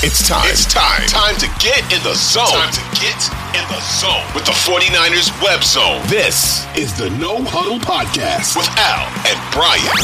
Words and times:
It's 0.00 0.28
time. 0.28 0.46
It's 0.46 0.64
time. 0.64 1.08
Time 1.08 1.34
to 1.38 1.48
get 1.58 1.82
in 1.92 2.00
the 2.04 2.14
zone. 2.14 2.46
Time 2.46 2.72
to 2.72 3.00
get 3.02 3.18
in 3.50 3.66
the 3.66 3.80
zone 3.98 4.22
with 4.32 4.44
the 4.46 4.52
49ers 4.52 5.34
web 5.42 5.64
zone. 5.64 6.00
This 6.06 6.64
is 6.76 6.96
the 6.96 7.10
No 7.18 7.42
Huddle 7.42 7.80
Podcast 7.80 8.56
with 8.56 8.68
Al 8.78 9.02
and 9.26 9.38
Brian. 9.50 9.98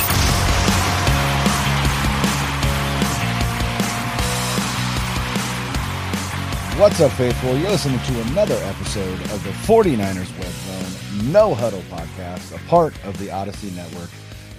What's 6.81 7.01
up, 7.01 7.13
faithful? 7.13 7.57
You're 7.57 7.71
listening 7.71 8.01
to 8.01 8.21
another 8.33 8.57
episode 8.65 9.21
of 9.31 9.45
the 9.45 9.51
49ers 9.51 10.37
Web 10.41 10.51
Zone 10.51 11.31
No 11.33 11.55
Huddle 11.55 11.83
Podcast, 11.83 12.53
a 12.53 12.59
part 12.69 12.95
of 13.05 13.17
the 13.19 13.29
Audacy 13.29 13.73
Network. 13.77 14.11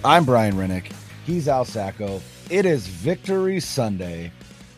I'm 0.02 0.24
Brian 0.24 0.54
Renick. 0.54 0.92
He's 1.26 1.46
Al 1.46 1.66
Saco. 1.66 2.22
It 2.48 2.64
is 2.64 2.86
Victory 2.86 3.60
Sunday 3.60 4.32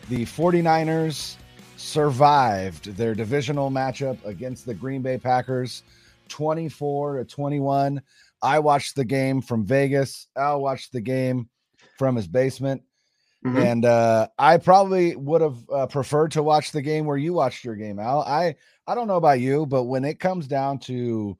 the 0.09 0.25
49ers 0.25 1.35
survived 1.77 2.95
their 2.97 3.13
divisional 3.13 3.69
matchup 3.69 4.17
against 4.25 4.65
the 4.65 4.73
Green 4.73 5.01
Bay 5.01 5.17
Packers 5.17 5.83
24 6.29 7.17
to 7.17 7.25
21. 7.25 8.01
I 8.41 8.59
watched 8.59 8.95
the 8.95 9.05
game 9.05 9.41
from 9.41 9.65
Vegas. 9.65 10.27
Al 10.35 10.61
watched 10.61 10.91
the 10.91 11.01
game 11.01 11.47
from 11.97 12.15
his 12.15 12.27
basement. 12.27 12.81
Mm-hmm. 13.45 13.57
And 13.57 13.85
uh, 13.85 14.27
I 14.37 14.57
probably 14.57 15.15
would 15.15 15.41
have 15.41 15.57
uh, 15.69 15.87
preferred 15.87 16.31
to 16.31 16.43
watch 16.43 16.71
the 16.71 16.81
game 16.81 17.05
where 17.05 17.17
you 17.17 17.33
watched 17.33 17.63
your 17.63 17.75
game, 17.75 17.99
Al. 17.99 18.21
I 18.21 18.55
I 18.85 18.95
don't 18.95 19.07
know 19.07 19.15
about 19.15 19.39
you, 19.39 19.65
but 19.65 19.83
when 19.83 20.03
it 20.03 20.19
comes 20.19 20.47
down 20.47 20.79
to 20.79 21.37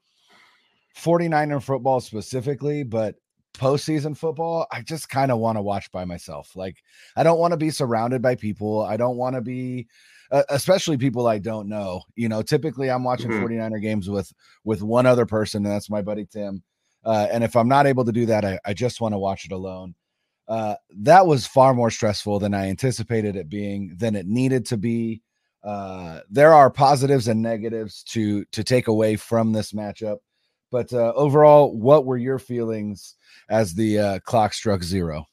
49er 0.97 1.61
football 1.61 1.99
specifically, 1.99 2.83
but 2.83 3.15
postseason 3.59 4.17
football, 4.17 4.65
I 4.71 4.81
just 4.81 5.09
kind 5.09 5.31
of 5.31 5.39
want 5.39 5.57
to 5.57 5.61
watch 5.61 5.91
by 5.91 6.05
myself. 6.05 6.55
Like, 6.55 6.77
I 7.15 7.23
don't 7.23 7.39
want 7.39 7.51
to 7.51 7.57
be 7.57 7.69
surrounded 7.69 8.21
by 8.21 8.35
people. 8.35 8.81
I 8.81 8.97
don't 8.97 9.17
want 9.17 9.35
to 9.35 9.41
be, 9.41 9.87
uh, 10.31 10.43
especially 10.49 10.97
people 10.97 11.27
I 11.27 11.39
don't 11.39 11.67
know. 11.67 12.03
You 12.15 12.29
know, 12.29 12.41
typically 12.41 12.89
I'm 12.89 13.03
watching 13.03 13.29
mm-hmm. 13.29 13.45
49er 13.45 13.81
games 13.81 14.09
with 14.09 14.31
with 14.63 14.81
one 14.81 15.05
other 15.05 15.25
person, 15.25 15.65
and 15.65 15.73
that's 15.73 15.89
my 15.89 16.01
buddy 16.01 16.25
Tim. 16.25 16.63
Uh, 17.03 17.27
and 17.31 17.43
if 17.43 17.55
I'm 17.55 17.67
not 17.67 17.87
able 17.87 18.05
to 18.05 18.11
do 18.11 18.25
that, 18.27 18.45
I, 18.45 18.59
I 18.65 18.73
just 18.73 19.01
want 19.01 19.13
to 19.13 19.19
watch 19.19 19.45
it 19.45 19.51
alone. 19.51 19.95
Uh, 20.47 20.75
that 20.97 21.27
was 21.27 21.45
far 21.45 21.73
more 21.73 21.91
stressful 21.91 22.39
than 22.39 22.53
I 22.53 22.69
anticipated 22.69 23.35
it 23.35 23.49
being, 23.49 23.95
than 23.97 24.15
it 24.15 24.25
needed 24.25 24.65
to 24.67 24.77
be. 24.77 25.21
Uh, 25.63 26.21
there 26.29 26.53
are 26.53 26.71
positives 26.71 27.27
and 27.27 27.41
negatives 27.41 28.03
to 28.03 28.45
to 28.45 28.63
take 28.63 28.87
away 28.87 29.15
from 29.15 29.51
this 29.51 29.73
matchup. 29.73 30.17
But 30.71 30.93
uh, 30.93 31.13
overall, 31.15 31.75
what 31.75 32.05
were 32.05 32.17
your 32.17 32.39
feelings 32.39 33.15
as 33.49 33.73
the 33.73 33.99
uh, 33.99 34.19
clock 34.19 34.53
struck 34.53 34.83
zero? 34.83 35.25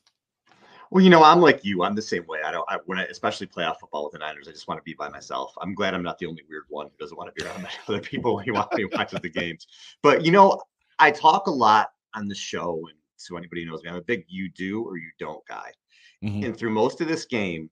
Well, 0.91 1.03
you 1.03 1.11
know, 1.11 1.23
I'm 1.23 1.41
like 1.41 1.65
you. 1.65 1.83
I'm 1.83 1.95
the 1.95 2.03
same 2.03 2.25
way. 2.27 2.41
I 2.45 2.53
don't. 2.53 2.65
I, 2.69 2.79
when 2.87 2.99
I 2.99 3.05
especially 3.05 3.47
playoff 3.49 3.81
football 3.81 4.05
with 4.05 4.13
the 4.13 4.19
Niners, 4.21 4.47
I 4.49 4.53
just 4.53 4.69
want 4.69 4.79
to 4.79 4.85
be 4.85 4.95
by 4.95 5.09
myself. 5.09 5.53
I'm 5.61 5.75
glad 5.75 5.95
I'm 5.95 6.03
not 6.03 6.19
the 6.19 6.27
only 6.27 6.43
weird 6.49 6.65
one 6.69 6.87
who 6.87 6.97
doesn't 6.99 7.17
want 7.17 7.35
to 7.35 7.43
be 7.43 7.49
around 7.49 7.67
other 7.89 8.01
people 8.01 8.37
when 8.37 8.47
you 8.47 8.55
want 8.55 8.71
to 8.73 8.85
watch 8.87 9.11
the 9.11 9.29
games. 9.29 9.67
But 10.03 10.25
you 10.25 10.31
know, 10.31 10.61
I 10.99 11.11
talk 11.11 11.49
a 11.49 11.51
lot 11.51 11.91
on 12.15 12.29
the 12.29 12.35
show, 12.35 12.87
and 12.89 12.99
so 13.17 13.37
anybody 13.37 13.65
knows 13.65 13.83
me, 13.83 13.91
I'm 13.91 13.97
a 13.97 14.03
big 14.03 14.25
"you 14.29 14.49
do 14.49 14.85
or 14.85 14.97
you 14.97 15.11
don't" 15.19 15.45
guy. 15.47 15.73
Mm-hmm. 16.25 16.45
And 16.45 16.57
through 16.57 16.71
most 16.71 17.01
of 17.01 17.09
this 17.09 17.25
game, 17.25 17.69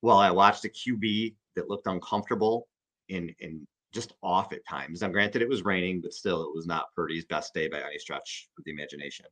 while 0.00 0.18
I 0.18 0.30
watched 0.30 0.64
a 0.64 0.68
QB 0.68 1.34
that 1.56 1.68
looked 1.68 1.88
uncomfortable 1.88 2.68
in 3.08 3.34
in 3.40 3.66
just 3.96 4.12
off 4.22 4.52
at 4.52 4.64
times. 4.68 5.00
Now, 5.00 5.08
granted, 5.08 5.40
it 5.40 5.48
was 5.48 5.64
raining, 5.64 6.02
but 6.02 6.12
still, 6.12 6.42
it 6.42 6.54
was 6.54 6.66
not 6.66 6.94
Purdy's 6.94 7.24
best 7.24 7.54
day 7.54 7.66
by 7.66 7.80
any 7.80 7.98
stretch 7.98 8.48
of 8.58 8.64
the 8.64 8.70
imagination. 8.70 9.24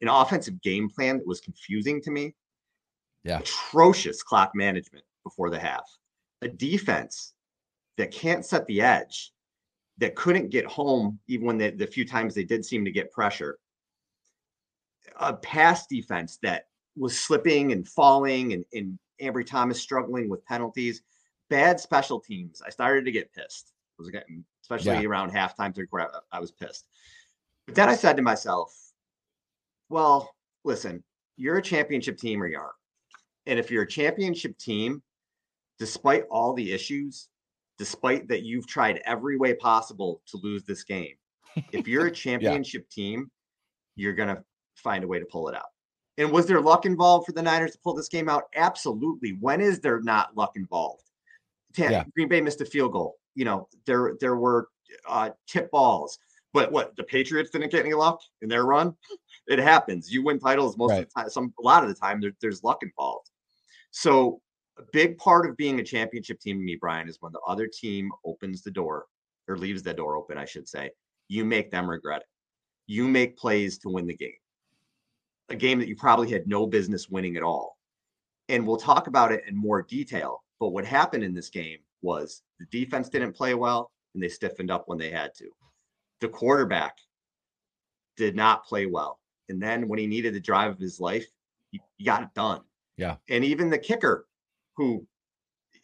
An 0.00 0.08
offensive 0.08 0.60
game 0.62 0.88
plan 0.88 1.18
that 1.18 1.26
was 1.26 1.40
confusing 1.40 2.00
to 2.00 2.10
me. 2.10 2.34
Yeah. 3.24 3.40
Atrocious 3.40 4.22
clock 4.22 4.52
management 4.54 5.04
before 5.22 5.50
the 5.50 5.58
half. 5.58 5.84
A 6.40 6.48
defense 6.48 7.34
that 7.98 8.10
can't 8.10 8.44
set 8.44 8.66
the 8.66 8.80
edge, 8.80 9.32
that 9.98 10.16
couldn't 10.16 10.50
get 10.50 10.64
home 10.64 11.18
even 11.28 11.46
when 11.46 11.58
they, 11.58 11.70
the 11.70 11.86
few 11.86 12.06
times 12.06 12.34
they 12.34 12.44
did 12.44 12.64
seem 12.64 12.84
to 12.84 12.90
get 12.90 13.12
pressure. 13.12 13.58
A 15.20 15.34
pass 15.34 15.86
defense 15.86 16.38
that 16.42 16.68
was 16.96 17.18
slipping 17.18 17.72
and 17.72 17.86
falling, 17.86 18.54
and, 18.54 18.64
and 18.72 18.98
Ambry 19.20 19.46
Thomas 19.46 19.80
struggling 19.80 20.30
with 20.30 20.44
penalties. 20.46 21.02
Bad 21.50 21.78
special 21.78 22.18
teams. 22.18 22.62
I 22.66 22.70
started 22.70 23.04
to 23.04 23.12
get 23.12 23.32
pissed 23.34 23.72
was 23.98 24.10
getting, 24.10 24.44
especially 24.62 25.02
yeah. 25.02 25.08
around 25.08 25.32
halftime, 25.32 25.74
third 25.74 25.90
quarter. 25.90 26.08
I 26.32 26.40
was 26.40 26.52
pissed. 26.52 26.86
But 27.66 27.74
then 27.74 27.88
I 27.88 27.94
said 27.94 28.16
to 28.16 28.22
myself, 28.22 28.74
well, 29.88 30.34
listen, 30.64 31.02
you're 31.36 31.58
a 31.58 31.62
championship 31.62 32.18
team 32.18 32.42
or 32.42 32.46
you 32.46 32.58
aren't. 32.58 32.72
And 33.46 33.58
if 33.58 33.70
you're 33.70 33.84
a 33.84 33.88
championship 33.88 34.58
team, 34.58 35.02
despite 35.78 36.24
all 36.30 36.52
the 36.54 36.72
issues, 36.72 37.28
despite 37.78 38.28
that 38.28 38.42
you've 38.42 38.66
tried 38.66 39.02
every 39.04 39.36
way 39.36 39.54
possible 39.54 40.22
to 40.28 40.38
lose 40.42 40.64
this 40.64 40.84
game, 40.84 41.14
if 41.72 41.86
you're 41.86 42.06
a 42.06 42.10
championship 42.12 42.86
yeah. 42.90 42.94
team, 42.94 43.30
you're 43.94 44.14
going 44.14 44.34
to 44.34 44.42
find 44.74 45.04
a 45.04 45.08
way 45.08 45.18
to 45.18 45.26
pull 45.26 45.48
it 45.48 45.54
out. 45.54 45.66
And 46.18 46.30
was 46.30 46.46
there 46.46 46.60
luck 46.60 46.86
involved 46.86 47.26
for 47.26 47.32
the 47.32 47.42
Niners 47.42 47.72
to 47.72 47.78
pull 47.78 47.94
this 47.94 48.08
game 48.08 48.28
out? 48.28 48.44
Absolutely. 48.54 49.36
When 49.40 49.60
is 49.60 49.80
there 49.80 50.00
not 50.00 50.36
luck 50.36 50.52
involved? 50.56 51.02
yeah. 51.76 52.04
Green 52.14 52.28
Bay 52.28 52.40
missed 52.40 52.62
a 52.62 52.64
field 52.64 52.92
goal 52.92 53.16
you 53.36 53.44
know, 53.44 53.68
there 53.86 54.16
there 54.20 54.34
were 54.34 54.68
uh, 55.06 55.30
tip 55.46 55.70
balls. 55.70 56.18
But 56.52 56.72
what 56.72 56.96
the 56.96 57.04
Patriots 57.04 57.50
didn't 57.50 57.70
get 57.70 57.84
any 57.84 57.94
luck 57.94 58.20
in 58.42 58.48
their 58.48 58.64
run. 58.64 58.96
It 59.48 59.60
happens. 59.60 60.12
You 60.12 60.24
win 60.24 60.40
titles 60.40 60.76
most 60.76 60.90
right. 60.90 61.02
of 61.04 61.08
the 61.08 61.20
time. 61.20 61.30
Some 61.30 61.54
a 61.60 61.62
lot 61.62 61.84
of 61.84 61.88
the 61.88 61.94
time 61.94 62.20
there, 62.20 62.32
there's 62.40 62.64
luck 62.64 62.82
involved. 62.82 63.30
So 63.92 64.40
a 64.76 64.82
big 64.92 65.18
part 65.18 65.48
of 65.48 65.56
being 65.56 65.78
a 65.78 65.84
championship 65.84 66.40
team 66.40 66.58
to 66.58 66.64
me, 66.64 66.76
Brian, 66.80 67.08
is 67.08 67.18
when 67.20 67.30
the 67.30 67.38
other 67.46 67.68
team 67.68 68.10
opens 68.24 68.62
the 68.62 68.72
door 68.72 69.06
or 69.46 69.56
leaves 69.56 69.84
the 69.84 69.94
door 69.94 70.16
open, 70.16 70.36
I 70.36 70.46
should 70.46 70.68
say. 70.68 70.90
You 71.28 71.44
make 71.44 71.70
them 71.70 71.88
regret 71.88 72.22
it. 72.22 72.26
You 72.88 73.06
make 73.06 73.36
plays 73.36 73.78
to 73.78 73.88
win 73.88 74.08
the 74.08 74.16
game. 74.16 74.32
A 75.48 75.54
game 75.54 75.78
that 75.78 75.86
you 75.86 75.94
probably 75.94 76.28
had 76.28 76.48
no 76.48 76.66
business 76.66 77.08
winning 77.08 77.36
at 77.36 77.44
all. 77.44 77.78
And 78.48 78.66
we'll 78.66 78.78
talk 78.78 79.06
about 79.06 79.30
it 79.30 79.44
in 79.46 79.56
more 79.56 79.82
detail. 79.82 80.42
But 80.58 80.70
what 80.70 80.84
happened 80.84 81.22
in 81.22 81.34
this 81.34 81.50
game 81.50 81.78
was 82.02 82.42
the 82.58 82.66
defense 82.70 83.08
didn't 83.08 83.32
play 83.32 83.54
well 83.54 83.90
and 84.14 84.22
they 84.22 84.28
stiffened 84.28 84.70
up 84.70 84.84
when 84.86 84.98
they 84.98 85.10
had 85.10 85.34
to. 85.34 85.48
The 86.20 86.28
quarterback 86.28 86.96
did 88.16 88.34
not 88.34 88.64
play 88.64 88.86
well. 88.86 89.20
And 89.48 89.62
then 89.62 89.88
when 89.88 89.98
he 89.98 90.06
needed 90.06 90.34
the 90.34 90.40
drive 90.40 90.72
of 90.72 90.78
his 90.78 91.00
life, 91.00 91.26
he, 91.70 91.80
he 91.96 92.04
got 92.04 92.22
it 92.22 92.28
done. 92.34 92.62
Yeah. 92.96 93.16
And 93.28 93.44
even 93.44 93.70
the 93.70 93.78
kicker 93.78 94.26
who 94.76 95.06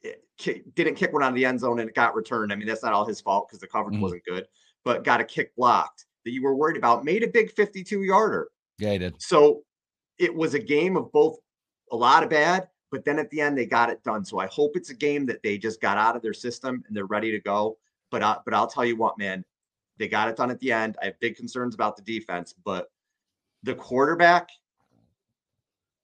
eh, 0.04 0.54
didn't 0.74 0.94
kick 0.94 1.12
one 1.12 1.22
out 1.22 1.28
of 1.28 1.34
the 1.34 1.44
end 1.44 1.60
zone 1.60 1.78
and 1.78 1.88
it 1.88 1.94
got 1.94 2.14
returned. 2.14 2.52
I 2.52 2.56
mean, 2.56 2.66
that's 2.66 2.82
not 2.82 2.92
all 2.92 3.04
his 3.04 3.20
fault 3.20 3.48
because 3.48 3.60
the 3.60 3.66
coverage 3.66 3.94
mm-hmm. 3.94 4.02
wasn't 4.02 4.24
good, 4.24 4.46
but 4.84 5.04
got 5.04 5.20
a 5.20 5.24
kick 5.24 5.54
blocked 5.56 6.06
that 6.24 6.30
you 6.30 6.42
were 6.42 6.54
worried 6.54 6.76
about, 6.76 7.04
made 7.04 7.22
a 7.22 7.28
big 7.28 7.52
52 7.52 8.02
yarder. 8.02 8.48
Yeah, 8.78 8.92
he 8.92 8.98
did. 8.98 9.14
So 9.18 9.62
it 10.18 10.34
was 10.34 10.54
a 10.54 10.58
game 10.58 10.96
of 10.96 11.12
both 11.12 11.36
a 11.90 11.96
lot 11.96 12.22
of 12.22 12.30
bad 12.30 12.68
but 12.92 13.04
then 13.04 13.19
at 13.19 13.28
the 13.30 13.41
end 13.41 13.58
they 13.58 13.66
got 13.66 13.91
it 13.91 14.04
done. 14.04 14.25
So 14.25 14.38
I 14.38 14.47
hope 14.47 14.76
it's 14.76 14.91
a 14.91 14.94
game 14.94 15.26
that 15.26 15.42
they 15.42 15.58
just 15.58 15.80
got 15.80 15.98
out 15.98 16.14
of 16.14 16.22
their 16.22 16.34
system 16.34 16.84
and 16.86 16.97
they're 16.97 17.06
ready 17.06 17.32
to 17.32 17.41
go. 17.41 17.78
But 18.10 18.22
I, 18.22 18.36
but 18.44 18.54
I'll 18.54 18.69
tell 18.69 18.84
you 18.84 18.97
what, 18.97 19.19
man, 19.19 19.44
they 19.98 20.06
got 20.06 20.28
it 20.28 20.36
done 20.36 20.50
at 20.50 20.60
the 20.60 20.70
end. 20.70 20.97
I 21.03 21.06
have 21.06 21.19
big 21.19 21.36
concerns 21.36 21.75
about 21.75 21.97
the 21.97 22.03
defense, 22.03 22.54
but 22.64 22.88
the 23.62 23.75
quarterback. 23.75 24.50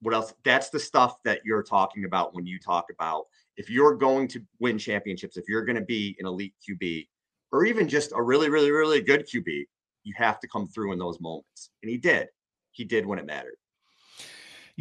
What 0.01 0.13
else? 0.13 0.33
That's 0.43 0.69
the 0.69 0.79
stuff 0.79 1.21
that 1.23 1.41
you're 1.45 1.63
talking 1.63 2.05
about 2.05 2.33
when 2.33 2.45
you 2.45 2.57
talk 2.57 2.85
about 2.89 3.25
if 3.57 3.69
you're 3.69 3.95
going 3.95 4.29
to 4.29 4.41
win 4.61 4.77
championships, 4.77 5.35
if 5.35 5.43
you're 5.49 5.65
going 5.65 5.75
to 5.75 5.83
be 5.83 6.15
an 6.19 6.25
elite 6.25 6.53
QB, 6.67 7.07
or 7.51 7.65
even 7.65 7.89
just 7.89 8.13
a 8.15 8.21
really, 8.21 8.49
really, 8.49 8.71
really 8.71 9.01
good 9.01 9.27
QB, 9.27 9.65
you 10.05 10.13
have 10.15 10.39
to 10.39 10.47
come 10.47 10.65
through 10.65 10.93
in 10.93 10.99
those 10.99 11.19
moments. 11.19 11.71
And 11.83 11.89
he 11.89 11.97
did. 11.97 12.29
He 12.71 12.85
did 12.85 13.05
when 13.05 13.19
it 13.19 13.25
mattered. 13.25 13.57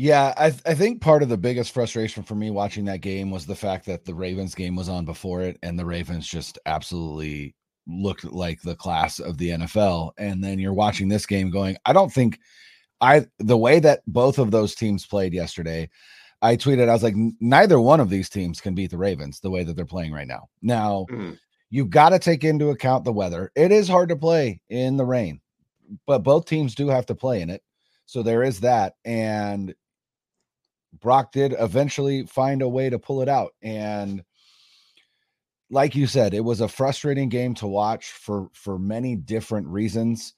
Yeah, 0.01 0.33
I, 0.37 0.55
I 0.65 0.75
think 0.75 1.01
part 1.01 1.25
of 1.25 1.29
the 1.29 1.37
biggest 1.37 1.73
frustration 1.73 2.23
for 2.23 2.37
me 2.37 2.53
watching 2.53 2.85
that 2.85 3.01
game 3.01 3.33
was 3.33 3.47
the 3.47 3.57
fact 3.57 3.85
that 3.87 4.05
the 4.05 4.15
Ravens 4.15 4.55
game 4.55 4.77
was 4.77 4.89
on 4.89 5.05
before 5.05 5.41
it, 5.41 5.59
and 5.65 5.77
the 5.77 5.85
Ravens 5.85 6.25
just 6.25 6.57
absolutely 6.67 7.57
looked 7.89 8.23
like 8.23 8.63
the 8.63 8.77
class 8.77 9.19
of 9.19 9.39
the 9.39 9.49
NFL. 9.49 10.13
And 10.17 10.43
then 10.43 10.61
you're 10.61 10.73
watching 10.73 11.09
this 11.09 11.27
game 11.27 11.51
going, 11.51 11.77
I 11.85 11.93
don't 11.93 12.13
think 12.13 12.39
I 13.01 13.27
the 13.41 13.57
way 13.57 13.81
that 13.81 14.03
both 14.07 14.39
of 14.39 14.53
those 14.53 14.77
teams 14.77 15.05
played 15.05 15.35
yesterday. 15.35 15.91
I 16.43 16.55
tweeted, 16.55 16.89
I 16.89 16.93
was 16.93 17.03
like, 17.03 17.17
neither 17.41 17.81
one 17.81 17.99
of 17.99 18.09
these 18.09 18.29
teams 18.29 18.61
can 18.61 18.77
beat 18.77 18.93
the 18.93 18.99
Ravens 18.99 19.41
the 19.41 19.51
way 19.51 19.65
that 19.65 19.75
they're 19.75 19.85
playing 19.85 20.13
right 20.13 20.29
now. 20.29 20.49
Now, 20.63 21.07
mm-hmm. 21.11 21.33
you've 21.71 21.91
got 21.91 22.11
to 22.11 22.21
take 22.21 22.45
into 22.45 22.71
account 22.71 23.03
the 23.03 23.13
weather. 23.13 23.51
It 23.57 23.73
is 23.73 23.89
hard 23.89 24.11
to 24.11 24.17
play 24.17 24.61
in 24.69 24.97
the 24.97 25.05
rain, 25.05 25.41
but 26.07 26.21
both 26.21 26.45
teams 26.45 26.77
do 26.77 26.87
have 26.87 27.07
to 27.07 27.17
play 27.17 27.41
in 27.41 27.51
it. 27.51 27.65
So 28.07 28.23
there 28.23 28.45
is 28.45 28.61
that. 28.61 28.95
And 29.05 29.75
Brock 30.93 31.33
did 31.33 31.55
eventually 31.59 32.27
find 32.27 32.63
a 32.63 32.69
way 32.69 32.91
to 32.91 32.99
pull 32.99 33.23
it 33.23 33.29
out. 33.29 33.55
And 33.63 34.23
like 35.71 35.95
you 35.95 36.07
said, 36.07 36.35
it 36.35 36.45
was 36.45 36.61
a 36.61 36.69
frustrating 36.69 37.29
game 37.29 37.55
to 37.55 37.67
watch 37.67 38.11
for 38.11 38.49
for 38.53 38.79
many 38.79 39.17
different 39.17 39.67
reasons. 39.69 40.35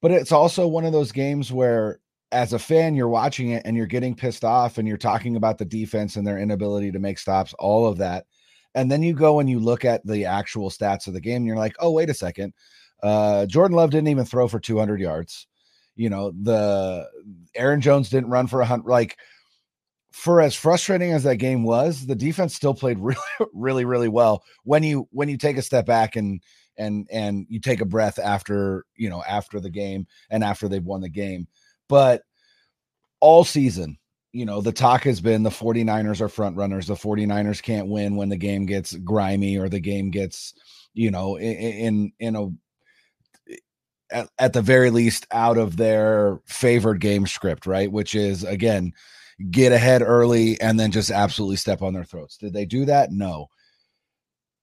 But 0.00 0.10
it's 0.10 0.32
also 0.32 0.68
one 0.68 0.84
of 0.84 0.92
those 0.92 1.12
games 1.12 1.52
where 1.52 2.00
as 2.30 2.52
a 2.52 2.58
fan, 2.58 2.94
you're 2.94 3.08
watching 3.08 3.50
it 3.50 3.62
and 3.64 3.76
you're 3.76 3.86
getting 3.86 4.14
pissed 4.14 4.44
off 4.44 4.78
and 4.78 4.86
you're 4.86 4.96
talking 4.96 5.36
about 5.36 5.58
the 5.58 5.64
defense 5.64 6.16
and 6.16 6.26
their 6.26 6.38
inability 6.38 6.92
to 6.92 6.98
make 6.98 7.18
stops, 7.18 7.54
all 7.58 7.86
of 7.86 7.98
that. 7.98 8.26
And 8.74 8.90
then 8.92 9.02
you 9.02 9.14
go 9.14 9.40
and 9.40 9.48
you 9.48 9.58
look 9.58 9.84
at 9.84 10.06
the 10.06 10.26
actual 10.26 10.70
stats 10.70 11.06
of 11.06 11.14
the 11.14 11.20
game 11.20 11.38
and 11.38 11.46
you're 11.46 11.56
like, 11.56 11.74
oh, 11.80 11.90
wait 11.90 12.10
a 12.10 12.14
second. 12.14 12.52
Uh, 13.02 13.46
Jordan 13.46 13.76
Love 13.76 13.90
didn't 13.90 14.08
even 14.08 14.26
throw 14.26 14.46
for 14.46 14.60
200 14.60 15.00
yards. 15.00 15.46
You 15.96 16.10
know, 16.10 16.32
the 16.42 17.08
Aaron 17.54 17.80
Jones 17.80 18.10
didn't 18.10 18.30
run 18.30 18.46
for 18.46 18.60
a 18.60 18.66
hundred. 18.66 18.88
Like, 18.88 19.16
for 20.12 20.40
as 20.40 20.54
frustrating 20.54 21.12
as 21.12 21.24
that 21.24 21.36
game 21.36 21.62
was, 21.62 22.06
the 22.06 22.14
defense 22.14 22.54
still 22.54 22.74
played 22.74 22.98
really, 23.00 23.18
really, 23.52 23.84
really 23.84 24.08
well 24.08 24.42
when 24.64 24.82
you 24.82 25.08
when 25.10 25.28
you 25.28 25.36
take 25.36 25.56
a 25.56 25.62
step 25.62 25.86
back 25.86 26.16
and 26.16 26.42
and 26.76 27.08
and 27.10 27.46
you 27.48 27.60
take 27.60 27.80
a 27.80 27.86
breath 27.86 28.18
after 28.18 28.84
you 28.96 29.10
know 29.10 29.22
after 29.28 29.60
the 29.60 29.70
game 29.70 30.06
and 30.30 30.44
after 30.44 30.68
they've 30.68 30.84
won 30.84 31.00
the 31.00 31.08
game. 31.08 31.46
But 31.88 32.22
all 33.20 33.44
season, 33.44 33.98
you 34.32 34.44
know, 34.44 34.60
the 34.60 34.72
talk 34.72 35.02
has 35.04 35.20
been 35.20 35.42
the 35.42 35.50
49ers 35.50 36.20
are 36.20 36.28
front 36.28 36.56
runners. 36.56 36.86
The 36.86 36.94
49ers 36.94 37.62
can't 37.62 37.88
win 37.88 38.16
when 38.16 38.28
the 38.28 38.36
game 38.36 38.66
gets 38.66 38.94
grimy 38.94 39.58
or 39.58 39.68
the 39.68 39.80
game 39.80 40.10
gets, 40.10 40.54
you 40.94 41.10
know, 41.10 41.38
in 41.38 42.12
in, 42.20 42.36
a 42.36 42.48
at, 44.10 44.28
at 44.38 44.52
the 44.52 44.62
very 44.62 44.90
least 44.90 45.26
out 45.32 45.58
of 45.58 45.76
their 45.76 46.40
favored 46.46 47.00
game 47.00 47.26
script, 47.26 47.66
right? 47.66 47.90
Which 47.90 48.14
is 48.14 48.44
again, 48.44 48.92
get 49.50 49.72
ahead 49.72 50.02
early 50.02 50.60
and 50.60 50.78
then 50.78 50.90
just 50.90 51.10
absolutely 51.10 51.56
step 51.56 51.82
on 51.82 51.94
their 51.94 52.04
throats. 52.04 52.36
Did 52.36 52.52
they 52.52 52.64
do 52.64 52.84
that? 52.86 53.12
No. 53.12 53.48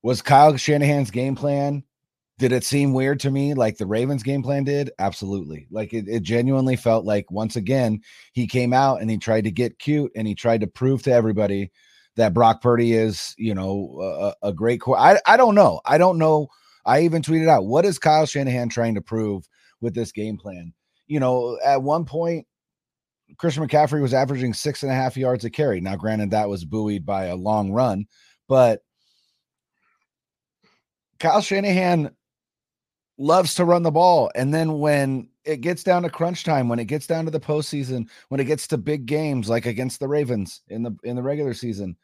Was 0.03 0.21
Kyle 0.21 0.55
Shanahan's 0.57 1.11
game 1.11 1.35
plan 1.35 1.83
did 2.37 2.51
it 2.51 2.63
seem 2.63 2.93
weird 2.93 3.19
to 3.21 3.31
me 3.31 3.53
like 3.53 3.77
the 3.77 3.85
Ravens 3.85 4.23
game 4.23 4.43
plan 4.43 4.65
did? 4.65 4.91
Absolutely. 4.99 5.67
Like 5.71 5.93
it, 5.93 6.05
it, 6.07 6.23
genuinely 6.23 6.75
felt 6.75 7.05
like 7.05 7.31
once 7.31 7.55
again 7.55 8.01
he 8.33 8.45
came 8.45 8.73
out 8.73 9.01
and 9.01 9.09
he 9.09 9.17
tried 9.17 9.45
to 9.45 9.51
get 9.51 9.79
cute 9.79 10.11
and 10.15 10.27
he 10.27 10.35
tried 10.35 10.61
to 10.61 10.67
prove 10.67 11.01
to 11.03 11.13
everybody 11.13 11.71
that 12.17 12.33
Brock 12.33 12.61
Purdy 12.61 12.93
is, 12.93 13.33
you 13.37 13.55
know, 13.55 14.33
a, 14.41 14.49
a 14.49 14.53
great 14.53 14.81
core. 14.81 14.97
I, 14.97 15.19
I 15.25 15.37
don't 15.37 15.55
know. 15.55 15.79
I 15.85 15.97
don't 15.97 16.17
know. 16.17 16.47
I 16.85 17.01
even 17.01 17.21
tweeted 17.21 17.47
out 17.47 17.65
what 17.65 17.85
is 17.85 17.99
Kyle 17.99 18.25
Shanahan 18.25 18.69
trying 18.69 18.95
to 18.95 19.01
prove 19.01 19.47
with 19.79 19.95
this 19.95 20.11
game 20.11 20.37
plan? 20.37 20.73
You 21.07 21.19
know, 21.19 21.57
at 21.63 21.83
one 21.83 22.05
point, 22.05 22.47
Christian 23.37 23.67
McCaffrey 23.67 24.01
was 24.01 24.13
averaging 24.13 24.53
six 24.53 24.83
and 24.83 24.91
a 24.91 24.95
half 24.95 25.17
yards 25.17 25.45
a 25.45 25.49
carry. 25.49 25.81
Now, 25.81 25.95
granted, 25.95 26.31
that 26.31 26.49
was 26.49 26.65
buoyed 26.65 27.05
by 27.05 27.25
a 27.25 27.35
long 27.35 27.71
run, 27.71 28.05
but 28.47 28.81
Kyle 31.19 31.41
Shanahan 31.41 32.11
loves 33.17 33.55
to 33.55 33.65
run 33.65 33.83
the 33.83 33.91
ball. 33.91 34.31
And 34.35 34.53
then 34.53 34.79
when 34.79 35.29
it 35.43 35.61
gets 35.61 35.83
down 35.83 36.03
to 36.03 36.09
crunch 36.09 36.43
time, 36.43 36.69
when 36.69 36.79
it 36.79 36.85
gets 36.85 37.07
down 37.07 37.25
to 37.25 37.31
the 37.31 37.39
postseason, 37.39 38.09
when 38.29 38.39
it 38.39 38.45
gets 38.45 38.67
to 38.67 38.77
big 38.77 39.05
games 39.05 39.49
like 39.49 39.65
against 39.65 39.99
the 39.99 40.07
Ravens 40.07 40.61
in 40.67 40.83
the 40.83 40.95
in 41.03 41.15
the 41.15 41.23
regular 41.23 41.53
season, 41.53 41.95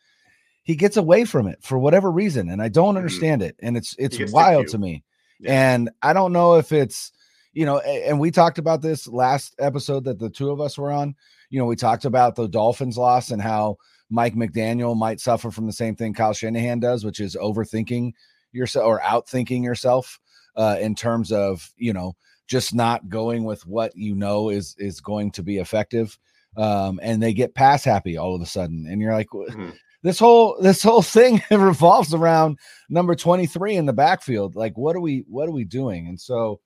he 0.63 0.75
gets 0.75 0.97
away 0.97 1.25
from 1.25 1.47
it 1.47 1.59
for 1.62 1.77
whatever 1.77 2.12
reason. 2.12 2.50
And 2.50 2.62
I 2.62 2.69
don't 2.69 2.89
mm-hmm. 2.89 2.97
understand 2.97 3.41
it. 3.41 3.56
And 3.59 3.75
it's 3.75 3.95
it's 3.97 4.31
wild 4.31 4.67
to 4.69 4.77
me. 4.77 5.03
Yeah. 5.39 5.74
And 5.74 5.89
I 6.01 6.13
don't 6.13 6.33
know 6.33 6.56
if 6.56 6.71
it's 6.71 7.12
you 7.53 7.65
know, 7.65 7.80
and 7.80 8.19
we 8.19 8.31
talked 8.31 8.57
about 8.57 8.81
this 8.81 9.07
last 9.07 9.56
episode 9.59 10.06
that 10.06 10.19
the 10.19 10.30
two 10.30 10.51
of 10.51 10.62
us 10.62 10.77
were 10.77 10.92
on. 10.92 11.15
You 11.50 11.59
know, 11.59 11.65
we 11.65 11.75
talked 11.75 12.06
about 12.06 12.36
the 12.36 12.48
Dolphins 12.48 12.98
loss 12.98 13.31
and 13.31 13.42
how 13.42 13.77
Mike 14.09 14.36
McDaniel 14.36 14.98
might 14.98 15.19
suffer 15.19 15.51
from 15.51 15.68
the 15.68 15.74
same 15.74 15.95
thing 15.95 16.13
Kyle 16.13 16.33
Shanahan 16.33 16.80
does, 16.80 17.03
which 17.03 17.19
is 17.19 17.36
overthinking 17.36 18.13
yourself 18.51 18.86
or 18.86 19.00
outthinking 19.01 19.63
yourself 19.63 20.19
uh, 20.56 20.77
in 20.80 20.95
terms 20.95 21.31
of 21.31 21.71
you 21.77 21.94
know 21.94 22.15
just 22.48 22.74
not 22.74 23.07
going 23.09 23.44
with 23.44 23.65
what 23.65 23.95
you 23.95 24.15
know 24.15 24.50
is 24.50 24.75
is 24.77 25.00
going 25.00 25.31
to 25.31 25.44
be 25.44 25.57
effective 25.57 26.18
um, 26.57 27.00
and 27.01 27.21
they 27.21 27.33
get 27.33 27.56
pass 27.56 27.83
happy 27.83 28.18
all 28.18 28.36
of 28.36 28.42
a 28.42 28.45
sudden 28.45 28.86
and 28.89 29.01
you're 29.01 29.13
like 29.13 29.30
mm-hmm. 29.30 29.69
this 30.03 30.19
whole 30.19 30.57
this 30.62 30.83
whole 30.83 31.01
thing 31.01 31.42
revolves 31.51 32.13
around 32.13 32.57
number 32.89 33.15
23 33.15 33.75
in 33.75 33.86
the 33.86 33.94
backfield 33.94 34.56
like 34.56 34.77
what 34.77 34.95
are 34.95 35.01
we 35.01 35.24
what 35.27 35.48
are 35.48 35.53
we 35.53 35.63
doing 35.63 36.07
and 36.07 36.19
so 36.19 36.59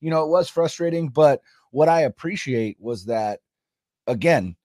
you 0.00 0.10
know 0.10 0.24
it 0.24 0.28
was 0.28 0.48
frustrating 0.48 1.08
but 1.08 1.40
what 1.70 1.88
i 1.88 2.02
appreciate 2.02 2.76
was 2.80 3.04
that 3.04 3.40
again 4.06 4.56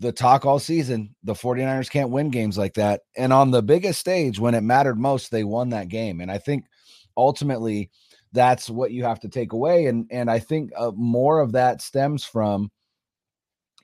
the 0.00 0.12
talk 0.12 0.46
all 0.46 0.58
season 0.58 1.14
the 1.24 1.34
49ers 1.34 1.90
can't 1.90 2.10
win 2.10 2.30
games 2.30 2.56
like 2.56 2.74
that 2.74 3.02
and 3.16 3.32
on 3.32 3.50
the 3.50 3.62
biggest 3.62 3.98
stage 3.98 4.38
when 4.38 4.54
it 4.54 4.62
mattered 4.62 4.98
most 4.98 5.30
they 5.30 5.44
won 5.44 5.70
that 5.70 5.88
game 5.88 6.20
and 6.20 6.30
i 6.30 6.38
think 6.38 6.64
ultimately 7.16 7.90
that's 8.32 8.70
what 8.70 8.92
you 8.92 9.04
have 9.04 9.20
to 9.20 9.28
take 9.28 9.52
away 9.52 9.86
and 9.86 10.06
and 10.10 10.30
i 10.30 10.38
think 10.38 10.70
uh, 10.76 10.92
more 10.94 11.40
of 11.40 11.52
that 11.52 11.82
stems 11.82 12.24
from 12.24 12.70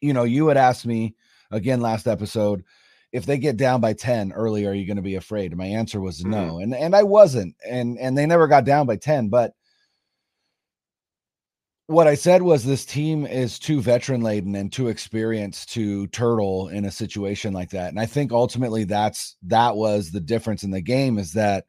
you 0.00 0.12
know 0.12 0.24
you 0.24 0.46
had 0.46 0.56
asked 0.56 0.86
me 0.86 1.14
again 1.50 1.80
last 1.80 2.06
episode 2.06 2.64
if 3.12 3.26
they 3.26 3.38
get 3.38 3.56
down 3.56 3.80
by 3.80 3.92
10 3.92 4.32
early 4.32 4.66
are 4.66 4.74
you 4.74 4.86
going 4.86 4.96
to 4.96 5.02
be 5.02 5.14
afraid 5.16 5.50
and 5.50 5.58
my 5.58 5.66
answer 5.66 6.00
was 6.00 6.20
mm-hmm. 6.20 6.30
no 6.30 6.58
and 6.58 6.74
and 6.74 6.94
i 6.94 7.02
wasn't 7.02 7.54
and 7.68 7.98
and 7.98 8.16
they 8.16 8.26
never 8.26 8.46
got 8.46 8.64
down 8.64 8.86
by 8.86 8.96
10 8.96 9.28
but 9.28 9.54
what 11.86 12.06
I 12.06 12.14
said 12.14 12.42
was 12.42 12.64
this 12.64 12.86
team 12.86 13.26
is 13.26 13.58
too 13.58 13.82
veteran 13.82 14.22
laden 14.22 14.54
and 14.54 14.72
too 14.72 14.88
experienced 14.88 15.72
to 15.74 16.06
turtle 16.08 16.68
in 16.68 16.84
a 16.86 16.90
situation 16.90 17.52
like 17.52 17.70
that. 17.70 17.90
And 17.90 18.00
I 18.00 18.06
think 18.06 18.32
ultimately 18.32 18.84
that's 18.84 19.36
that 19.42 19.76
was 19.76 20.10
the 20.10 20.20
difference 20.20 20.62
in 20.62 20.70
the 20.70 20.80
game 20.80 21.18
is 21.18 21.34
that 21.34 21.66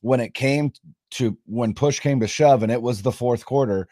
when 0.00 0.20
it 0.20 0.32
came 0.32 0.72
to 1.10 1.36
when 1.44 1.74
push 1.74 2.00
came 2.00 2.20
to 2.20 2.26
shove 2.26 2.62
and 2.62 2.72
it 2.72 2.80
was 2.80 3.02
the 3.02 3.12
fourth 3.12 3.44
quarter 3.44 3.88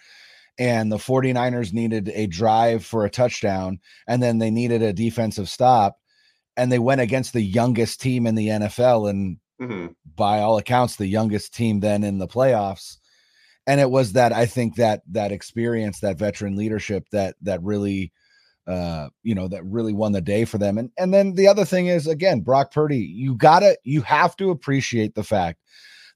and 0.58 0.90
the 0.90 0.96
49ers 0.96 1.75
needed 1.75 2.11
a 2.14 2.26
drive 2.26 2.84
for 2.84 3.05
a 3.05 3.11
touchdown 3.11 3.79
and 4.06 4.22
then 4.22 4.38
they 4.38 4.50
needed 4.50 4.82
a 4.82 4.94
defensive 4.94 5.49
stop 5.49 5.99
and 6.56 6.72
they 6.72 6.79
went 6.79 7.02
against 7.02 7.34
the 7.34 7.43
youngest 7.43 8.00
team 8.00 8.26
in 8.26 8.34
the 8.34 8.49
NFL 8.49 9.11
and 9.11 9.37
mm-hmm. 9.61 9.88
by 10.14 10.40
all 10.40 10.56
accounts 10.56 10.96
the 10.96 11.06
youngest 11.06 11.55
team 11.55 11.81
then 11.81 12.02
in 12.02 12.17
the 12.17 12.29
playoffs 12.29 12.96
and 13.66 13.80
it 13.80 13.90
was 13.90 14.12
that 14.12 14.32
I 14.32 14.46
think 14.46 14.76
that 14.76 15.02
that 15.10 15.32
experience 15.32 16.00
that 16.00 16.18
veteran 16.18 16.56
leadership 16.56 17.08
that 17.12 17.36
that 17.42 17.62
really 17.62 18.12
uh 18.66 19.08
you 19.22 19.34
know 19.34 19.48
that 19.48 19.64
really 19.64 19.92
won 19.92 20.12
the 20.12 20.20
day 20.20 20.44
for 20.44 20.58
them 20.58 20.76
and 20.78 20.90
and 20.98 21.14
then 21.14 21.34
the 21.34 21.46
other 21.48 21.64
thing 21.64 21.86
is 21.86 22.06
again 22.06 22.40
Brock 22.40 22.72
Purdy 22.72 22.98
you 22.98 23.36
got 23.36 23.60
to 23.60 23.78
you 23.84 24.02
have 24.02 24.36
to 24.36 24.50
appreciate 24.50 25.14
the 25.14 25.22
fact 25.24 25.60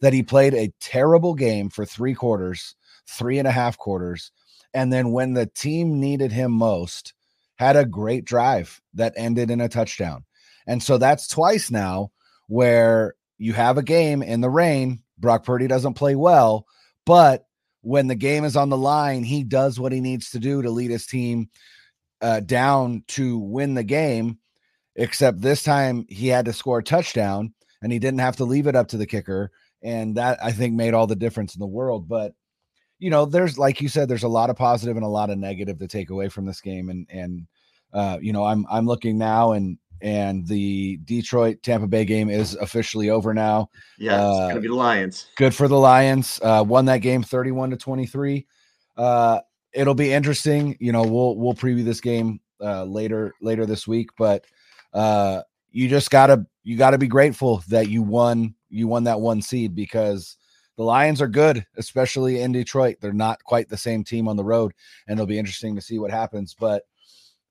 that 0.01 0.13
he 0.13 0.23
played 0.23 0.55
a 0.55 0.73
terrible 0.81 1.35
game 1.35 1.69
for 1.69 1.85
three 1.85 2.15
quarters, 2.15 2.75
three 3.07 3.39
and 3.39 3.47
a 3.47 3.53
half 3.53 3.79
quarters. 3.79 4.33
And 4.75 4.93
then 4.93 5.13
when 5.13 5.35
the 5.35 5.47
team 5.47 6.01
needed 6.01 6.33
him 6.33 6.53
most, 6.53 7.15
had 7.57 7.77
a 7.77 7.85
great 7.85 8.25
drive 8.25 8.81
that 8.95 9.13
ended 9.17 9.51
in 9.51 9.61
a 9.61 9.69
touchdown. 9.69 10.25
And 10.67 10.83
so 10.83 10.99
that's 10.99 11.29
twice 11.29 11.71
now 11.71 12.11
where 12.49 13.15
you 13.39 13.53
have 13.53 13.79
a 13.79 13.83
game 13.83 14.23
in 14.23 14.41
the 14.41 14.51
rain. 14.51 15.03
Brock 15.19 15.45
Purdy 15.45 15.67
doesn't 15.67 15.95
play 15.95 16.15
well, 16.15 16.67
but 17.11 17.47
when 17.81 18.07
the 18.07 18.15
game 18.15 18.45
is 18.45 18.55
on 18.55 18.69
the 18.69 18.77
line, 18.77 19.25
he 19.25 19.43
does 19.43 19.81
what 19.81 19.91
he 19.91 20.01
needs 20.01 20.31
to 20.31 20.39
do 20.39 20.63
to 20.63 20.71
lead 20.71 20.93
his 20.93 21.07
team 21.07 21.51
uh, 22.21 22.39
down 22.39 23.03
to 23.09 23.37
win 23.37 23.75
the 23.75 23.83
game. 23.83 24.39
Except 24.95 25.41
this 25.41 25.65
time 25.65 26.07
he 26.09 26.29
had 26.29 26.45
to 26.45 26.53
score 26.53 26.79
a 26.79 26.85
touchdown 26.85 27.53
and 27.83 27.91
he 27.91 27.99
didn't 27.99 28.21
have 28.21 28.37
to 28.37 28.45
leave 28.45 28.69
it 28.69 28.77
up 28.77 28.87
to 28.89 28.97
the 28.97 29.09
kicker 29.09 29.51
and 29.83 30.19
that 30.19 30.39
I 30.41 30.53
think 30.53 30.75
made 30.75 30.95
all 30.95 31.09
the 31.09 31.17
difference 31.17 31.57
in 31.57 31.59
the 31.59 31.67
world. 31.67 32.09
But 32.09 32.33
you 33.01 33.11
know, 33.11 33.25
there's 33.25 33.59
like 33.59 33.81
you 33.81 33.89
said, 33.89 34.09
there's 34.09 34.23
a 34.23 34.29
lot 34.29 34.49
of 34.49 34.55
positive 34.55 34.97
and 34.97 35.05
a 35.05 35.09
lot 35.09 35.31
of 35.31 35.39
negative 35.39 35.81
to 35.81 35.89
take 35.89 36.11
away 36.11 36.29
from 36.29 36.47
this 36.47 36.61
game, 36.61 36.91
and 36.91 37.09
and 37.11 37.47
uh, 37.93 38.19
you 38.23 38.33
know, 38.33 38.45
I'm 38.45 38.65
I'm 38.71 38.87
looking 38.87 39.19
now 39.19 39.51
and 39.51 39.79
and 40.03 40.47
the 40.47 40.99
Detroit 41.05 41.63
Tampa 41.63 41.87
Bay 41.87 42.05
game 42.05 42.31
is 42.31 42.55
officially 42.57 43.11
over 43.11 43.35
now. 43.35 43.71
Yeah, 43.99 44.15
it's 44.15 44.39
uh, 44.39 44.49
gonna 44.49 44.61
be 44.61 44.69
the 44.69 44.75
Lions. 44.75 45.27
Good 45.37 45.55
for 45.55 45.69
the 45.69 45.79
Lions. 45.79 46.41
Uh, 46.43 46.65
won 46.67 46.87
that 46.87 46.99
game 46.99 47.23
31 47.23 47.71
to 47.71 47.77
23. 47.77 48.47
Uh, 48.97 49.41
it'll 49.73 49.95
be 49.95 50.13
interesting. 50.13 50.77
You 50.81 50.93
know, 50.93 51.03
we'll 51.03 51.37
we'll 51.37 51.55
preview 51.55 51.85
this 51.85 52.01
game 52.01 52.41
uh, 52.61 52.85
later 52.85 53.35
later 53.41 53.67
this 53.67 53.87
week, 53.87 54.11
but 54.19 54.45
uh, 54.93 55.43
you 55.71 55.89
just 55.89 56.11
gotta 56.11 56.47
you 56.63 56.77
gotta 56.77 56.99
be 56.99 57.09
grateful 57.09 57.63
that 57.69 57.89
you 57.89 58.03
won 58.03 58.55
you 58.69 58.89
won 58.89 59.05
that 59.05 59.21
one 59.21 59.43
seed 59.43 59.75
because 59.75 60.37
the 60.77 60.85
Lions 60.85 61.21
are 61.21 61.29
good, 61.29 61.67
especially 61.77 62.41
in 62.41 62.53
Detroit. 62.53 62.97
They're 63.01 63.13
not 63.13 63.43
quite 63.45 63.69
the 63.69 63.77
same 63.77 64.03
team 64.03 64.29
on 64.29 64.37
the 64.37 64.45
road, 64.45 64.73
and 65.07 65.19
it'll 65.19 65.27
be 65.27 65.39
interesting 65.39 65.77
to 65.77 65.83
see 65.83 65.99
what 65.99 66.11
happens. 66.11 66.57
But 66.59 66.85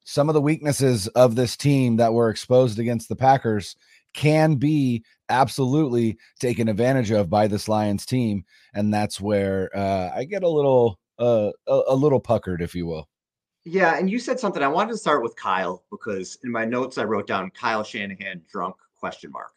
some 0.03 0.29
of 0.29 0.33
the 0.33 0.41
weaknesses 0.41 1.07
of 1.09 1.35
this 1.35 1.55
team 1.55 1.97
that 1.97 2.13
were 2.13 2.29
exposed 2.29 2.79
against 2.79 3.09
the 3.09 3.15
Packers 3.15 3.75
can 4.13 4.55
be 4.55 5.03
absolutely 5.29 6.17
taken 6.39 6.67
advantage 6.67 7.11
of 7.11 7.29
by 7.29 7.47
this 7.47 7.67
Lions 7.67 8.05
team, 8.05 8.43
and 8.73 8.93
that's 8.93 9.21
where 9.21 9.69
uh, 9.75 10.11
I 10.15 10.23
get 10.23 10.43
a 10.43 10.49
little 10.49 10.99
uh, 11.19 11.51
a, 11.67 11.81
a 11.89 11.95
little 11.95 12.19
puckered, 12.19 12.61
if 12.61 12.73
you 12.73 12.87
will. 12.87 13.07
Yeah, 13.65 13.97
and 13.97 14.09
you 14.09 14.19
said 14.19 14.39
something. 14.39 14.63
I 14.63 14.67
wanted 14.67 14.91
to 14.91 14.97
start 14.97 15.21
with 15.21 15.35
Kyle 15.35 15.83
because 15.91 16.37
in 16.43 16.51
my 16.51 16.65
notes 16.65 16.97
I 16.97 17.03
wrote 17.03 17.27
down 17.27 17.51
Kyle 17.51 17.83
Shanahan 17.83 18.41
drunk 18.51 18.75
question 18.99 19.31
mark 19.31 19.51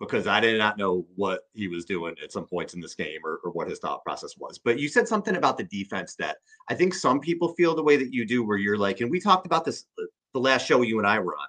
because 0.00 0.26
I 0.26 0.40
did 0.40 0.58
not 0.58 0.78
know 0.78 1.06
what 1.16 1.42
he 1.54 1.66
was 1.68 1.84
doing 1.84 2.14
at 2.22 2.32
some 2.32 2.46
points 2.46 2.74
in 2.74 2.80
this 2.80 2.94
game 2.94 3.20
or, 3.24 3.40
or, 3.42 3.50
what 3.50 3.68
his 3.68 3.80
thought 3.80 4.04
process 4.04 4.36
was. 4.38 4.58
But 4.58 4.78
you 4.78 4.88
said 4.88 5.08
something 5.08 5.34
about 5.34 5.58
the 5.58 5.64
defense 5.64 6.14
that 6.16 6.36
I 6.68 6.74
think 6.74 6.94
some 6.94 7.18
people 7.18 7.54
feel 7.54 7.74
the 7.74 7.82
way 7.82 7.96
that 7.96 8.12
you 8.12 8.24
do, 8.24 8.44
where 8.44 8.58
you're 8.58 8.78
like, 8.78 9.00
and 9.00 9.10
we 9.10 9.20
talked 9.20 9.46
about 9.46 9.64
this 9.64 9.86
uh, 10.00 10.04
the 10.34 10.40
last 10.40 10.66
show 10.66 10.82
you 10.82 10.98
and 10.98 11.06
I 11.06 11.18
were 11.18 11.36
on, 11.36 11.46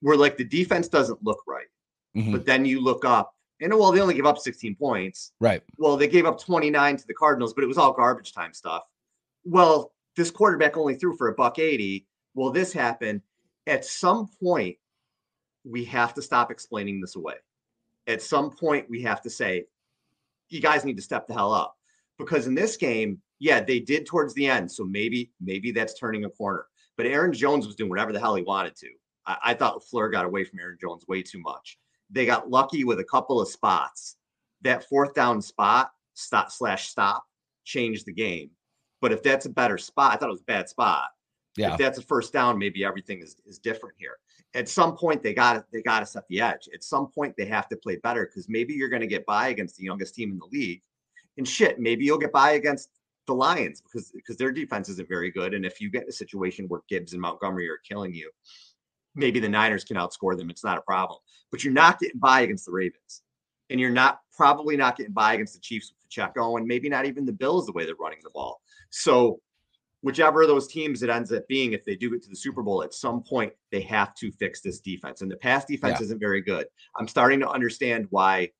where 0.00 0.16
like 0.16 0.36
the 0.36 0.44
defense 0.44 0.88
doesn't 0.88 1.22
look 1.22 1.38
right. 1.46 1.66
Mm-hmm. 2.16 2.32
But 2.32 2.46
then 2.46 2.64
you 2.64 2.80
look 2.82 3.04
up 3.04 3.34
and 3.60 3.72
well, 3.72 3.92
they 3.92 4.00
only 4.00 4.14
gave 4.14 4.26
up 4.26 4.38
16 4.38 4.74
points. 4.76 5.32
Right. 5.40 5.62
Well, 5.78 5.96
they 5.96 6.08
gave 6.08 6.26
up 6.26 6.40
29 6.40 6.96
to 6.96 7.06
the 7.06 7.14
Cardinals, 7.14 7.54
but 7.54 7.64
it 7.64 7.68
was 7.68 7.78
all 7.78 7.92
garbage 7.92 8.32
time 8.32 8.52
stuff. 8.52 8.82
Well, 9.44 9.92
this 10.16 10.30
quarterback 10.30 10.76
only 10.76 10.94
threw 10.94 11.16
for 11.16 11.28
a 11.28 11.34
buck 11.34 11.58
80. 11.58 12.06
Well, 12.34 12.50
this 12.50 12.72
happened. 12.72 13.22
At 13.66 13.84
some 13.84 14.28
point, 14.42 14.76
we 15.64 15.84
have 15.86 16.14
to 16.14 16.22
stop 16.22 16.50
explaining 16.50 17.00
this 17.00 17.16
away 17.16 17.34
at 18.06 18.22
some 18.22 18.50
point 18.50 18.88
we 18.88 19.02
have 19.02 19.22
to 19.22 19.30
say, 19.30 19.64
you 20.48 20.60
guys 20.60 20.84
need 20.84 20.96
to 20.96 21.02
step 21.02 21.26
the 21.26 21.34
hell 21.34 21.52
up. 21.52 21.76
Because 22.18 22.46
in 22.46 22.54
this 22.54 22.76
game, 22.76 23.20
yeah, 23.38 23.60
they 23.60 23.80
did 23.80 24.06
towards 24.06 24.32
the 24.34 24.46
end. 24.46 24.70
So 24.70 24.84
maybe, 24.84 25.32
maybe 25.40 25.70
that's 25.70 25.98
turning 25.98 26.24
a 26.24 26.30
corner. 26.30 26.66
But 26.96 27.06
Aaron 27.06 27.32
Jones 27.32 27.66
was 27.66 27.76
doing 27.76 27.90
whatever 27.90 28.12
the 28.12 28.20
hell 28.20 28.36
he 28.36 28.42
wanted 28.42 28.76
to. 28.76 28.88
I, 29.26 29.36
I 29.44 29.54
thought 29.54 29.84
Fleur 29.84 30.08
got 30.08 30.24
away 30.24 30.44
from 30.44 30.60
Aaron 30.60 30.78
Jones 30.80 31.06
way 31.08 31.22
too 31.22 31.40
much. 31.40 31.78
They 32.10 32.24
got 32.24 32.48
lucky 32.48 32.84
with 32.84 33.00
a 33.00 33.04
couple 33.04 33.40
of 33.40 33.48
spots. 33.48 34.16
That 34.62 34.88
fourth 34.88 35.12
down 35.14 35.42
spot, 35.42 35.90
stop 36.14 36.50
slash 36.50 36.88
stop, 36.88 37.24
changed 37.64 38.06
the 38.06 38.12
game. 38.12 38.50
But 39.02 39.12
if 39.12 39.22
that's 39.22 39.46
a 39.46 39.50
better 39.50 39.76
spot, 39.76 40.12
I 40.12 40.16
thought 40.16 40.28
it 40.28 40.32
was 40.32 40.40
a 40.40 40.44
bad 40.44 40.68
spot. 40.68 41.08
Yeah. 41.58 41.72
If 41.72 41.78
that's 41.78 41.98
a 41.98 42.02
first 42.02 42.32
down, 42.32 42.58
maybe 42.58 42.84
everything 42.84 43.20
is, 43.20 43.36
is 43.44 43.58
different 43.58 43.96
here 43.98 44.16
at 44.56 44.68
some 44.68 44.96
point 44.96 45.22
they 45.22 45.34
got 45.34 45.64
they 45.70 45.82
got 45.82 46.00
to 46.00 46.06
set 46.06 46.26
the 46.28 46.40
edge. 46.40 46.68
At 46.72 46.82
some 46.82 47.08
point 47.08 47.34
they 47.36 47.44
have 47.44 47.68
to 47.68 47.76
play 47.76 47.96
better 47.96 48.26
because 48.26 48.48
maybe 48.48 48.72
you're 48.72 48.88
going 48.88 49.02
to 49.02 49.06
get 49.06 49.26
by 49.26 49.48
against 49.48 49.76
the 49.76 49.84
youngest 49.84 50.14
team 50.14 50.32
in 50.32 50.38
the 50.38 50.48
league, 50.50 50.82
and 51.36 51.46
shit, 51.46 51.78
maybe 51.78 52.04
you'll 52.04 52.18
get 52.18 52.32
by 52.32 52.52
against 52.52 52.88
the 53.26 53.34
Lions 53.34 53.82
because 53.82 54.10
because 54.12 54.36
their 54.36 54.50
defense 54.50 54.88
isn't 54.88 55.08
very 55.08 55.30
good. 55.30 55.52
And 55.52 55.66
if 55.66 55.80
you 55.80 55.90
get 55.90 56.04
in 56.04 56.08
a 56.08 56.12
situation 56.12 56.66
where 56.68 56.80
Gibbs 56.88 57.12
and 57.12 57.20
Montgomery 57.20 57.68
are 57.68 57.80
killing 57.86 58.14
you, 58.14 58.30
maybe 59.14 59.40
the 59.40 59.48
Niners 59.48 59.84
can 59.84 59.98
outscore 59.98 60.36
them. 60.36 60.48
It's 60.48 60.64
not 60.64 60.78
a 60.78 60.82
problem. 60.82 61.18
But 61.50 61.62
you're 61.62 61.72
not 61.72 62.00
getting 62.00 62.18
by 62.18 62.40
against 62.40 62.64
the 62.64 62.72
Ravens, 62.72 63.22
and 63.68 63.78
you're 63.78 63.90
not 63.90 64.20
probably 64.34 64.76
not 64.76 64.96
getting 64.96 65.12
by 65.12 65.34
against 65.34 65.52
the 65.52 65.60
Chiefs 65.60 65.90
with 65.90 66.02
Pacheco, 66.08 66.56
and 66.56 66.66
maybe 66.66 66.88
not 66.88 67.04
even 67.04 67.26
the 67.26 67.32
Bills 67.32 67.66
the 67.66 67.72
way 67.72 67.84
they're 67.84 67.94
running 68.00 68.20
the 68.22 68.30
ball. 68.30 68.62
So 68.88 69.40
whichever 70.06 70.42
of 70.42 70.48
those 70.48 70.68
teams 70.68 71.02
it 71.02 71.10
ends 71.10 71.32
up 71.32 71.42
being, 71.48 71.72
if 71.72 71.84
they 71.84 71.96
do 71.96 72.08
get 72.12 72.22
to 72.22 72.28
the 72.28 72.36
Super 72.36 72.62
Bowl 72.62 72.84
at 72.84 72.94
some 72.94 73.24
point, 73.24 73.52
they 73.72 73.80
have 73.80 74.14
to 74.14 74.30
fix 74.30 74.60
this 74.60 74.78
defense. 74.78 75.20
And 75.20 75.28
the 75.28 75.36
pass 75.36 75.64
defense 75.64 75.98
yeah. 75.98 76.04
isn't 76.04 76.20
very 76.20 76.40
good. 76.40 76.66
I'm 76.96 77.08
starting 77.08 77.40
to 77.40 77.50
understand 77.50 78.06
why 78.10 78.50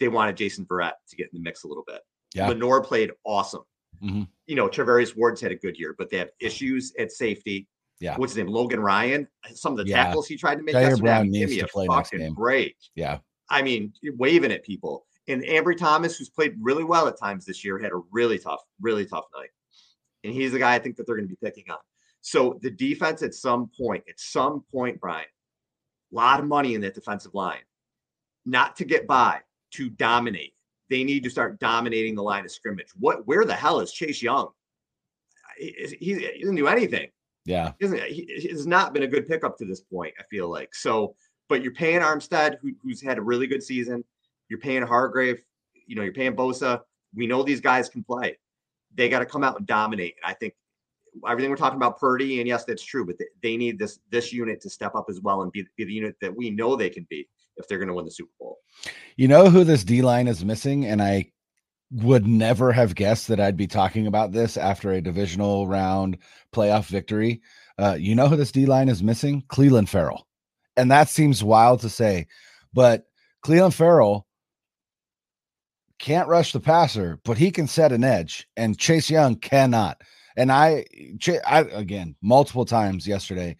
they 0.00 0.08
wanted 0.08 0.36
Jason 0.36 0.64
Verrett 0.64 0.94
to 1.10 1.16
get 1.16 1.28
in 1.32 1.38
the 1.38 1.40
mix 1.40 1.62
a 1.62 1.68
little 1.68 1.84
bit. 1.86 2.00
Yeah. 2.34 2.48
Lenoir 2.48 2.82
played 2.82 3.12
awesome. 3.22 3.62
Mm-hmm. 4.02 4.22
You 4.48 4.56
know, 4.56 4.66
Charvarius 4.66 5.16
Ward's 5.16 5.40
had 5.40 5.52
a 5.52 5.54
good 5.54 5.78
year, 5.78 5.94
but 5.96 6.10
they 6.10 6.16
have 6.16 6.30
issues 6.40 6.92
at 6.98 7.12
safety. 7.12 7.68
Yeah. 8.00 8.16
What's 8.16 8.32
his 8.32 8.38
name? 8.38 8.48
Logan 8.52 8.80
Ryan. 8.80 9.28
Some 9.54 9.78
of 9.78 9.78
the 9.78 9.88
yeah. 9.88 10.06
tackles 10.06 10.26
he 10.26 10.36
tried 10.36 10.56
to 10.56 10.64
make. 10.64 10.74
Ji'Ayir 10.74 10.98
Brown 10.98 11.30
needs 11.30 11.56
to 11.56 11.68
play 11.68 11.86
next 11.86 12.10
game. 12.10 12.34
break. 12.34 12.74
Yeah. 12.96 13.18
I 13.48 13.62
mean, 13.62 13.92
waving 14.18 14.50
at 14.50 14.64
people. 14.64 15.06
And 15.28 15.44
Ambry 15.44 15.78
Thomas, 15.78 16.16
who's 16.16 16.30
played 16.30 16.56
really 16.60 16.82
well 16.82 17.06
at 17.06 17.16
times 17.16 17.44
this 17.44 17.64
year, 17.64 17.78
had 17.78 17.92
a 17.92 18.00
really 18.10 18.40
tough, 18.40 18.60
really 18.80 19.06
tough 19.06 19.26
night 19.38 19.50
and 20.24 20.32
he's 20.32 20.52
the 20.52 20.58
guy 20.58 20.74
I 20.74 20.78
think 20.78 20.96
that 20.96 21.06
they're 21.06 21.16
going 21.16 21.28
to 21.28 21.34
be 21.34 21.46
picking 21.46 21.70
on. 21.70 21.78
So 22.22 22.58
the 22.62 22.70
defense 22.70 23.22
at 23.22 23.34
some 23.34 23.70
point, 23.78 24.02
at 24.08 24.18
some 24.18 24.64
point, 24.72 24.98
Brian, 24.98 25.26
a 26.12 26.16
lot 26.16 26.40
of 26.40 26.46
money 26.46 26.74
in 26.74 26.80
that 26.80 26.94
defensive 26.94 27.34
line, 27.34 27.60
not 28.46 28.76
to 28.76 28.84
get 28.84 29.06
by, 29.06 29.40
to 29.72 29.90
dominate. 29.90 30.54
They 30.88 31.04
need 31.04 31.22
to 31.24 31.30
start 31.30 31.60
dominating 31.60 32.14
the 32.14 32.22
line 32.22 32.44
of 32.44 32.50
scrimmage. 32.50 32.88
What? 32.98 33.26
Where 33.26 33.44
the 33.44 33.54
hell 33.54 33.80
is 33.80 33.92
Chase 33.92 34.22
Young? 34.22 34.48
He, 35.58 35.96
he, 36.00 36.14
he 36.14 36.40
doesn't 36.40 36.56
do 36.56 36.66
anything. 36.66 37.10
Yeah, 37.44 37.72
he, 37.78 38.26
he 38.38 38.48
has 38.48 38.66
not 38.66 38.94
been 38.94 39.02
a 39.02 39.08
good 39.08 39.28
pickup 39.28 39.58
to 39.58 39.66
this 39.66 39.80
point. 39.80 40.14
I 40.18 40.22
feel 40.30 40.48
like 40.48 40.74
so. 40.74 41.14
But 41.48 41.62
you're 41.62 41.74
paying 41.74 42.00
Armstead, 42.00 42.56
who, 42.62 42.72
who's 42.82 43.02
had 43.02 43.18
a 43.18 43.22
really 43.22 43.46
good 43.46 43.62
season. 43.62 44.02
You're 44.48 44.60
paying 44.60 44.82
Hargrave. 44.82 45.44
You 45.86 45.96
know, 45.96 46.02
you're 46.02 46.14
paying 46.14 46.34
Bosa. 46.34 46.80
We 47.14 47.26
know 47.26 47.42
these 47.42 47.60
guys 47.60 47.88
can 47.88 48.02
play 48.02 48.38
they 48.94 49.08
got 49.08 49.20
to 49.20 49.26
come 49.26 49.44
out 49.44 49.58
and 49.58 49.66
dominate. 49.66 50.14
And 50.22 50.30
I 50.30 50.34
think 50.34 50.54
everything 51.28 51.50
we're 51.50 51.56
talking 51.56 51.76
about 51.76 51.98
Purdy, 51.98 52.40
and 52.40 52.48
yes, 52.48 52.64
that's 52.64 52.82
true, 52.82 53.04
but 53.06 53.16
they 53.42 53.56
need 53.56 53.78
this 53.78 54.00
this 54.10 54.32
unit 54.32 54.60
to 54.62 54.70
step 54.70 54.94
up 54.94 55.06
as 55.08 55.20
well 55.20 55.42
and 55.42 55.52
be, 55.52 55.64
be 55.76 55.84
the 55.84 55.92
unit 55.92 56.16
that 56.20 56.34
we 56.34 56.50
know 56.50 56.76
they 56.76 56.90
can 56.90 57.06
be 57.08 57.28
if 57.56 57.68
they're 57.68 57.78
going 57.78 57.88
to 57.88 57.94
win 57.94 58.04
the 58.04 58.10
Super 58.10 58.32
Bowl. 58.38 58.58
You 59.16 59.28
know 59.28 59.48
who 59.48 59.64
this 59.64 59.84
D 59.84 60.02
line 60.02 60.28
is 60.28 60.44
missing, 60.44 60.86
and 60.86 61.00
I 61.00 61.30
would 61.90 62.26
never 62.26 62.72
have 62.72 62.94
guessed 62.94 63.28
that 63.28 63.40
I'd 63.40 63.56
be 63.56 63.66
talking 63.66 64.06
about 64.06 64.32
this 64.32 64.56
after 64.56 64.92
a 64.92 65.00
divisional 65.00 65.68
round 65.68 66.18
playoff 66.52 66.86
victory. 66.86 67.42
Uh, 67.78 67.96
you 67.98 68.14
know 68.14 68.28
who 68.28 68.36
this 68.36 68.52
D 68.52 68.66
line 68.66 68.88
is 68.88 69.02
missing? 69.02 69.42
Clelin 69.48 69.88
Ferrell, 69.88 70.26
and 70.76 70.90
that 70.90 71.08
seems 71.08 71.44
wild 71.44 71.80
to 71.80 71.88
say, 71.88 72.26
but 72.72 73.04
Clelin 73.44 73.72
Ferrell 73.72 74.26
can't 75.98 76.28
rush 76.28 76.52
the 76.52 76.60
passer, 76.60 77.20
but 77.24 77.38
he 77.38 77.50
can 77.50 77.66
set 77.66 77.92
an 77.92 78.04
edge, 78.04 78.46
and 78.56 78.78
Chase 78.78 79.10
Young 79.10 79.36
cannot. 79.36 80.00
And 80.36 80.50
I, 80.50 80.84
I 81.46 81.60
again, 81.72 82.16
multiple 82.22 82.64
times 82.64 83.06
yesterday 83.06 83.56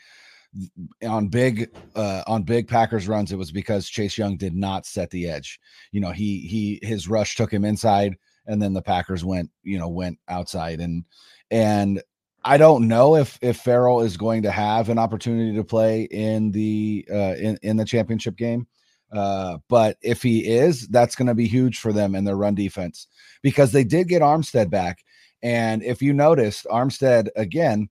on 1.03 1.29
big 1.29 1.71
uh 1.97 2.23
on 2.27 2.43
big 2.43 2.69
Packers 2.69 3.09
runs, 3.09 3.33
it 3.33 3.37
was 3.37 3.53
because 3.53 3.89
Chase 3.89 4.19
Young 4.19 4.37
did 4.37 4.55
not 4.55 4.87
set 4.87 5.11
the 5.11 5.29
edge. 5.29 5.59
You 5.93 6.01
know, 6.01 6.11
he 6.11 6.41
he 6.41 6.87
his 6.87 7.09
rush 7.09 7.37
took 7.37 7.53
him 7.53 7.65
inside, 7.65 8.17
and 8.47 8.61
then 8.61 8.73
the 8.73 8.83
Packers 8.83 9.25
went, 9.25 9.51
you 9.63 9.79
know, 9.79 9.89
went 9.89 10.19
outside, 10.29 10.81
and 10.81 11.05
and 11.51 12.03
I 12.45 12.57
don't 12.57 12.89
know 12.89 13.17
if 13.17 13.39
if 13.41 13.59
Ferrell 13.59 14.03
is 14.03 14.17
going 14.17 14.43
to 14.43 14.51
have 14.51 14.89
an 14.89 14.99
opportunity 14.99 15.57
to 15.57 15.65
play 15.65 16.03
in 16.03 16.51
the 16.51 17.07
uh 17.11 17.35
in 17.37 17.59
in 17.63 17.77
the 17.77 17.85
championship 17.85 18.37
game. 18.37 18.67
Uh, 19.15 19.59
but 19.69 19.97
if 20.03 20.23
he 20.23 20.41
is, 20.41 20.89
that's 20.89 21.15
going 21.15 21.29
to 21.29 21.35
be 21.35 21.47
huge 21.47 21.79
for 21.79 21.93
them 21.93 22.15
in 22.15 22.25
their 22.25 22.37
run 22.37 22.55
defense 22.55 23.07
because 23.43 23.71
they 23.71 23.85
did 23.85 24.09
get 24.09 24.23
Armstead 24.23 24.71
back. 24.71 25.05
And 25.43 25.83
if 25.83 26.03
you 26.03 26.13
noticed, 26.13 26.67
Armstead 26.71 27.29
again 27.37 27.89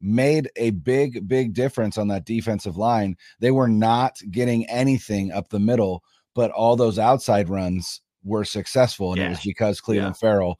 made 0.00 0.50
a 0.56 0.70
big, 0.70 1.28
big 1.28 1.54
difference 1.54 1.98
on 1.98 2.08
that 2.08 2.24
defensive 2.24 2.76
line. 2.76 3.16
They 3.40 3.50
were 3.50 3.68
not 3.68 4.16
getting 4.30 4.66
anything 4.66 5.32
up 5.32 5.48
the 5.48 5.60
middle, 5.60 6.02
but 6.34 6.50
all 6.50 6.76
those 6.76 6.98
outside 6.98 7.48
runs 7.48 8.00
were 8.24 8.44
successful. 8.44 9.12
And 9.12 9.20
yeah. 9.20 9.26
it 9.26 9.30
was 9.30 9.40
because 9.44 9.80
Clelin 9.80 9.96
yeah. 9.96 10.12
Ferrell, 10.12 10.58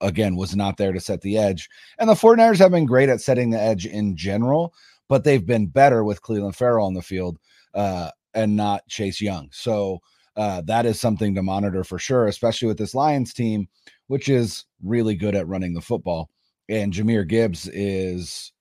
again, 0.00 0.36
was 0.36 0.54
not 0.56 0.76
there 0.76 0.92
to 0.92 1.00
set 1.00 1.22
the 1.22 1.38
edge. 1.38 1.68
And 1.98 2.08
the 2.08 2.14
49ers 2.14 2.58
have 2.58 2.70
been 2.70 2.86
great 2.86 3.08
at 3.08 3.20
setting 3.20 3.50
the 3.50 3.60
edge 3.60 3.86
in 3.86 4.16
general, 4.16 4.74
but 5.08 5.24
they've 5.24 5.46
been 5.46 5.66
better 5.66 6.04
with 6.04 6.22
Clelin 6.22 6.54
Ferrell 6.54 6.86
on 6.86 6.94
the 6.94 7.02
field. 7.02 7.38
Uh, 7.74 8.10
and 8.38 8.56
not 8.56 8.86
Chase 8.88 9.20
Young. 9.20 9.48
So 9.52 10.00
uh, 10.36 10.62
that 10.66 10.86
is 10.86 11.00
something 11.00 11.34
to 11.34 11.42
monitor 11.42 11.82
for 11.82 11.98
sure, 11.98 12.28
especially 12.28 12.68
with 12.68 12.78
this 12.78 12.94
Lions 12.94 13.34
team, 13.34 13.68
which 14.06 14.28
is 14.28 14.64
really 14.82 15.16
good 15.16 15.34
at 15.34 15.48
running 15.48 15.74
the 15.74 15.80
football. 15.80 16.30
And 16.68 16.92
Jahmyr 16.92 17.26
Gibbs 17.26 17.68
is 17.72 18.52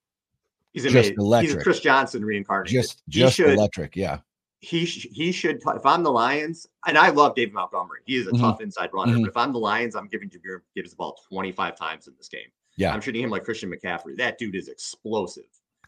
he's 0.73 0.83
just 0.83 1.13
electric. 1.17 1.55
He's 1.57 1.63
Chris 1.63 1.79
Johnson 1.79 2.25
reincarnated. 2.25 2.73
Just 2.73 3.03
just 3.07 3.35
should, 3.35 3.51
electric, 3.51 3.95
yeah. 3.95 4.19
He 4.59 4.85
he 4.85 5.31
should. 5.31 5.61
If 5.63 5.85
I'm 5.85 6.01
the 6.01 6.11
Lions, 6.11 6.65
and 6.87 6.97
I 6.97 7.09
love 7.09 7.35
David 7.35 7.53
Montgomery, 7.53 7.99
he 8.05 8.15
is 8.15 8.25
a 8.25 8.31
mm-hmm. 8.31 8.41
tough 8.41 8.61
inside 8.61 8.89
runner. 8.93 9.13
Mm-hmm. 9.13 9.23
But 9.23 9.29
if 9.29 9.37
I'm 9.37 9.53
the 9.53 9.59
Lions, 9.59 9.95
I'm 9.95 10.07
giving 10.07 10.29
Jahmyr 10.29 10.61
Gibbs 10.75 10.91
the 10.91 10.95
ball 10.95 11.19
25 11.29 11.77
times 11.77 12.07
in 12.07 12.15
this 12.17 12.29
game. 12.29 12.47
Yeah, 12.77 12.91
I'm 12.91 13.01
treating 13.01 13.23
him 13.23 13.29
like 13.29 13.43
Christian 13.43 13.71
McCaffrey. 13.71 14.17
That 14.17 14.39
dude 14.39 14.55
is 14.55 14.67
explosive. 14.67 15.43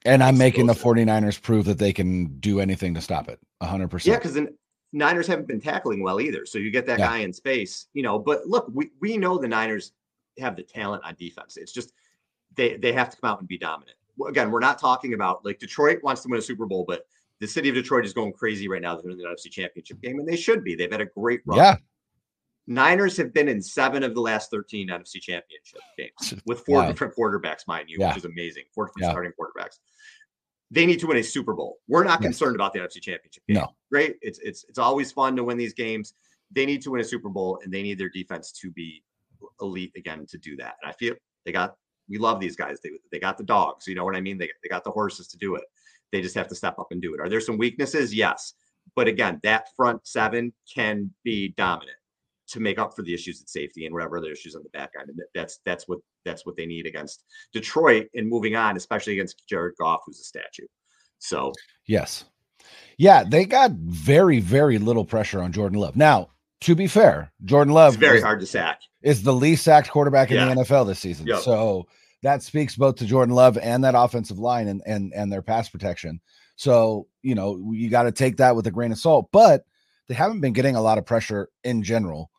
And 0.05 0.23
I'm 0.23 0.37
making 0.37 0.65
the 0.65 0.73
49ers 0.73 1.41
prove 1.41 1.65
that 1.65 1.77
they 1.77 1.91
can 1.91 2.39
do 2.39 2.59
anything 2.59 2.93
to 2.93 3.01
stop 3.01 3.27
it. 3.27 3.39
100. 3.59 4.05
Yeah, 4.05 4.15
because 4.15 4.33
the 4.33 4.53
Niners 4.93 5.27
haven't 5.27 5.47
been 5.47 5.59
tackling 5.59 6.01
well 6.01 6.21
either. 6.21 6.45
So 6.45 6.57
you 6.57 6.71
get 6.71 6.85
that 6.87 6.99
yeah. 6.99 7.07
guy 7.07 7.17
in 7.17 7.33
space, 7.33 7.87
you 7.93 8.01
know. 8.01 8.17
But 8.17 8.47
look, 8.47 8.69
we, 8.73 8.91
we 9.01 9.17
know 9.17 9.37
the 9.37 9.47
Niners 9.47 9.91
have 10.39 10.55
the 10.55 10.63
talent 10.63 11.03
on 11.03 11.15
defense. 11.15 11.57
It's 11.57 11.71
just 11.71 11.93
they, 12.55 12.77
they 12.77 12.93
have 12.93 13.09
to 13.09 13.17
come 13.17 13.29
out 13.29 13.39
and 13.39 13.47
be 13.47 13.57
dominant. 13.57 13.97
Again, 14.27 14.51
we're 14.51 14.59
not 14.59 14.79
talking 14.79 15.13
about 15.13 15.45
like 15.45 15.59
Detroit 15.59 15.99
wants 16.03 16.21
to 16.23 16.29
win 16.29 16.39
a 16.39 16.41
Super 16.41 16.65
Bowl, 16.65 16.85
but 16.87 17.05
the 17.39 17.47
city 17.47 17.69
of 17.69 17.75
Detroit 17.75 18.05
is 18.05 18.13
going 18.13 18.33
crazy 18.33 18.67
right 18.67 18.81
now. 18.81 18.95
They're 18.95 19.11
in 19.11 19.17
the 19.17 19.23
NFC 19.23 19.49
Championship 19.49 20.01
game, 20.01 20.19
and 20.19 20.27
they 20.27 20.35
should 20.35 20.63
be. 20.63 20.75
They've 20.75 20.91
had 20.91 21.01
a 21.01 21.05
great 21.05 21.41
run. 21.45 21.57
Yeah. 21.57 21.75
Niners 22.69 23.17
have 23.17 23.33
been 23.33 23.49
in 23.49 23.61
seven 23.61 24.03
of 24.03 24.13
the 24.13 24.21
last 24.21 24.51
13 24.51 24.89
NFC 24.89 25.19
championship 25.19 25.81
games 25.97 26.35
with 26.45 26.59
four 26.65 26.77
wow. 26.77 26.87
different 26.87 27.15
quarterbacks, 27.15 27.67
mind 27.67 27.89
you, 27.89 27.97
yeah. 27.99 28.09
which 28.09 28.17
is 28.17 28.25
amazing. 28.25 28.63
Four 28.73 28.85
different 28.85 29.05
yeah. 29.05 29.11
starting 29.11 29.31
quarterbacks. 29.31 29.79
They 30.69 30.85
need 30.85 30.99
to 30.99 31.07
win 31.07 31.17
a 31.17 31.23
Super 31.23 31.55
Bowl. 31.55 31.79
We're 31.87 32.03
not 32.03 32.21
concerned 32.21 32.55
about 32.55 32.73
the 32.73 32.79
NFC 32.79 33.01
championship 33.01 33.43
game. 33.47 33.57
No. 33.57 33.73
Right? 33.91 34.13
It's 34.21 34.37
it's 34.39 34.65
it's 34.69 34.77
always 34.77 35.11
fun 35.11 35.35
to 35.35 35.43
win 35.43 35.57
these 35.57 35.73
games. 35.73 36.13
They 36.51 36.67
need 36.67 36.83
to 36.83 36.91
win 36.91 37.01
a 37.01 37.03
Super 37.03 37.29
Bowl 37.29 37.59
and 37.63 37.73
they 37.73 37.81
need 37.81 37.97
their 37.97 38.09
defense 38.09 38.51
to 38.61 38.69
be 38.69 39.03
elite 39.61 39.93
again 39.95 40.27
to 40.27 40.37
do 40.37 40.55
that. 40.57 40.75
And 40.83 40.91
I 40.91 40.93
feel 40.93 41.15
they 41.45 41.51
got 41.51 41.75
we 42.07 42.19
love 42.19 42.39
these 42.39 42.55
guys. 42.55 42.79
They 42.83 42.91
they 43.11 43.19
got 43.19 43.39
the 43.39 43.43
dogs, 43.43 43.87
you 43.87 43.95
know 43.95 44.05
what 44.05 44.15
I 44.15 44.21
mean? 44.21 44.37
They, 44.37 44.51
they 44.61 44.69
got 44.69 44.83
the 44.83 44.91
horses 44.91 45.27
to 45.29 45.37
do 45.37 45.55
it. 45.55 45.63
They 46.11 46.21
just 46.21 46.35
have 46.35 46.47
to 46.49 46.55
step 46.55 46.77
up 46.77 46.89
and 46.91 47.01
do 47.01 47.15
it. 47.15 47.19
Are 47.19 47.29
there 47.29 47.41
some 47.41 47.57
weaknesses? 47.57 48.13
Yes 48.13 48.53
but 48.95 49.07
again, 49.07 49.39
that 49.43 49.67
front 49.75 50.05
seven 50.05 50.53
can 50.73 51.13
be 51.23 51.49
dominant 51.49 51.97
to 52.49 52.59
make 52.59 52.79
up 52.79 52.95
for 52.95 53.03
the 53.03 53.13
issues 53.13 53.41
at 53.41 53.49
safety 53.49 53.85
and 53.85 53.93
whatever 53.93 54.17
other 54.17 54.31
issues 54.31 54.55
on 54.55 54.63
the 54.63 54.69
back 54.69 54.91
end. 54.99 55.09
And 55.09 55.19
that's 55.33 55.59
that's 55.65 55.87
what 55.87 55.99
that's 56.25 56.45
what 56.45 56.57
they 56.57 56.65
need 56.65 56.85
against 56.85 57.23
Detroit 57.53 58.07
and 58.13 58.27
moving 58.27 58.55
on, 58.55 58.77
especially 58.77 59.13
against 59.13 59.43
Jared 59.47 59.75
Goff, 59.79 60.01
who's 60.05 60.19
a 60.19 60.23
statue. 60.23 60.65
So 61.19 61.53
yes, 61.87 62.25
yeah, 62.97 63.23
they 63.23 63.45
got 63.45 63.71
very 63.71 64.39
very 64.39 64.77
little 64.77 65.05
pressure 65.05 65.41
on 65.41 65.51
Jordan 65.51 65.79
Love. 65.79 65.95
Now, 65.95 66.29
to 66.61 66.75
be 66.75 66.87
fair, 66.87 67.31
Jordan 67.45 67.73
Love 67.73 67.93
it's 67.93 67.99
very 67.99 68.17
is, 68.17 68.23
hard 68.23 68.39
to 68.39 68.45
sack. 68.45 68.81
Is 69.01 69.23
the 69.23 69.33
least 69.33 69.63
sacked 69.63 69.89
quarterback 69.89 70.31
in 70.31 70.37
yeah. 70.37 70.53
the 70.53 70.61
NFL 70.61 70.87
this 70.87 70.99
season. 70.99 71.27
Yep. 71.27 71.41
So 71.41 71.87
that 72.23 72.43
speaks 72.43 72.75
both 72.75 72.97
to 72.97 73.05
Jordan 73.05 73.35
Love 73.35 73.57
and 73.57 73.83
that 73.83 73.95
offensive 73.95 74.39
line 74.39 74.67
and 74.67 74.81
and 74.85 75.13
and 75.13 75.31
their 75.31 75.41
pass 75.41 75.69
protection. 75.69 76.19
So, 76.55 77.07
you 77.21 77.35
know, 77.35 77.71
you 77.71 77.89
got 77.89 78.03
to 78.03 78.11
take 78.11 78.37
that 78.37 78.53
with 78.53 78.67
a 78.67 78.71
grain 78.71 78.91
of 78.91 78.97
salt, 78.97 79.29
but 79.31 79.63
they 80.09 80.13
haven't 80.15 80.41
been 80.41 80.51
getting 80.51 80.75
a 80.75 80.81
lot 80.81 80.97
of 80.97 81.05
pressure 81.05 81.47
in 81.63 81.83
general 81.83 82.31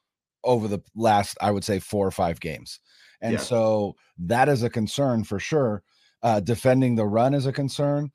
over 0.45 0.69
the 0.69 0.81
last, 0.95 1.37
I 1.41 1.51
would 1.51 1.65
say, 1.65 1.79
four 1.79 2.07
or 2.07 2.11
five 2.11 2.41
games. 2.41 2.81
And 3.21 3.35
yeah. 3.35 3.39
so 3.39 3.97
that 4.19 4.49
is 4.49 4.63
a 4.63 4.71
concern 4.71 5.25
for 5.25 5.39
sure. 5.39 5.83
Uh, 6.23 6.41
defending 6.41 6.95
the 6.95 7.07
run 7.07 7.35
is 7.35 7.47
a 7.47 7.53
concern. 7.53 8.11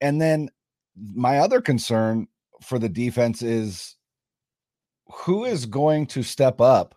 And 0.00 0.20
then 0.20 0.48
my 0.96 1.38
other 1.38 1.60
concern 1.60 2.28
for 2.62 2.78
the 2.78 2.88
defense 2.88 3.42
is 3.42 3.96
who 5.12 5.44
is 5.44 5.66
going 5.66 6.06
to 6.06 6.22
step 6.22 6.60
up 6.60 6.94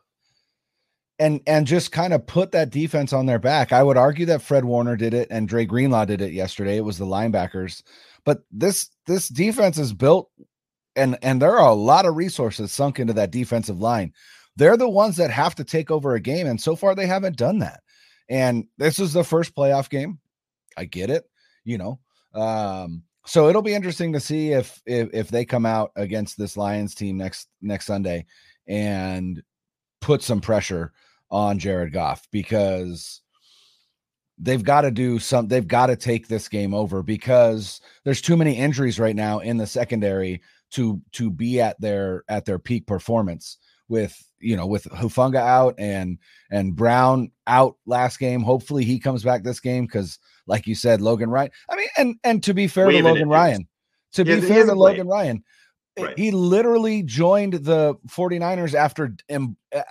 and 1.20 1.42
and 1.48 1.66
just 1.66 1.92
kind 1.92 2.14
of 2.14 2.26
put 2.26 2.52
that 2.52 2.70
defense 2.70 3.12
on 3.12 3.26
their 3.26 3.40
back. 3.40 3.72
I 3.72 3.84
would 3.84 3.98
argue 3.98 4.26
that 4.28 4.42
Fred 4.42 4.66
Warner 4.66 4.96
did 4.96 5.14
it 5.14 5.28
and 5.32 5.48
Dre 5.48 5.66
Greenlaw 5.66 6.06
did 6.06 6.22
it 6.22 6.34
yesterday. 6.34 6.78
It 6.78 6.86
was 6.86 6.98
the 6.98 7.06
linebackers. 7.06 7.84
But 8.24 8.44
this 8.52 8.90
this 9.06 9.28
defense 9.30 9.78
is 9.78 9.94
built 9.94 10.30
and 10.96 11.18
and 11.22 11.42
there 11.42 11.58
are 11.58 11.70
a 11.70 11.76
lot 11.76 12.06
of 12.06 12.16
resources 12.16 12.72
sunk 12.72 13.00
into 13.00 13.14
that 13.14 13.32
defensive 13.32 13.80
line 13.80 14.14
they're 14.58 14.78
the 14.78 14.90
ones 14.90 15.16
that 15.18 15.32
have 15.32 15.56
to 15.56 15.64
take 15.64 15.90
over 15.90 16.16
a 16.16 16.20
game. 16.20 16.48
And 16.48 16.60
so 16.60 16.76
far, 16.76 16.96
they 16.96 17.06
haven't 17.06 17.38
done 17.38 17.60
that. 17.60 17.82
And 18.28 18.66
this 18.78 19.00
is 19.00 19.14
the 19.14 19.24
first 19.24 19.56
playoff 19.56 19.90
game. 19.90 20.20
I 20.76 20.86
get 20.86 21.10
it, 21.10 21.24
you 21.64 21.78
know. 21.78 22.00
Um, 22.34 23.04
so 23.26 23.48
it'll 23.48 23.62
be 23.62 23.74
interesting 23.74 24.14
to 24.14 24.20
see 24.20 24.52
if, 24.52 24.82
if 24.86 25.10
if 25.14 25.30
they 25.30 25.46
come 25.46 25.66
out 25.66 25.92
against 25.96 26.38
this 26.38 26.58
Lions 26.58 26.94
team 26.94 27.18
next 27.18 27.48
next 27.62 27.86
Sunday 27.86 28.26
and 28.68 29.42
put 30.02 30.22
some 30.22 30.42
pressure 30.42 30.92
on 31.30 31.60
Jared 31.60 31.94
Goff 31.94 32.28
because 32.32 33.22
they've 34.38 34.64
got 34.64 34.82
to 34.82 34.92
do 34.92 35.20
some 35.20 35.48
they've 35.48 35.68
got 35.68 35.88
to 35.88 35.96
take 35.96 36.28
this 36.28 36.48
game 36.48 36.74
over 36.74 37.02
because 37.04 37.82
there's 38.04 38.22
too 38.22 38.38
many 38.38 38.56
injuries 38.56 39.00
right 39.00 39.16
now 39.16 39.40
in 39.40 39.58
the 39.58 39.68
secondary 39.68 40.42
to 40.72 41.02
to 41.14 41.30
be 41.30 41.60
at 41.60 41.80
their 41.82 42.24
at 42.30 42.46
their 42.46 42.60
peak 42.60 42.86
performance 42.86 43.58
with 43.90 44.27
you 44.40 44.56
know 44.56 44.68
with 44.68 44.86
Hufanga 44.86 45.38
out 45.38 45.76
and 45.78 46.18
and 46.52 46.76
Brown 46.76 47.32
out 47.46 47.76
last 47.86 48.20
game. 48.20 48.42
Hopefully 48.42 48.84
he 48.84 49.00
comes 49.00 49.24
back 49.24 49.44
this 49.44 49.60
game 49.60 49.86
because, 49.86 50.20
like 50.46 50.68
you 50.68 50.76
said, 50.76 51.02
Logan 51.02 51.30
Ryan. 51.30 51.52
I 51.70 51.76
mean, 51.76 51.88
and 51.98 52.16
and 52.24 52.44
to 52.44 52.54
be 52.54 52.68
fair 52.68 52.90
to 52.90 53.04
Logan 53.04 53.30
Ryan, 53.30 53.68
to 54.14 54.26
be 54.26 54.42
fair 54.42 54.66
to 54.66 54.74
Logan 54.74 55.08
Ryan, 55.08 55.44
right. 56.00 56.18
he 56.18 56.32
literally 56.32 57.04
joined 57.04 57.54
the 57.54 57.96
49ers 58.08 58.74
after 58.74 59.16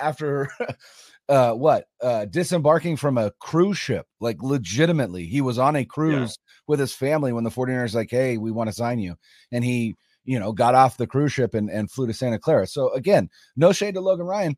after 0.01 0.51
uh 1.29 1.53
what 1.53 1.87
uh 2.03 2.25
disembarking 2.27 2.97
from 2.97 3.19
a 3.19 3.33
cruise 3.41 3.79
ship 3.79 4.07
like 4.21 4.41
legitimately 4.43 5.27
he 5.27 5.41
was 5.41 5.59
on 5.59 5.75
a 5.75 5.85
cruise 5.85 6.39
yeah. 6.39 6.53
with 6.69 6.79
his 6.79 6.93
family 6.93 7.33
when 7.33 7.43
the 7.43 7.51
49ers 7.51 7.95
like 7.95 8.11
hey 8.11 8.37
we 8.39 8.53
want 8.53 8.69
to 8.69 8.73
sign 8.73 9.01
you 9.01 9.17
and 9.51 9.65
he 9.65 9.97
you 10.27 10.39
know, 10.39 10.53
got 10.53 10.75
off 10.75 10.97
the 10.97 11.07
cruise 11.07 11.33
ship 11.33 11.55
and, 11.55 11.71
and 11.71 11.91
flew 11.91 12.07
to 12.07 12.13
Santa 12.13 12.39
Clara. 12.39 12.67
So 12.67 12.93
again, 12.93 13.31
no 13.57 13.73
shade 13.73 13.95
to 13.95 14.01
Logan 14.01 14.27
Ryan, 14.27 14.57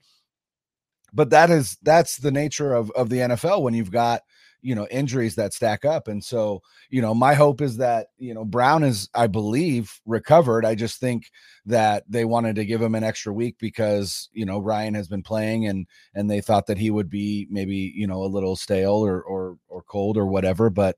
but 1.12 1.30
that 1.30 1.50
is 1.50 1.76
that's 1.82 2.16
the 2.16 2.32
nature 2.32 2.74
of 2.74 2.90
of 2.92 3.08
the 3.08 3.18
NFL 3.18 3.62
when 3.62 3.74
you've 3.74 3.92
got 3.92 4.22
you 4.60 4.74
know 4.74 4.86
injuries 4.90 5.36
that 5.36 5.54
stack 5.54 5.84
up. 5.84 6.08
And 6.08 6.22
so 6.22 6.62
you 6.90 7.00
know 7.00 7.14
my 7.14 7.34
hope 7.34 7.60
is 7.60 7.76
that 7.76 8.08
you 8.18 8.34
know 8.34 8.44
brown 8.44 8.82
is 8.82 9.08
i 9.14 9.26
believe 9.26 10.00
recovered. 10.06 10.64
I 10.64 10.74
just 10.74 11.00
think 11.00 11.30
that 11.66 12.04
they 12.08 12.24
wanted 12.24 12.56
to 12.56 12.64
give 12.64 12.82
him 12.82 12.94
an 12.94 13.04
extra 13.04 13.32
week 13.32 13.56
because 13.58 14.28
you 14.32 14.44
know 14.44 14.58
ryan 14.58 14.94
has 14.94 15.08
been 15.08 15.22
playing 15.22 15.66
and 15.66 15.86
and 16.14 16.30
they 16.30 16.40
thought 16.40 16.66
that 16.66 16.78
he 16.78 16.90
would 16.90 17.08
be 17.10 17.46
maybe 17.50 17.92
you 17.94 18.06
know 18.06 18.24
a 18.24 18.26
little 18.26 18.56
stale 18.56 19.04
or 19.04 19.22
or 19.22 19.58
or 19.68 19.82
cold 19.82 20.16
or 20.16 20.26
whatever. 20.26 20.70
But 20.70 20.96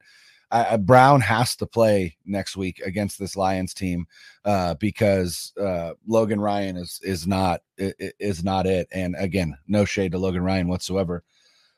uh, 0.51 0.77
Brown 0.79 1.21
has 1.21 1.57
to 1.57 1.67
play 1.67 2.17
next 2.25 2.57
week 2.57 2.81
against 2.85 3.19
this 3.19 3.37
Lions 3.37 3.73
team 3.75 4.07
uh, 4.45 4.75
because 4.75 5.53
uh, 5.61 5.93
Logan 6.07 6.41
Ryan 6.41 6.77
is 6.77 7.01
is 7.03 7.27
not 7.27 7.63
is 7.79 8.43
not 8.43 8.67
it. 8.67 8.89
And 8.93 9.15
again, 9.19 9.57
no 9.69 9.85
shade 9.85 10.13
to 10.13 10.19
Logan 10.19 10.43
Ryan 10.43 10.69
whatsoever. 10.69 11.23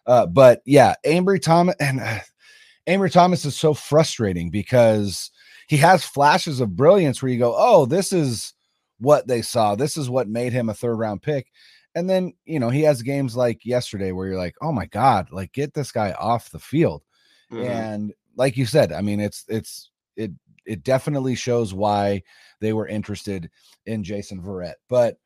Uh, 0.07 0.27
but 0.27 0.63
yeah, 0.65 0.95
Ambry 1.05 1.41
Thomas 1.41 1.77
and 1.81 2.01
uh, 2.01 2.21
Ambry 2.87 3.13
Thomas 3.13 3.45
is 3.45 3.57
so 3.57 3.75
frustrating 3.75 4.51
because 4.51 5.31
he 5.69 5.77
has 5.77 6.05
flashes 6.05 6.61
of 6.61 6.77
brilliance 6.77 7.23
where 7.23 7.31
you 7.31 7.39
go, 7.39 7.55
oh, 7.57 7.87
this 7.87 8.13
is 8.13 8.55
what 8.99 9.27
they 9.27 9.43
saw. 9.43 9.75
This 9.75 9.97
is 9.97 10.11
what 10.11 10.29
made 10.29 10.53
him 10.53 10.69
a 10.69 10.75
third 10.75 10.97
round 10.97 11.23
pick. 11.23 11.49
And 11.95 12.09
then, 12.09 12.33
you 12.47 12.59
know, 12.59 12.71
he 12.71 12.83
has 12.83 13.03
games 13.03 13.37
like 13.37 13.67
yesterday 13.67 14.13
where 14.13 14.27
you're 14.27 14.39
like, 14.39 14.57
oh 14.63 14.73
my 14.73 14.87
God, 14.87 15.31
like 15.31 15.53
get 15.53 15.75
this 15.75 15.93
guy 15.93 16.13
off 16.13 16.51
the 16.51 16.59
field. 16.59 17.03
Mm-hmm. 17.53 17.71
And 17.71 18.13
like 18.37 18.57
you 18.57 18.67
said, 18.67 18.93
I 18.93 19.01
mean, 19.01 19.21
it's 19.21 19.45
it's 19.49 19.91
it 20.17 20.33
it 20.67 20.85
definitely 20.85 21.35
shows 21.35 21.75
why 21.75 22.23
they 22.61 22.73
were 22.73 22.87
interested 22.87 23.51
in 23.87 24.05
Jason 24.05 24.41
Verrett. 24.41 24.75
But 24.89 25.17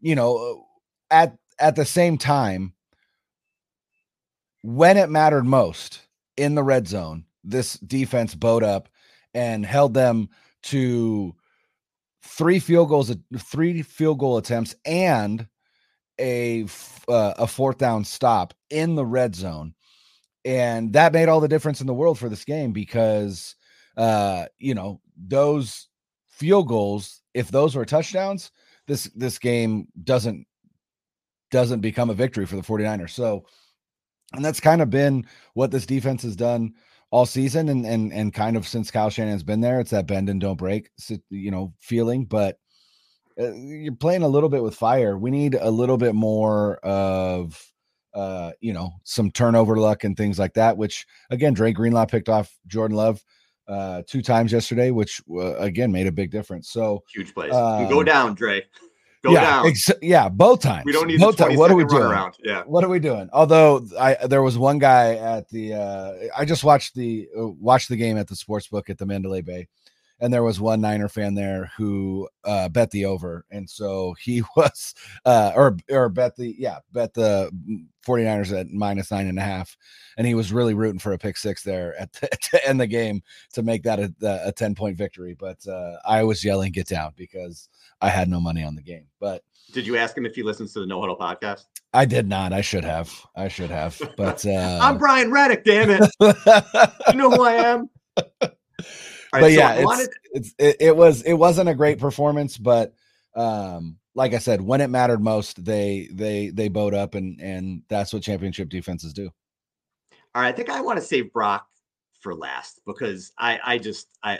you 0.00 0.14
know, 0.14 0.66
at 1.10 1.36
at 1.58 1.76
the 1.76 1.84
same 1.84 2.18
time, 2.18 2.74
when 4.62 4.96
it 4.96 5.10
mattered 5.10 5.44
most 5.44 6.00
in 6.36 6.54
the 6.54 6.62
red 6.62 6.88
zone, 6.88 7.24
this 7.44 7.74
defense 7.74 8.34
bowed 8.34 8.62
up 8.62 8.88
and 9.34 9.64
held 9.64 9.94
them 9.94 10.28
to 10.64 11.34
three 12.22 12.58
field 12.58 12.88
goals, 12.88 13.14
three 13.38 13.82
field 13.82 14.18
goal 14.18 14.38
attempts, 14.38 14.74
and 14.84 15.46
a 16.20 16.66
uh, 17.08 17.34
a 17.38 17.46
fourth 17.46 17.78
down 17.78 18.04
stop 18.04 18.54
in 18.70 18.94
the 18.94 19.06
red 19.06 19.34
zone 19.34 19.74
and 20.44 20.92
that 20.92 21.12
made 21.12 21.28
all 21.28 21.40
the 21.40 21.48
difference 21.48 21.80
in 21.80 21.86
the 21.86 21.94
world 21.94 22.18
for 22.18 22.28
this 22.28 22.44
game 22.44 22.72
because 22.72 23.54
uh 23.96 24.46
you 24.58 24.74
know 24.74 25.00
those 25.16 25.88
field 26.28 26.68
goals 26.68 27.22
if 27.34 27.50
those 27.50 27.76
were 27.76 27.84
touchdowns 27.84 28.50
this 28.86 29.04
this 29.14 29.38
game 29.38 29.86
doesn't 30.04 30.46
doesn't 31.50 31.80
become 31.80 32.10
a 32.10 32.14
victory 32.14 32.46
for 32.46 32.56
the 32.56 32.62
49ers. 32.62 33.10
So 33.10 33.44
and 34.32 34.44
that's 34.44 34.60
kind 34.60 34.82
of 34.82 34.90
been 34.90 35.26
what 35.54 35.70
this 35.70 35.86
defense 35.86 36.22
has 36.22 36.34
done 36.34 36.72
all 37.10 37.26
season 37.26 37.68
and 37.68 37.86
and 37.86 38.12
and 38.12 38.34
kind 38.34 38.56
of 38.56 38.66
since 38.66 38.90
Kyle 38.90 39.10
Shanahan's 39.10 39.42
been 39.42 39.60
there 39.60 39.78
it's 39.78 39.90
that 39.90 40.06
bend 40.06 40.30
and 40.30 40.40
don't 40.40 40.56
break 40.56 40.90
you 41.30 41.50
know 41.50 41.74
feeling 41.78 42.24
but 42.24 42.58
uh, 43.40 43.52
you're 43.52 43.94
playing 43.94 44.22
a 44.22 44.28
little 44.28 44.50
bit 44.50 44.62
with 44.62 44.74
fire. 44.74 45.16
We 45.16 45.30
need 45.30 45.54
a 45.54 45.70
little 45.70 45.96
bit 45.96 46.14
more 46.14 46.76
of 46.78 47.62
uh, 48.14 48.52
you 48.60 48.72
know, 48.72 48.92
some 49.04 49.30
turnover 49.30 49.78
luck 49.78 50.04
and 50.04 50.16
things 50.16 50.38
like 50.38 50.54
that, 50.54 50.76
which 50.76 51.06
again, 51.30 51.54
Dre 51.54 51.72
Greenlaw 51.72 52.06
picked 52.06 52.28
off 52.28 52.54
Jordan 52.66 52.96
Love 52.96 53.22
uh, 53.68 54.02
two 54.06 54.22
times 54.22 54.52
yesterday, 54.52 54.90
which 54.90 55.22
uh, 55.30 55.56
again 55.56 55.92
made 55.92 56.06
a 56.06 56.12
big 56.12 56.30
difference. 56.30 56.70
So 56.70 57.02
huge 57.12 57.32
plays. 57.34 57.52
Um, 57.52 57.88
go 57.88 58.02
down, 58.02 58.34
Dre. 58.34 58.62
Go 59.22 59.32
yeah, 59.32 59.40
down. 59.40 59.66
Ex- 59.66 59.90
yeah, 60.02 60.28
both 60.28 60.60
times. 60.60 60.82
We 60.84 60.92
don't 60.92 61.06
need 61.06 61.20
both 61.20 61.36
times. 61.36 61.56
What 61.56 61.70
are 61.70 61.76
we 61.76 61.84
doing? 61.84 62.02
Around. 62.02 62.34
Yeah. 62.42 62.64
What 62.66 62.82
are 62.82 62.88
we 62.88 62.98
doing? 62.98 63.30
Although 63.32 63.86
I 63.98 64.16
there 64.26 64.42
was 64.42 64.58
one 64.58 64.78
guy 64.78 65.14
at 65.14 65.48
the 65.48 65.74
uh 65.74 66.12
I 66.36 66.44
just 66.44 66.64
watched 66.64 66.96
the 66.96 67.28
uh, 67.38 67.46
watched 67.48 67.88
the 67.88 67.96
game 67.96 68.18
at 68.18 68.26
the 68.26 68.34
sports 68.34 68.66
book 68.66 68.90
at 68.90 68.98
the 68.98 69.06
Mandalay 69.06 69.42
Bay 69.42 69.68
and 70.22 70.32
there 70.32 70.44
was 70.44 70.60
one 70.60 70.80
Niner 70.80 71.08
fan 71.08 71.34
there 71.34 71.72
who 71.76 72.28
uh, 72.44 72.68
bet 72.68 72.92
the 72.92 73.04
over, 73.04 73.44
and 73.50 73.68
so 73.68 74.14
he 74.22 74.42
was 74.56 74.94
uh, 75.26 75.52
or 75.54 75.76
or 75.90 76.08
bet 76.08 76.36
the 76.36 76.54
yeah 76.56 76.78
bet 76.92 77.12
the 77.12 77.50
49ers 78.06 78.58
at 78.58 78.70
minus 78.70 79.10
nine 79.10 79.26
and 79.26 79.38
a 79.38 79.42
half, 79.42 79.76
and 80.16 80.26
he 80.26 80.34
was 80.34 80.52
really 80.52 80.74
rooting 80.74 81.00
for 81.00 81.12
a 81.12 81.18
pick 81.18 81.36
six 81.36 81.64
there 81.64 82.00
at 82.00 82.12
the, 82.12 82.28
to 82.50 82.66
end 82.68 82.80
the 82.80 82.86
game 82.86 83.20
to 83.52 83.62
make 83.62 83.82
that 83.82 83.98
a, 83.98 84.12
a 84.46 84.52
10 84.52 84.74
point 84.76 84.96
victory. 84.96 85.34
But 85.38 85.66
uh, 85.66 85.96
I 86.06 86.22
was 86.22 86.44
yelling 86.44 86.72
get 86.72 86.86
down 86.86 87.12
because 87.16 87.68
I 88.00 88.08
had 88.08 88.28
no 88.28 88.40
money 88.40 88.62
on 88.62 88.76
the 88.76 88.82
game. 88.82 89.06
But 89.20 89.42
did 89.72 89.86
you 89.86 89.96
ask 89.96 90.16
him 90.16 90.24
if 90.24 90.36
he 90.36 90.44
listens 90.44 90.72
to 90.74 90.80
the 90.80 90.86
No 90.86 91.00
Huddle 91.00 91.16
podcast? 91.16 91.64
I 91.92 92.04
did 92.04 92.28
not. 92.28 92.52
I 92.52 92.60
should 92.60 92.84
have. 92.84 93.12
I 93.36 93.48
should 93.48 93.70
have. 93.70 94.00
But 94.16 94.46
uh, 94.46 94.78
I'm 94.80 94.98
Brian 94.98 95.30
Renick. 95.30 95.64
Damn 95.64 95.90
it! 95.90 96.10
you 97.08 97.18
know 97.18 97.30
who 97.30 97.42
I 97.42 97.54
am. 97.54 97.90
But 99.32 99.40
so 99.40 99.46
yeah, 99.46 99.74
it's, 99.74 99.84
wanted... 99.84 100.10
it's 100.32 100.54
it, 100.58 100.76
it, 100.80 100.96
was 100.96 101.22
it 101.22 101.32
wasn't 101.32 101.68
a 101.68 101.74
great 101.74 101.98
performance, 101.98 102.58
but 102.58 102.94
um, 103.34 103.96
like 104.14 104.34
I 104.34 104.38
said, 104.38 104.60
when 104.60 104.80
it 104.82 104.88
mattered 104.88 105.22
most, 105.22 105.64
they 105.64 106.08
they 106.12 106.50
they 106.50 106.68
bowed 106.68 106.94
up, 106.94 107.14
and 107.14 107.40
and 107.40 107.82
that's 107.88 108.12
what 108.12 108.22
championship 108.22 108.68
defenses 108.68 109.12
do. 109.12 109.30
All 110.34 110.42
right, 110.42 110.48
I 110.48 110.52
think 110.52 110.68
I 110.68 110.80
want 110.80 110.98
to 110.98 111.04
save 111.04 111.32
Brock 111.32 111.66
for 112.20 112.34
last 112.34 112.80
because 112.86 113.32
I 113.38 113.58
I 113.64 113.78
just 113.78 114.08
I 114.22 114.38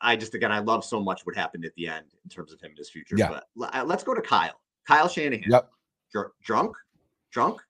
I 0.00 0.16
just 0.16 0.34
again 0.34 0.50
I 0.50 0.58
love 0.58 0.84
so 0.84 1.00
much 1.00 1.22
what 1.24 1.36
happened 1.36 1.64
at 1.64 1.74
the 1.76 1.86
end 1.86 2.06
in 2.24 2.30
terms 2.30 2.52
of 2.52 2.60
him 2.60 2.70
and 2.70 2.78
his 2.78 2.90
future. 2.90 3.16
Yeah. 3.16 3.28
But 3.28 3.46
l- 3.60 3.70
uh, 3.72 3.84
let's 3.84 4.02
go 4.02 4.14
to 4.14 4.22
Kyle. 4.22 4.60
Kyle 4.86 5.08
Shanahan. 5.08 5.44
Yep. 5.48 5.70
Dr- 6.12 6.32
drunk? 6.42 6.76
Drunk? 7.30 7.60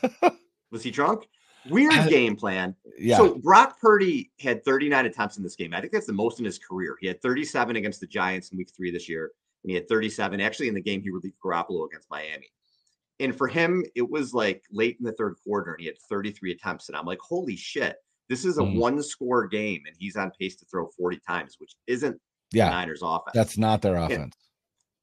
Was 0.72 0.82
he 0.82 0.90
drunk? 0.90 1.28
Weird 1.70 2.08
game 2.08 2.36
plan. 2.36 2.74
Yeah. 2.98 3.16
So 3.16 3.34
Brock 3.36 3.80
Purdy 3.80 4.30
had 4.40 4.64
39 4.64 5.06
attempts 5.06 5.36
in 5.36 5.42
this 5.42 5.56
game. 5.56 5.72
I 5.74 5.80
think 5.80 5.92
that's 5.92 6.06
the 6.06 6.12
most 6.12 6.38
in 6.38 6.44
his 6.44 6.58
career. 6.58 6.96
He 7.00 7.06
had 7.06 7.20
37 7.22 7.76
against 7.76 8.00
the 8.00 8.06
Giants 8.06 8.50
in 8.50 8.58
week 8.58 8.70
three 8.76 8.90
this 8.90 9.08
year, 9.08 9.32
and 9.62 9.70
he 9.70 9.74
had 9.74 9.88
37 9.88 10.40
actually 10.40 10.68
in 10.68 10.74
the 10.74 10.80
game 10.80 11.02
he 11.02 11.10
relieved 11.10 11.36
Garoppolo 11.44 11.86
against 11.86 12.10
Miami. 12.10 12.48
And 13.20 13.36
for 13.36 13.48
him, 13.48 13.84
it 13.96 14.08
was 14.08 14.32
like 14.34 14.62
late 14.70 14.96
in 15.00 15.04
the 15.04 15.12
third 15.12 15.36
quarter, 15.44 15.72
and 15.72 15.80
he 15.80 15.86
had 15.86 15.98
33 16.08 16.52
attempts. 16.52 16.88
And 16.88 16.96
I'm 16.96 17.06
like, 17.06 17.18
holy 17.20 17.56
shit, 17.56 17.96
this 18.28 18.44
is 18.44 18.58
a 18.58 18.62
Mhm. 18.62 18.76
one 18.78 19.02
score 19.02 19.46
game, 19.46 19.82
and 19.86 19.96
he's 19.98 20.16
on 20.16 20.30
pace 20.38 20.56
to 20.56 20.64
throw 20.66 20.86
40 20.96 21.18
times, 21.26 21.56
which 21.58 21.74
isn't 21.86 22.20
the 22.52 22.58
yeah. 22.58 22.70
Niners 22.70 23.00
offense. 23.02 23.34
That's 23.34 23.58
not 23.58 23.82
their 23.82 23.96
offense. 23.96 24.34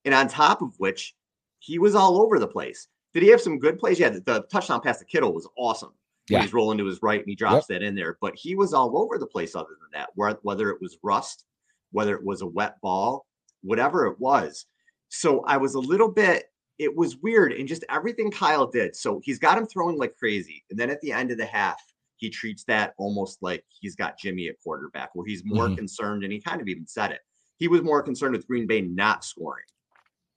and 0.05 0.13
on 0.13 0.27
top 0.27 0.61
of 0.61 0.73
which, 0.79 1.15
he 1.59 1.79
was 1.79 1.95
all 1.95 2.21
over 2.21 2.37
the 2.39 2.47
place. 2.47 2.87
Did 3.13 3.23
he 3.23 3.29
have 3.29 3.41
some 3.41 3.57
good 3.59 3.79
plays? 3.79 3.99
Yeah, 3.99 4.09
the, 4.09 4.19
the 4.21 4.41
touchdown 4.51 4.81
pass 4.81 4.99
to 4.99 5.05
Kittle 5.05 5.33
was 5.33 5.47
awesome. 5.57 5.93
Yeah. 6.29 6.41
He's 6.41 6.53
rolling 6.53 6.77
to 6.79 6.85
his 6.85 7.01
right 7.01 7.19
and 7.19 7.29
he 7.29 7.35
drops 7.35 7.67
that 7.67 7.83
in 7.83 7.95
there, 7.95 8.17
but 8.21 8.35
he 8.35 8.55
was 8.55 8.73
all 8.73 8.97
over 8.97 9.17
the 9.17 9.27
place 9.27 9.55
other 9.55 9.77
than 9.79 9.89
that, 9.93 10.09
where, 10.15 10.37
whether 10.41 10.69
it 10.71 10.81
was 10.81 10.97
rust, 11.03 11.45
whether 11.91 12.15
it 12.15 12.23
was 12.23 12.41
a 12.41 12.47
wet 12.47 12.79
ball, 12.81 13.25
whatever 13.61 14.07
it 14.07 14.19
was. 14.19 14.65
So 15.09 15.41
I 15.45 15.57
was 15.57 15.75
a 15.75 15.79
little 15.79 16.09
bit, 16.09 16.45
it 16.79 16.95
was 16.95 17.17
weird 17.17 17.53
and 17.53 17.67
just 17.67 17.85
everything 17.89 18.31
Kyle 18.31 18.65
did. 18.67 18.95
So 18.95 19.21
he's 19.23 19.39
got 19.39 19.57
him 19.57 19.67
throwing 19.67 19.97
like 19.97 20.15
crazy. 20.17 20.63
And 20.69 20.79
then 20.79 20.89
at 20.89 20.99
the 21.01 21.11
end 21.11 21.31
of 21.31 21.37
the 21.37 21.45
half, 21.45 21.81
he 22.17 22.29
treats 22.29 22.63
that 22.63 22.93
almost 22.97 23.43
like 23.43 23.63
he's 23.69 23.95
got 23.95 24.17
Jimmy 24.17 24.47
at 24.47 24.55
quarterback, 24.63 25.09
where 25.13 25.27
he's 25.27 25.43
more 25.45 25.67
Mhm. 25.69 25.77
concerned, 25.77 26.23
and 26.23 26.31
he 26.33 26.39
kind 26.41 26.61
of 26.61 26.67
even 26.67 26.87
said 26.87 27.11
it. 27.11 27.19
He 27.57 27.67
was 27.67 27.81
more 27.81 28.01
concerned 28.01 28.35
with 28.35 28.47
Green 28.47 28.65
Bay 28.67 28.81
not 28.81 29.23
scoring 29.23 29.65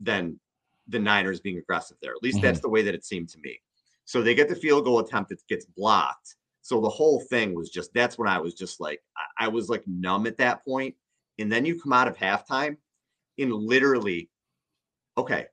than 0.00 0.38
the 0.88 0.98
Niners 0.98 1.40
being 1.40 1.58
aggressive 1.58 1.96
there. 2.02 2.12
At 2.12 2.22
least 2.22 2.40
that's 2.42 2.60
the 2.60 2.68
way 2.68 2.82
that 2.82 2.94
it 2.94 3.04
seemed 3.04 3.28
to 3.30 3.38
me. 3.38 3.60
So 4.08 4.22
they 4.22 4.34
get 4.34 4.48
the 4.48 4.56
field 4.56 4.86
goal 4.86 5.00
attempt 5.00 5.28
that 5.28 5.46
gets 5.48 5.66
blocked. 5.66 6.36
So 6.62 6.80
the 6.80 6.88
whole 6.88 7.20
thing 7.20 7.54
was 7.54 7.68
just 7.68 7.92
that's 7.92 8.16
when 8.16 8.26
I 8.26 8.38
was 8.38 8.54
just 8.54 8.80
like 8.80 9.02
I, 9.38 9.44
I 9.44 9.48
was 9.48 9.68
like 9.68 9.82
numb 9.86 10.26
at 10.26 10.38
that 10.38 10.64
point. 10.64 10.94
And 11.38 11.52
then 11.52 11.66
you 11.66 11.78
come 11.78 11.92
out 11.92 12.08
of 12.08 12.16
halftime 12.16 12.78
and 13.38 13.52
literally, 13.52 14.30
okay, 15.18 15.44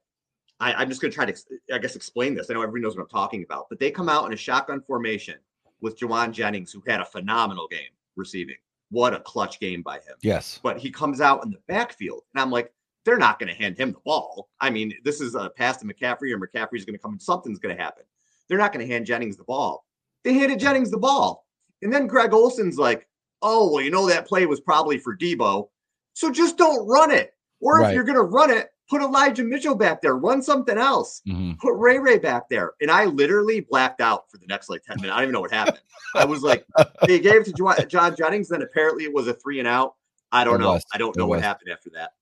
I, 0.61 0.73
I'm 0.73 0.87
just 0.87 1.01
gonna 1.01 1.11
try 1.11 1.25
to 1.25 1.35
I 1.73 1.79
guess 1.79 1.97
explain 1.97 2.33
this. 2.33 2.49
I 2.49 2.53
know 2.53 2.61
everybody 2.61 2.83
knows 2.83 2.95
what 2.95 3.03
I'm 3.03 3.09
talking 3.09 3.43
about, 3.43 3.65
but 3.69 3.77
they 3.77 3.91
come 3.91 4.07
out 4.07 4.25
in 4.25 4.31
a 4.31 4.37
shotgun 4.37 4.81
formation 4.87 5.35
with 5.81 5.99
Jauan 5.99 6.31
Jennings, 6.31 6.71
who 6.71 6.81
had 6.87 7.01
a 7.01 7.05
phenomenal 7.05 7.67
game 7.67 7.91
receiving. 8.15 8.55
What 8.89 9.13
a 9.13 9.19
clutch 9.19 9.59
game 9.59 9.81
by 9.81 9.95
him 9.95 10.15
Yes. 10.21 10.61
but 10.63 10.77
he 10.77 10.91
comes 10.91 11.19
out 11.19 11.43
in 11.43 11.51
the 11.51 11.59
backfield. 11.67 12.21
And 12.33 12.41
I'm 12.41 12.51
like, 12.51 12.71
they're 13.03 13.17
not 13.17 13.37
going 13.37 13.49
to 13.49 13.55
hand 13.61 13.77
him 13.77 13.91
the 13.91 13.99
ball. 14.05 14.47
I 14.61 14.69
mean, 14.69 14.93
this 15.03 15.19
is 15.19 15.35
a 15.35 15.49
pass 15.49 15.75
to 15.77 15.85
McCaffrey, 15.85 16.31
or 16.31 16.39
McCaffrey's 16.39 16.85
going 16.85 16.95
to 16.95 16.99
come 16.99 17.11
and 17.11 17.21
something's 17.21 17.59
going 17.59 17.75
to 17.75 17.83
happen. 17.83 18.05
They're 18.47 18.57
not 18.57 18.73
going 18.73 18.85
to 18.85 18.91
hand 18.91 19.05
Jennings 19.05 19.37
the 19.37 19.43
ball. 19.43 19.85
They 20.23 20.33
handed 20.33 20.59
Jennings 20.59 20.91
the 20.91 20.97
ball. 20.97 21.45
And 21.81 21.91
then 21.91 22.07
Greg 22.07 22.33
Olsen's 22.33 22.77
like, 22.77 23.07
oh, 23.41 23.71
well, 23.71 23.83
you 23.83 23.91
know, 23.91 24.07
that 24.07 24.27
play 24.27 24.45
was 24.45 24.59
probably 24.59 24.97
for 24.97 25.15
Deebo. 25.15 25.69
So 26.13 26.31
just 26.31 26.57
don't 26.57 26.87
run 26.87 27.11
it. 27.11 27.33
Or 27.59 27.77
if 27.77 27.83
Right. 27.83 27.93
you're 27.93 28.03
going 28.03 28.17
to 28.17 28.23
run 28.23 28.49
it, 28.49 28.69
put 28.89 29.01
Elijah 29.01 29.43
Mitchell 29.43 29.75
back 29.75 30.01
there, 30.01 30.15
run 30.15 30.41
something 30.41 30.77
else 30.77 31.21
Mhm. 31.27 31.57
put 31.59 31.73
Ray 31.75 31.97
Ray 31.99 32.17
back 32.19 32.47
there. 32.49 32.73
And 32.81 32.91
I 32.91 33.05
literally 33.05 33.59
blacked 33.61 33.99
out 34.01 34.29
for 34.29 34.37
the 34.37 34.45
next 34.47 34.69
like 34.69 34.83
10 34.83 34.97
minutes. 34.97 35.13
I 35.13 35.17
don't 35.17 35.23
even 35.23 35.33
know 35.33 35.41
what 35.41 35.51
happened. 35.51 35.81
I 36.15 36.25
was 36.25 36.41
like, 36.43 36.65
they 37.07 37.19
gave 37.19 37.41
it 37.41 37.45
to 37.45 37.53
Jauan 37.53 38.17
Jennings, 38.17 38.49
then 38.49 38.61
apparently 38.61 39.03
it 39.05 39.13
was 39.13 39.27
a 39.27 39.33
three 39.33 39.59
and 39.59 39.67
out. 39.67 39.95
I 40.31 40.43
don't 40.43 40.55
It 40.55 40.63
know. 40.63 40.73
was. 40.73 40.85
I 40.93 40.97
don't 40.97 41.15
It 41.15 41.19
know 41.19 41.27
what 41.27 41.37
was. 41.37 41.43
happened 41.43 41.71
after 41.71 41.89
that. 41.91 42.13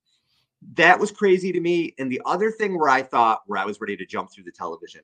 That 0.74 0.98
was 0.98 1.10
crazy 1.10 1.52
to 1.52 1.60
me. 1.60 1.94
And 1.98 2.10
the 2.10 2.22
other 2.24 2.50
thing 2.50 2.78
where 2.78 2.88
I 2.88 3.02
thought 3.02 3.42
where 3.46 3.58
I 3.58 3.64
was 3.66 3.80
ready 3.80 3.96
to 3.98 4.06
jump 4.06 4.32
through 4.32 4.44
the 4.44 4.52
television, 4.52 5.02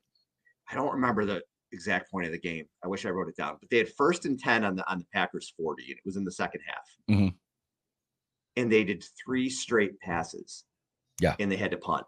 I 0.71 0.75
don't 0.75 0.93
remember 0.93 1.25
the 1.25 1.43
exact 1.73 2.11
point 2.11 2.27
of 2.27 2.33
the 2.33 2.39
game. 2.39 2.67
I 2.85 2.89
wish 2.89 3.07
I 3.07 3.11
wrote 3.11 3.29
it 3.29 3.37
down, 3.37 3.57
but 3.61 3.71
they 3.71 3.79
had 3.79 3.93
first 3.95 4.25
and 4.25 4.39
10 4.39 4.65
on 4.65 4.77
the 4.77 4.89
on 4.91 4.99
the 4.99 5.07
Packers 5.13 5.53
40, 5.57 5.85
and 5.85 5.93
it 5.93 6.05
was 6.05 6.17
in 6.17 6.25
the 6.25 6.33
second 6.33 6.61
half. 6.67 6.97
Mhm. 7.09 7.35
And 8.57 8.73
they 8.73 8.85
did 8.85 9.05
three 9.25 9.49
straight 9.49 9.99
passes. 10.01 10.65
Yeah. 11.21 11.37
And 11.39 11.51
they 11.51 11.57
had 11.57 11.71
to 11.71 11.77
punt. 11.77 12.07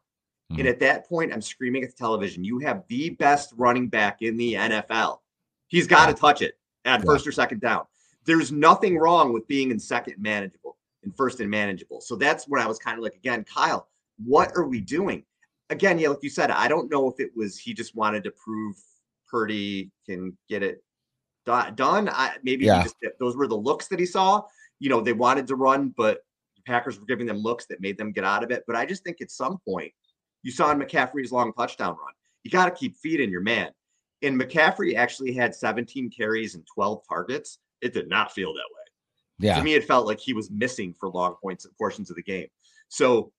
And 0.50 0.60
Mhm. 0.60 0.68
at 0.70 0.80
that 0.80 1.06
point, 1.06 1.32
I'm 1.32 1.40
screaming 1.40 1.82
at 1.82 1.90
the 1.90 1.96
television, 1.96 2.44
you 2.44 2.58
have 2.58 2.84
the 2.88 3.10
best 3.10 3.52
running 3.56 3.88
back 3.88 4.20
in 4.20 4.36
the 4.36 4.54
NFL. 4.54 5.22
He's 5.68 5.86
got 5.86 6.06
to 6.06 6.14
touch 6.14 6.42
it 6.42 6.58
at 6.84 7.00
Yeah. 7.00 7.04
first 7.06 7.26
or 7.26 7.32
second 7.32 7.60
down. 7.60 7.86
There's 8.24 8.52
nothing 8.52 8.98
wrong 8.98 9.32
with 9.32 9.46
being 9.46 9.70
in 9.70 9.78
second 9.78 10.18
manageable 10.18 10.78
and 11.02 11.16
first 11.16 11.40
and 11.40 11.50
manageable. 11.50 12.00
So 12.00 12.16
that's 12.16 12.46
when 12.46 12.60
I 12.60 12.66
was 12.66 12.78
kind 12.78 12.98
of 12.98 13.02
like, 13.02 13.14
again, 13.14 13.44
Kyle, 13.44 13.88
what 14.18 14.52
are 14.56 14.66
we 14.66 14.80
doing? 14.80 15.24
Again, 15.70 15.98
yeah, 15.98 16.08
like 16.08 16.22
you 16.22 16.30
said, 16.30 16.50
I 16.50 16.68
don't 16.68 16.90
know 16.90 17.08
if 17.08 17.18
it 17.18 17.30
was 17.34 17.58
he 17.58 17.72
just 17.72 17.94
wanted 17.94 18.24
to 18.24 18.30
prove 18.32 18.76
Purdy 19.30 19.90
can 20.06 20.36
get 20.48 20.62
it 20.62 20.82
do- 21.46 21.70
done. 21.74 22.08
I, 22.08 22.36
maybe 22.42 22.66
Yeah. 22.66 22.82
just, 22.82 22.96
those 23.18 23.36
were 23.36 23.48
the 23.48 23.56
looks 23.56 23.88
that 23.88 23.98
he 23.98 24.06
saw. 24.06 24.42
You 24.78 24.90
know, 24.90 25.00
they 25.00 25.12
wanted 25.12 25.46
to 25.48 25.56
run, 25.56 25.94
but 25.96 26.20
the 26.56 26.62
Packers 26.66 26.98
were 26.98 27.06
giving 27.06 27.26
them 27.26 27.38
looks 27.38 27.66
that 27.66 27.80
made 27.80 27.96
them 27.96 28.12
get 28.12 28.24
out 28.24 28.44
of 28.44 28.50
it. 28.50 28.64
But 28.66 28.76
I 28.76 28.84
just 28.84 29.02
think 29.04 29.20
at 29.20 29.30
some 29.30 29.58
point, 29.66 29.92
you 30.42 30.50
saw 30.50 30.70
in 30.72 30.78
McCaffrey's 30.78 31.32
long 31.32 31.52
touchdown 31.54 31.90
run, 31.90 32.12
you 32.42 32.50
got 32.50 32.66
to 32.66 32.72
keep 32.72 32.96
feeding 32.96 33.30
your 33.30 33.40
man. 33.42 33.70
And 34.22 34.40
McCaffrey 34.40 34.94
actually 34.96 35.32
had 35.32 35.54
17 35.54 36.10
carries 36.10 36.54
and 36.54 36.66
12 36.74 37.02
targets. 37.08 37.58
It 37.80 37.92
did 37.94 38.08
not 38.08 38.32
feel 38.32 38.52
that 38.52 38.58
way. 38.58 39.46
Yeah. 39.48 39.56
To 39.58 39.64
me, 39.64 39.74
it 39.74 39.84
felt 39.84 40.06
like 40.06 40.20
he 40.20 40.34
was 40.34 40.50
missing 40.50 40.94
for 40.98 41.08
long 41.08 41.34
points 41.42 41.64
and 41.64 41.76
portions 41.76 42.10
of 42.10 42.16
the 42.16 42.22
game. 42.22 42.46
So 42.88 43.32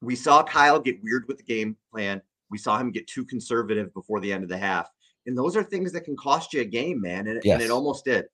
we 0.00 0.14
saw 0.14 0.42
Kyle 0.42 0.80
get 0.80 1.02
weird 1.02 1.24
with 1.28 1.38
the 1.38 1.44
game 1.44 1.76
plan. 1.92 2.22
We 2.50 2.58
saw 2.58 2.78
him 2.78 2.90
get 2.90 3.06
too 3.06 3.24
conservative 3.24 3.92
before 3.92 4.20
the 4.20 4.32
end 4.32 4.42
of 4.42 4.48
the 4.48 4.58
half. 4.58 4.88
And 5.26 5.36
those 5.36 5.56
are 5.56 5.62
things 5.62 5.92
that 5.92 6.02
can 6.02 6.16
cost 6.16 6.54
you 6.54 6.62
a 6.62 6.64
game, 6.64 7.00
man. 7.00 7.26
And, 7.26 7.44
and 7.44 7.62
it 7.62 7.70
almost 7.70 8.04
did. 8.04 8.26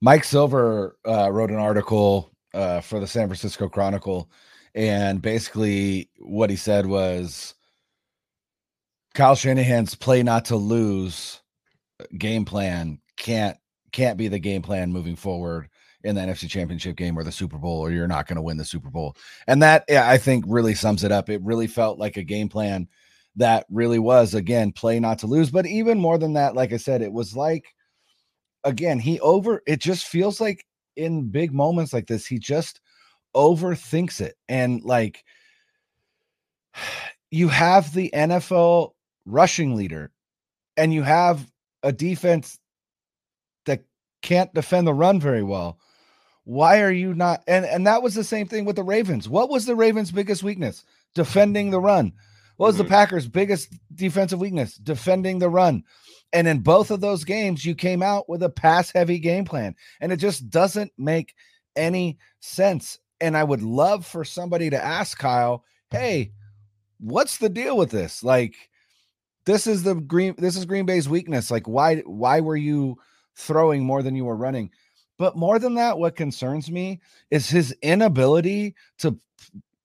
Mike 0.00 0.24
Silver 0.24 0.96
uh, 1.06 1.30
wrote 1.30 1.50
an 1.50 1.58
article 1.58 2.32
uh, 2.54 2.80
for 2.80 2.98
the 2.98 3.06
San 3.06 3.28
Francisco 3.28 3.68
Chronicle, 3.68 4.30
and 4.74 5.22
basically 5.22 6.10
what 6.18 6.50
he 6.50 6.56
said 6.56 6.86
was 6.86 7.54
Kyle 9.14 9.36
Shanahan's 9.36 9.94
play 9.94 10.22
not 10.22 10.46
to 10.46 10.56
lose 10.56 11.40
game 12.18 12.44
plan 12.44 12.98
can't 13.16 13.56
can't 13.92 14.18
be 14.18 14.26
the 14.26 14.38
game 14.38 14.62
plan 14.62 14.92
moving 14.92 15.14
forward 15.14 15.68
in 16.04 16.14
the 16.14 16.20
NFC 16.20 16.48
Championship 16.48 16.96
game 16.96 17.18
or 17.18 17.24
the 17.24 17.32
Super 17.32 17.58
Bowl, 17.58 17.78
or 17.78 17.90
you're 17.90 18.08
not 18.08 18.26
going 18.26 18.36
to 18.36 18.42
win 18.42 18.56
the 18.56 18.64
Super 18.64 18.90
Bowl. 18.90 19.16
And 19.46 19.62
that 19.62 19.84
I 19.90 20.18
think 20.18 20.44
really 20.48 20.74
sums 20.74 21.04
it 21.04 21.12
up. 21.12 21.28
It 21.28 21.42
really 21.42 21.66
felt 21.66 21.98
like 21.98 22.16
a 22.16 22.22
game 22.22 22.48
plan 22.48 22.88
that 23.36 23.66
really 23.70 23.98
was 23.98 24.34
again 24.34 24.72
play 24.72 25.00
not 25.00 25.18
to 25.20 25.26
lose, 25.26 25.50
but 25.50 25.66
even 25.66 25.98
more 25.98 26.18
than 26.18 26.34
that, 26.34 26.54
like 26.54 26.72
I 26.72 26.76
said, 26.76 27.02
it 27.02 27.12
was 27.12 27.36
like 27.36 27.74
again, 28.64 28.98
he 28.98 29.20
over 29.20 29.62
it 29.66 29.80
just 29.80 30.06
feels 30.06 30.40
like 30.40 30.64
in 30.96 31.28
big 31.30 31.52
moments 31.52 31.92
like 31.92 32.06
this, 32.06 32.26
he 32.26 32.38
just 32.38 32.80
overthinks 33.34 34.20
it. 34.20 34.36
And 34.48 34.82
like 34.82 35.24
you 37.30 37.48
have 37.48 37.92
the 37.94 38.10
NFL 38.12 38.92
rushing 39.24 39.74
leader 39.76 40.10
and 40.76 40.92
you 40.92 41.02
have 41.02 41.50
a 41.82 41.92
defense 41.92 42.58
that 43.66 43.82
can't 44.22 44.52
defend 44.54 44.86
the 44.86 44.94
run 44.94 45.20
very 45.20 45.42
well. 45.42 45.78
Why 46.44 46.80
are 46.80 46.90
you 46.90 47.14
not 47.14 47.42
and 47.46 47.64
and 47.64 47.86
that 47.86 48.02
was 48.02 48.14
the 48.14 48.24
same 48.24 48.48
thing 48.48 48.64
with 48.64 48.76
the 48.76 48.82
Ravens. 48.82 49.28
What 49.28 49.48
was 49.48 49.64
the 49.66 49.76
Ravens' 49.76 50.10
biggest 50.10 50.42
weakness? 50.42 50.84
Defending 51.14 51.70
the 51.70 51.80
run. 51.80 52.12
What 52.56 52.66
was 52.68 52.76
the 52.76 52.84
Mhm. 52.84 52.88
Packers' 52.88 53.28
biggest 53.28 53.74
defensive 53.94 54.40
weakness? 54.40 54.76
Defending 54.76 55.38
the 55.38 55.48
run. 55.48 55.84
And 56.32 56.48
in 56.48 56.60
both 56.60 56.90
of 56.90 57.00
those 57.00 57.24
games, 57.24 57.64
you 57.64 57.74
came 57.74 58.02
out 58.02 58.28
with 58.28 58.42
a 58.42 58.48
pass 58.48 58.90
heavy 58.90 59.18
game 59.18 59.44
plan, 59.44 59.74
and 60.00 60.10
it 60.12 60.16
just 60.16 60.48
doesn't 60.50 60.92
make 60.96 61.34
any 61.76 62.18
sense. 62.40 62.98
And 63.20 63.36
I 63.36 63.44
would 63.44 63.62
love 63.62 64.06
for 64.06 64.24
somebody 64.24 64.70
to 64.70 64.82
ask 64.82 65.18
Kyle, 65.18 65.64
hey, 65.90 66.32
what's 66.98 67.38
the 67.38 67.48
deal 67.48 67.76
with 67.76 67.90
this? 67.90 68.24
Like, 68.24 68.54
this 69.44 69.66
is 69.66 69.82
the 69.82 69.94
green, 69.94 70.34
this 70.38 70.56
is 70.56 70.64
Green 70.64 70.86
Bay's 70.86 71.08
weakness. 71.08 71.50
Like, 71.50 71.68
why, 71.68 71.96
why 72.00 72.40
were 72.40 72.56
you 72.56 72.96
throwing 73.36 73.84
more 73.84 74.02
than 74.02 74.14
you 74.16 74.24
were 74.24 74.36
running? 74.36 74.70
But 75.22 75.36
more 75.36 75.60
than 75.60 75.76
that, 75.76 75.98
what 75.98 76.16
concerns 76.16 76.68
me 76.68 77.00
is 77.30 77.48
his 77.48 77.70
inability 77.80 78.74
to 78.98 79.16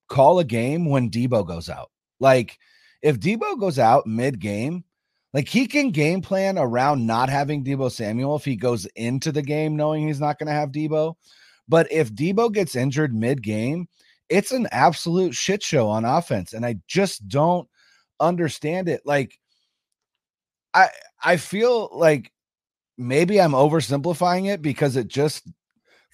call 0.08 0.40
a 0.40 0.44
game 0.44 0.86
when 0.86 1.10
Deebo 1.10 1.46
goes 1.46 1.70
out. 1.70 1.92
Like, 2.18 2.58
if 3.02 3.20
Deebo 3.20 3.56
goes 3.60 3.78
out 3.78 4.04
mid 4.04 4.40
game, 4.40 4.82
like 5.32 5.46
he 5.46 5.68
can 5.68 5.92
game 5.92 6.22
plan 6.22 6.58
around 6.58 7.06
not 7.06 7.28
having 7.28 7.62
Deebo 7.62 7.88
Samuel 7.88 8.34
if 8.34 8.44
he 8.44 8.56
goes 8.56 8.84
into 8.96 9.30
the 9.30 9.40
game 9.40 9.76
knowing 9.76 10.08
he's 10.08 10.18
not 10.18 10.40
going 10.40 10.48
to 10.48 10.52
have 10.52 10.72
Deebo. 10.72 11.14
But 11.68 11.86
if 11.92 12.12
Deebo 12.12 12.52
gets 12.52 12.74
injured 12.74 13.14
mid 13.14 13.40
game, 13.40 13.86
it's 14.28 14.50
an 14.50 14.66
absolute 14.72 15.36
shit 15.36 15.62
show 15.62 15.88
on 15.88 16.04
offense. 16.04 16.52
And 16.52 16.66
I 16.66 16.80
just 16.88 17.28
don't 17.28 17.68
understand 18.18 18.88
it. 18.88 19.02
Like, 19.04 19.38
I 20.74 20.88
I 21.22 21.36
feel 21.36 21.90
like 21.92 22.32
maybe 22.98 23.40
I'm 23.40 23.52
oversimplifying 23.52 24.52
it 24.52 24.60
because 24.60 24.96
it 24.96 25.08
just 25.08 25.48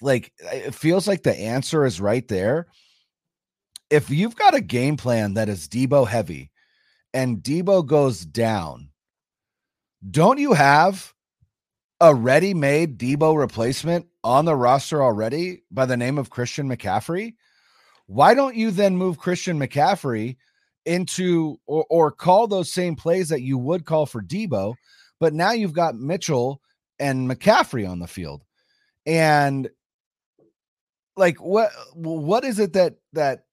like 0.01 0.31
it 0.39 0.73
feels 0.73 1.07
like 1.07 1.23
the 1.23 1.37
answer 1.37 1.85
is 1.85 1.99
right 1.99 2.27
there. 2.27 2.67
If 3.89 4.09
you've 4.09 4.35
got 4.35 4.55
a 4.55 4.61
game 4.61 4.97
plan 4.97 5.33
that 5.33 5.49
is 5.49 5.67
Deebo 5.67 6.07
heavy 6.07 6.51
and 7.13 7.37
Deebo 7.37 7.85
goes 7.85 8.25
down, 8.25 8.89
don't 10.09 10.39
you 10.39 10.53
have 10.53 11.13
a 12.01 12.13
ready-made 12.13 12.97
Deebo 12.97 13.37
replacement 13.37 14.07
on 14.23 14.45
the 14.45 14.55
roster 14.55 15.03
already 15.03 15.63
by 15.71 15.85
the 15.85 15.97
name 15.97 16.17
of 16.17 16.29
Christian 16.29 16.69
McCaffrey? 16.69 17.35
Why 18.07 18.33
don't 18.33 18.55
you 18.55 18.71
then 18.71 18.97
move 18.97 19.17
Christian 19.17 19.59
McCaffrey 19.59 20.37
into 20.85 21.57
or, 21.65 21.85
or 21.89 22.11
call 22.11 22.47
those 22.47 22.71
same 22.71 22.95
plays 22.95 23.29
that 23.29 23.41
you 23.41 23.57
would 23.57 23.85
call 23.85 24.05
for 24.05 24.21
Deebo? 24.21 24.75
but 25.19 25.33
now 25.33 25.51
you've 25.51 25.73
got 25.73 25.95
Mitchell 25.95 26.61
and 26.99 27.29
McCaffrey 27.29 27.89
on 27.89 27.99
the 27.99 28.07
field. 28.07 28.43
And 29.05 29.69
like 31.17 31.37
what 31.37 31.71
what 31.93 32.43
is 32.43 32.59
it 32.59 32.73
that 32.73 32.95
that 33.13 33.45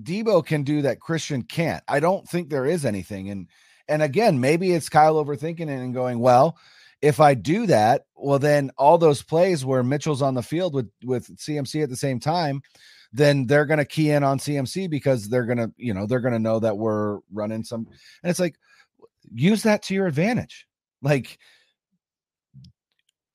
Deebo 0.00 0.44
can 0.44 0.62
do 0.62 0.82
that 0.82 1.00
Christian 1.00 1.42
can't? 1.42 1.82
I 1.88 2.00
don't 2.00 2.28
think 2.28 2.48
there 2.48 2.66
is 2.66 2.84
anything. 2.84 3.30
And 3.30 3.48
and 3.88 4.02
again, 4.02 4.40
maybe 4.40 4.72
it's 4.72 4.88
Kyle 4.88 5.22
overthinking 5.24 5.60
it 5.60 5.68
and 5.68 5.94
going, 5.94 6.18
well, 6.18 6.58
if 7.00 7.20
I 7.20 7.34
do 7.34 7.66
that, 7.66 8.06
well, 8.16 8.38
then 8.38 8.70
all 8.76 8.98
those 8.98 9.22
plays 9.22 9.64
where 9.64 9.82
Mitchell's 9.82 10.22
on 10.22 10.34
the 10.34 10.42
field 10.42 10.74
with 10.74 10.90
with 11.04 11.36
CMC 11.36 11.82
at 11.82 11.90
the 11.90 11.96
same 11.96 12.20
time, 12.20 12.62
then 13.12 13.46
they're 13.46 13.66
going 13.66 13.78
to 13.78 13.84
key 13.84 14.10
in 14.10 14.22
on 14.22 14.38
CMC 14.38 14.90
because 14.90 15.28
they're 15.28 15.46
going 15.46 15.58
to, 15.58 15.72
you 15.76 15.94
know, 15.94 16.06
they're 16.06 16.20
going 16.20 16.32
to 16.32 16.38
know 16.38 16.58
that 16.60 16.76
we're 16.76 17.18
running 17.32 17.64
some. 17.64 17.86
And 18.22 18.30
it's 18.30 18.40
like, 18.40 18.56
use 19.32 19.62
that 19.62 19.82
to 19.84 19.94
your 19.94 20.06
advantage. 20.06 20.66
Like, 21.00 21.38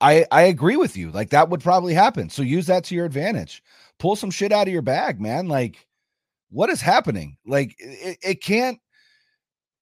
I 0.03 0.25
I 0.31 0.41
agree 0.43 0.75
with 0.75 0.97
you. 0.97 1.11
Like 1.11 1.29
that 1.29 1.49
would 1.49 1.61
probably 1.61 1.93
happen. 1.93 2.29
So 2.29 2.41
use 2.41 2.67
that 2.67 2.83
to 2.85 2.95
your 2.95 3.05
advantage. 3.05 3.63
Pull 3.99 4.17
some 4.17 4.31
shit 4.31 4.51
out 4.51 4.67
of 4.67 4.73
your 4.73 4.81
bag, 4.81 5.21
man. 5.21 5.47
Like, 5.47 5.87
what 6.49 6.69
is 6.69 6.81
happening? 6.81 7.37
Like, 7.45 7.75
it, 7.79 8.17
it 8.21 8.43
can't 8.43 8.79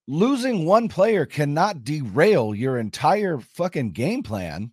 losing 0.08 0.66
one 0.66 0.90
player 0.90 1.26
cannot 1.26 1.84
derail 1.84 2.54
your 2.54 2.78
entire 2.78 3.40
fucking 3.40 3.92
game 3.92 4.22
plan 4.22 4.72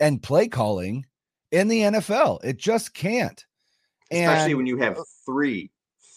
and 0.00 0.22
play 0.22 0.48
calling 0.48 1.04
in 1.50 1.68
the 1.68 1.80
NFL. 1.80 2.42
It 2.42 2.56
just 2.56 2.94
can't. 2.94 3.44
Especially 4.10 4.52
and, 4.52 4.56
when 4.56 4.66
you 4.66 4.78
have 4.78 4.98
uh, 4.98 5.04
three, 5.26 5.70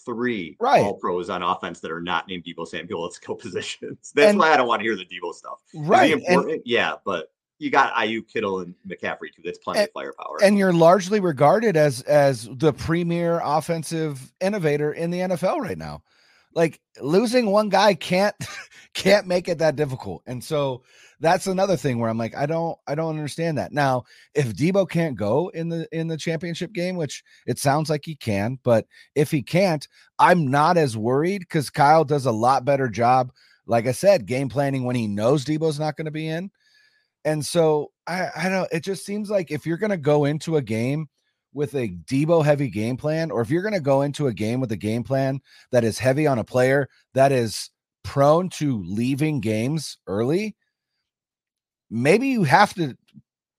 three 0.06 0.56
right. 0.60 0.84
all 0.84 0.96
pros 0.96 1.30
on 1.30 1.44
offense 1.44 1.80
that 1.82 1.92
are 1.92 2.02
not 2.02 2.28
named 2.28 2.46
Deebo 2.46 2.68
Samuel 2.68 3.06
at 3.08 3.14
skill 3.14 3.36
positions. 3.36 4.12
That's 4.16 4.30
and, 4.32 4.40
why 4.40 4.54
I 4.54 4.58
don't 4.58 4.68
want 4.68 4.80
to 4.80 4.84
hear 4.84 4.96
the 4.96 5.06
Deebo 5.06 5.34
stuff. 5.34 5.60
Right. 5.74 6.12
Important? 6.12 6.54
And, 6.54 6.62
yeah, 6.66 6.96
but 7.04 7.32
you 7.60 7.70
got 7.70 7.94
Aiyuk 7.94 8.28
Kittle, 8.32 8.60
and 8.60 8.76
McCaffrey 8.88 9.34
too. 9.34 9.42
That's 9.44 9.58
plenty 9.58 9.80
and, 9.80 9.88
of 9.88 9.94
firepower. 9.94 10.38
And 10.44 10.58
you're 10.58 10.74
largely 10.74 11.20
regarded 11.20 11.78
as 11.78 12.02
as 12.04 12.50
the 12.52 12.74
premier 12.74 13.42
offensive 13.44 14.34
innovator 14.42 14.94
in 14.94 15.12
the 15.12 15.20
NFL 15.20 15.60
right 15.60 15.78
now. 15.78 16.04
Like 16.54 16.80
losing 17.02 17.52
one 17.52 17.70
guy 17.70 17.94
can't 17.94 18.36
can't 18.94 19.28
make 19.28 19.48
it 19.48 19.60
that 19.60 19.76
difficult. 19.76 20.24
And 20.26 20.44
so 20.44 20.84
that's 21.20 21.48
another 21.48 21.78
thing 21.78 22.00
where 22.00 22.10
I'm 22.10 22.18
like, 22.18 22.36
I 22.36 22.46
don't, 22.46 22.78
I 22.88 22.96
don't 22.96 23.16
understand 23.16 23.58
that. 23.58 23.72
Now, 23.72 24.04
if 24.34 24.54
Deebo 24.54 24.90
can't 24.90 25.16
go 25.16 25.50
in 25.50 25.70
the 25.70 25.88
in 25.92 26.08
the 26.08 26.18
championship 26.18 26.74
game, 26.74 26.98
which 26.98 27.24
it 27.46 27.58
sounds 27.58 27.90
like 27.90 28.02
he 28.04 28.16
can, 28.16 28.60
but 28.64 28.86
if 29.16 29.32
he 29.32 29.42
can't, 29.42 29.88
I'm 30.20 30.48
not 30.48 30.78
as 30.78 30.98
worried 30.98 31.40
because 31.40 31.70
Kyle 31.70 32.04
does 32.04 32.26
a 32.26 32.32
lot 32.32 32.66
better 32.66 32.90
job. 32.90 33.32
Like 33.66 33.88
I 33.88 33.94
said, 33.94 34.26
game 34.26 34.50
planning 34.50 34.84
when 34.84 34.96
he 34.96 35.08
knows 35.08 35.46
Deebo's 35.46 35.80
not 35.80 35.96
going 35.96 36.06
to 36.06 36.12
be 36.12 36.28
in. 36.28 36.52
And 37.26 37.44
so 37.46 37.92
I, 38.08 38.30
I 38.36 38.50
don't. 38.50 38.72
It 38.72 38.84
just 38.84 39.06
seems 39.06 39.30
like 39.30 39.52
if 39.52 39.66
you're 39.66 39.78
going 39.78 39.90
to 39.90 39.98
go 39.98 40.26
into 40.26 40.58
a 40.58 40.62
game 40.62 41.10
with 41.54 41.74
a 41.74 41.90
Deebo 41.90 42.46
heavy 42.46 42.70
game 42.70 42.98
plan, 42.98 43.32
or 43.32 43.42
if 43.42 43.50
you're 43.50 43.64
going 43.64 43.74
to 43.74 43.80
go 43.80 44.04
into 44.04 44.28
a 44.28 44.34
game 44.34 44.60
with 44.60 44.72
a 44.72 44.78
game 44.78 45.04
plan 45.04 45.42
that 45.72 45.84
is 45.84 45.98
heavy 45.98 46.28
on 46.28 46.40
a 46.40 46.44
player 46.44 46.88
that 47.14 47.32
is 47.32 47.72
prone 48.04 48.50
to 48.50 48.84
leaving 48.84 49.42
games 49.42 49.98
early, 50.06 50.56
maybe 51.90 52.28
you 52.28 52.44
have 52.44 52.74
to 52.76 52.96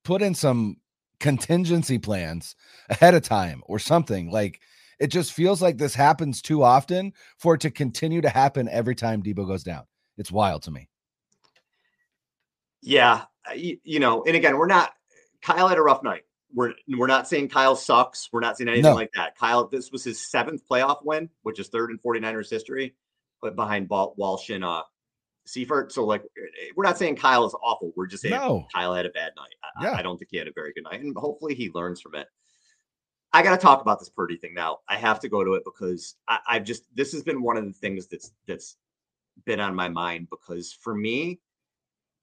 put 0.05 0.23
in 0.23 0.35
some 0.35 0.77
contingency 1.19 1.99
plans 1.99 2.55
ahead 2.89 3.15
of 3.15 3.23
time 3.23 3.63
or 3.67 3.79
something. 3.79 4.31
Like 4.31 4.61
it 5.01 5.09
just 5.09 5.33
feels 5.33 5.61
like 5.61 5.77
this 5.77 5.95
happens 5.95 6.41
too 6.41 6.63
often 6.63 7.13
for 7.39 7.55
it 7.55 7.61
to 7.63 7.71
continue 7.71 8.21
to 8.21 8.29
happen 8.29 8.69
every 8.69 8.95
time 8.95 9.23
Deebo 9.23 9.47
goes 9.47 9.65
down. 9.65 9.85
It's 10.17 10.31
wild 10.31 10.63
to 10.63 10.71
me. 10.71 10.89
Yeah, 12.87 13.23
uh, 13.51 13.55
you, 13.55 13.79
you 13.83 13.99
know, 13.99 14.23
and 14.25 14.37
again, 14.37 14.57
we're 14.57 14.67
not 14.67 14.93
Kyle 15.43 15.67
had 15.67 15.77
a 15.77 15.83
rough 15.83 16.05
night. 16.05 16.23
We're 16.55 16.75
we're 16.89 17.09
not 17.09 17.27
saying 17.27 17.49
Kyle 17.49 17.75
sucks. 17.75 18.29
We're 18.33 18.41
not 18.41 18.57
saying 18.57 18.69
anything 18.69 18.85
no. 18.85 18.95
like 18.95 19.11
that. 19.15 19.37
Kyle, 19.37 19.67
this 19.67 19.91
was 19.91 20.05
his 20.05 20.31
seventh 20.31 20.63
playoff 20.71 20.99
win, 21.05 21.29
which 21.43 21.59
is 21.59 21.69
third 21.69 21.91
in 21.91 21.99
49ers 21.99 22.49
history, 22.49 22.95
but 23.43 23.57
behind 23.57 23.89
Walsh 23.91 24.51
and 24.51 24.65
uh, 24.65 24.85
Seifert. 25.47 25.93
So 25.93 26.05
like 26.05 26.23
eh, 26.23 26.43
eh, 26.45 26.71
we're 26.77 26.85
not 26.85 26.97
saying 26.97 27.17
Kyle 27.17 27.45
is 27.45 27.57
awful. 27.61 27.93
We're 27.97 28.07
just 28.07 28.23
saying 28.23 28.35
no. 28.35 28.69
Kyle 28.73 28.95
had 28.95 29.05
a 29.05 29.11
bad 29.11 29.33
night. 29.37 29.55
I, 29.65 29.85
yeah. 29.85 29.97
I, 29.97 30.03
don't 30.03 30.17
think 30.17 30.29
he 30.31 30.37
had 30.37 30.47
a 30.47 30.53
very 30.53 30.73
good 30.73 30.85
night. 30.85 31.01
And 31.01 31.17
hopefully 31.17 31.57
he 31.57 31.73
learns 31.75 32.01
from 32.01 32.15
it. 32.15 32.29
I 33.33 33.43
gotta 33.43 33.61
talk 33.61 33.81
about 33.81 33.99
this 33.99 34.11
Purdy 34.11 34.37
thing 34.37 34.55
now. 34.55 34.79
I 34.89 34.97
have 34.97 35.19
to 35.21 35.29
go 35.29 35.43
to 35.43 35.55
it 35.55 35.65
because 35.65 36.15
I, 36.29 36.39
I've 36.49 36.65
just 36.65 36.85
this 36.95 37.13
has 37.13 37.25
been 37.25 37.43
one 37.43 37.57
of 37.57 37.65
the 37.65 37.73
things 37.73 38.07
that's 38.07 38.31
that's 38.47 38.77
been 39.45 39.59
on 39.59 39.75
my 39.75 39.89
mind 39.89 40.29
because 40.31 40.73
for 40.73 40.95
me 40.95 41.41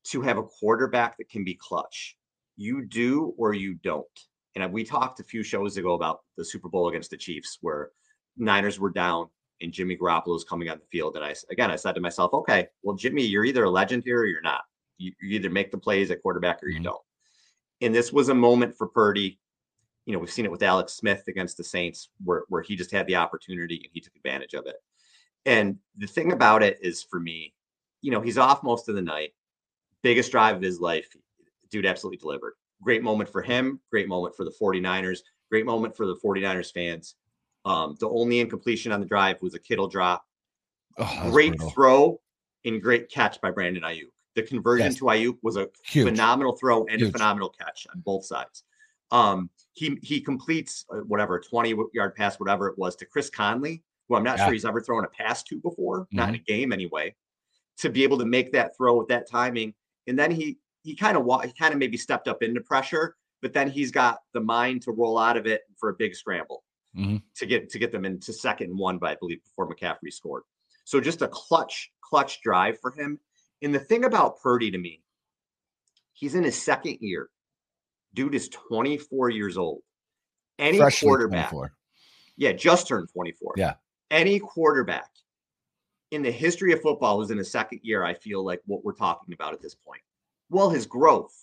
to 0.06 0.22
have 0.22 0.38
a 0.38 0.44
quarterback 0.44 1.18
that 1.18 1.30
can 1.30 1.44
be 1.44 1.56
clutch, 1.56 2.18
you 2.56 2.86
do 2.86 3.34
or 3.38 3.54
you 3.54 3.76
don't. 3.76 4.06
And 4.56 4.72
we 4.72 4.84
talked 4.84 5.20
a 5.20 5.24
few 5.24 5.44
shows 5.44 5.78
ago 5.78 5.94
about 5.94 6.22
the 6.38 6.46
Super 6.46 6.70
Bowl 6.70 6.90
against 6.90 7.10
the 7.10 7.18
Chiefs 7.18 7.58
where 7.62 7.90
Niners 8.38 8.80
were 8.80 8.92
down 8.92 9.28
and 9.62 9.72
Jimmy 9.72 9.98
Garoppolo 9.98 10.36
is 10.36 10.44
coming 10.44 10.70
on 10.70 10.78
the 10.78 10.86
field. 10.92 11.16
And 11.16 11.26
I, 11.26 11.34
again, 11.50 11.72
I 11.72 11.76
said 11.76 11.94
to 11.94 12.02
myself, 12.02 12.34
okay, 12.34 12.68
well, 12.84 12.96
Jimmy, 12.96 13.24
you're 13.24 13.46
either 13.46 13.64
a 13.64 13.70
legend 13.70 14.04
here 14.04 14.20
or 14.20 14.26
you're 14.26 14.42
not. 14.42 14.62
You, 14.98 15.12
you 15.22 15.36
either 15.36 15.50
make 15.50 15.72
the 15.72 15.78
plays 15.78 16.12
at 16.12 16.22
quarterback 16.22 16.62
or 16.62 16.68
you 16.68 16.76
mm-hmm. 16.76 16.86
don't. 16.86 17.02
And 17.82 17.96
this 17.96 18.14
was 18.14 18.30
a 18.30 18.36
moment 18.36 18.78
for 18.78 18.88
Purdy. 18.88 19.40
You 20.06 20.14
know, 20.14 20.20
we've 20.20 20.32
seen 20.32 20.46
it 20.46 20.52
with 20.52 20.64
Alex 20.64 20.94
Smith 20.94 21.24
against 21.28 21.58
the 21.58 21.64
Saints 21.64 22.10
where, 22.24 22.44
where 22.50 22.62
he 22.62 22.76
just 22.76 22.92
had 22.92 23.08
the 23.08 23.16
opportunity 23.16 23.78
and 23.78 23.90
he 23.92 24.02
took 24.02 24.16
advantage 24.16 24.54
of 24.54 24.66
it. 24.68 24.76
And 25.46 25.78
the 25.98 26.08
thing 26.08 26.32
about 26.32 26.62
it 26.62 26.78
is 26.82 27.04
for 27.04 27.20
me, 27.20 27.54
you 28.02 28.12
know, 28.12 28.22
he's 28.22 28.38
off 28.38 28.64
most 28.64 28.90
of 28.90 28.96
the 28.96 29.02
night. 29.02 29.34
Biggest 30.04 30.32
drive 30.32 30.56
of 30.58 30.62
his 30.62 30.80
life. 30.80 31.08
Dude 31.72 31.86
absolutely 31.86 32.18
delivered. 32.18 32.54
Great 32.82 33.02
moment 33.02 33.30
for 33.30 33.42
him. 33.42 33.80
Great 33.90 34.08
moment 34.08 34.36
for 34.36 34.44
the 34.44 34.54
49ers. 34.62 35.20
Great 35.50 35.66
moment 35.66 35.96
for 35.96 36.06
the 36.06 36.18
49ers 36.18 36.72
fans. 36.72 37.16
Um, 37.66 37.96
the 38.00 38.10
only 38.10 38.40
incompletion 38.40 38.92
on 38.92 39.00
the 39.00 39.06
drive 39.06 39.38
was 39.42 39.54
a 39.54 39.60
Kittle 39.60 39.88
drop. 39.88 40.24
Oh, 40.98 41.32
great 41.32 41.56
brutal. 41.56 41.70
throw 41.72 42.22
and 42.66 42.82
great 42.82 43.10
catch 43.10 43.40
by 43.42 43.52
Brandon 43.52 43.84
Aiyuk. 43.84 44.12
The 44.36 44.44
conversion 44.44 44.94
to 44.96 45.06
Aiyuk 45.06 45.38
was 45.42 45.58
a 45.58 45.70
Huge. 45.86 46.08
phenomenal 46.08 46.56
throw 46.58 46.86
and 46.86 47.00
Huge. 47.00 47.10
a 47.10 47.12
phenomenal 47.12 47.50
catch 47.50 47.88
on 47.94 48.02
both 48.02 48.26
sides. 48.26 48.64
Um, 49.12 49.50
he 49.74 49.98
he 50.02 50.22
completes 50.22 50.86
uh, 50.92 50.98
whatever 51.08 51.40
20 51.40 51.76
yard 51.94 52.16
pass, 52.16 52.40
whatever 52.40 52.68
it 52.68 52.78
was, 52.78 52.96
to 52.98 53.06
Chris 53.06 53.30
Conley, 53.30 53.84
who 54.08 54.16
I'm 54.16 54.24
not 54.24 54.38
yeah. 54.38 54.46
sure 54.46 54.54
he's 54.54 54.66
ever 54.66 54.82
thrown 54.82 55.06
a 55.06 55.08
pass 55.08 55.44
to 55.44 55.60
before, 55.60 56.02
mm-hmm. 56.02 56.18
not 56.18 56.30
in 56.30 56.36
mm-hmm. 56.36 56.42
a 56.42 56.58
game 56.58 56.74
anyway. 56.74 57.16
To 57.80 57.90
be 57.90 58.04
able 58.04 58.18
to 58.20 58.26
make 58.26 58.52
that 58.54 58.76
throw 58.76 58.96
with 58.96 59.08
that 59.08 59.30
timing, 59.30 59.74
and 60.08 60.18
then 60.18 60.32
he 60.32 60.58
he 60.84 60.96
kind 60.96 61.18
of 61.18 61.26
he 61.44 61.54
kind 61.54 61.74
of 61.74 61.80
maybe 61.80 61.98
stepped 61.98 62.28
up 62.28 62.44
into 62.44 62.62
pressure, 62.62 63.16
but 63.42 63.54
then 63.54 63.70
he's 63.70 63.92
got 63.92 64.20
the 64.34 64.42
mind 64.42 64.82
to 64.84 64.92
roll 64.92 65.18
out 65.18 65.38
of 65.38 65.48
it 65.48 65.62
for 65.78 65.90
a 65.90 65.94
big 65.94 66.16
scramble 66.16 66.64
mm-hmm. 66.96 67.18
to 67.36 67.46
get 67.46 67.70
to 67.70 67.80
get 67.80 67.92
them 67.92 68.06
into 68.06 68.34
second 68.34 68.70
and 68.70 68.80
one, 68.80 68.98
but 68.98 69.10
I 69.10 69.16
believe 69.16 69.40
before 69.44 69.70
McCaffrey 69.70 70.12
scored. 70.12 70.44
So 70.86 71.00
just 71.00 71.22
a 71.22 71.28
clutch, 71.28 71.92
clutch 72.02 72.42
drive 72.42 72.80
for 72.82 72.92
him. 72.92 73.20
And 73.62 73.74
the 73.74 73.80
thing 73.80 74.04
about 74.04 74.40
Purdy 74.42 74.72
to 74.72 74.78
me, 74.78 75.02
he's 76.14 76.36
in 76.36 76.44
his 76.44 76.62
second 76.62 76.98
year. 77.00 77.30
Dude 78.14 78.36
is 78.36 78.50
24 78.50 79.30
years 79.30 79.58
old. 79.58 79.82
Any 80.60 80.78
Freshly 80.78 81.08
quarterback, 81.08 81.50
24. 81.50 81.74
yeah, 82.38 82.52
just 82.52 82.88
turned 82.88 83.10
24. 83.12 83.54
Yeah. 83.58 83.74
Any 84.12 84.40
quarterback 84.40 85.10
in 86.14 86.22
the 86.22 86.32
history 86.32 86.72
of 86.74 86.82
football 86.82 87.18
who's 87.18 87.32
in 87.32 87.38
his 87.38 87.52
second 87.52 87.80
year, 87.82 88.06
I 88.06 88.14
feel 88.14 88.46
like 88.46 88.62
what 88.66 88.86
we're 88.86 88.94
talking 88.94 89.34
about 89.34 89.54
at 89.54 89.62
this 89.62 89.74
point. 89.74 90.02
Well, 90.50 90.70
his 90.70 90.86
growth, 90.86 91.34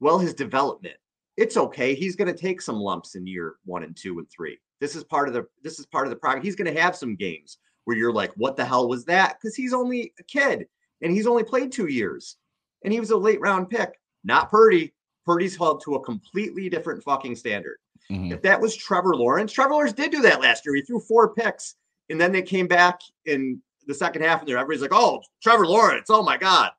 well, 0.00 0.18
his 0.18 0.34
development. 0.34 0.96
It's 1.36 1.56
okay. 1.56 1.94
He's 1.94 2.16
going 2.16 2.32
to 2.32 2.38
take 2.38 2.62
some 2.62 2.76
lumps 2.76 3.16
in 3.16 3.26
year 3.26 3.56
one 3.64 3.82
and 3.82 3.96
two 3.96 4.18
and 4.18 4.28
three. 4.30 4.58
This 4.80 4.94
is 4.94 5.04
part 5.04 5.28
of 5.28 5.34
the 5.34 5.46
this 5.62 5.78
is 5.80 5.86
part 5.86 6.06
of 6.06 6.10
the 6.10 6.16
program. 6.16 6.42
He's 6.42 6.56
going 6.56 6.72
to 6.72 6.80
have 6.80 6.96
some 6.96 7.16
games 7.16 7.58
where 7.84 7.96
you're 7.96 8.12
like, 8.12 8.32
what 8.36 8.56
the 8.56 8.64
hell 8.64 8.88
was 8.88 9.04
that? 9.06 9.36
Because 9.40 9.56
he's 9.56 9.72
only 9.72 10.12
a 10.18 10.22
kid 10.22 10.66
and 11.02 11.12
he's 11.12 11.26
only 11.26 11.44
played 11.44 11.72
two 11.72 11.86
years, 11.86 12.36
and 12.84 12.92
he 12.92 13.00
was 13.00 13.10
a 13.10 13.16
late 13.16 13.40
round 13.40 13.68
pick, 13.68 13.98
not 14.24 14.50
Purdy. 14.50 14.94
Purdy's 15.26 15.56
held 15.56 15.82
to 15.84 15.94
a 15.94 16.04
completely 16.04 16.68
different 16.68 17.02
fucking 17.02 17.36
standard. 17.36 17.78
Mm-hmm. 18.10 18.32
If 18.32 18.42
that 18.42 18.60
was 18.60 18.74
Trevor 18.74 19.14
Lawrence, 19.14 19.52
Trevor 19.52 19.74
Lawrence 19.74 19.92
did 19.92 20.10
do 20.10 20.22
that 20.22 20.40
last 20.40 20.64
year. 20.64 20.74
He 20.74 20.82
threw 20.82 21.00
four 21.00 21.34
picks, 21.34 21.74
and 22.08 22.20
then 22.20 22.32
they 22.32 22.42
came 22.42 22.66
back 22.66 23.00
in 23.26 23.60
the 23.88 23.94
second 23.94 24.22
half, 24.22 24.40
and 24.40 24.48
there 24.48 24.58
everybody's 24.58 24.82
like, 24.82 24.92
"Oh, 24.92 25.22
Trevor 25.42 25.66
Lawrence! 25.66 26.08
Oh 26.10 26.22
my 26.22 26.36
God, 26.36 26.70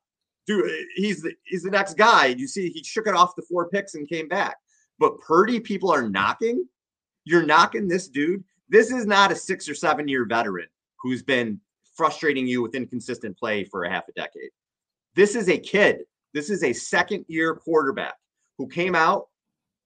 dude, 0.46 0.70
eh, 0.70 0.84
he's 0.94 1.20
the 1.20 1.34
he's 1.44 1.64
the 1.64 1.70
next 1.70 1.94
guy." 1.94 2.26
You 2.26 2.48
see, 2.48 2.70
he 2.70 2.82
shook 2.82 3.06
it 3.06 3.14
off 3.14 3.36
the 3.36 3.42
four 3.42 3.68
picks 3.68 3.94
and 3.94 4.08
came 4.08 4.28
back. 4.28 4.56
But 4.98 5.18
Purdy, 5.20 5.60
people 5.60 5.90
are 5.90 6.08
knocking. 6.08 6.66
You're 7.24 7.44
knocking 7.44 7.88
this 7.88 8.08
dude. 8.08 8.44
This 8.68 8.90
is 8.90 9.04
not 9.04 9.32
a 9.32 9.36
six 9.36 9.68
or 9.68 9.74
seven 9.74 10.08
year 10.08 10.24
veteran 10.24 10.68
who's 11.02 11.22
been 11.22 11.60
frustrating 11.96 12.46
you 12.46 12.62
with 12.62 12.74
inconsistent 12.74 13.36
play 13.36 13.64
for 13.64 13.84
a 13.84 13.90
half 13.90 14.08
a 14.08 14.12
decade. 14.12 14.50
This 15.16 15.34
is 15.34 15.48
a 15.48 15.58
kid. 15.58 16.04
This 16.32 16.48
is 16.48 16.62
a 16.62 16.72
second 16.72 17.24
year 17.28 17.54
quarterback 17.54 18.14
who 18.56 18.68
came 18.68 18.94
out, 18.94 19.28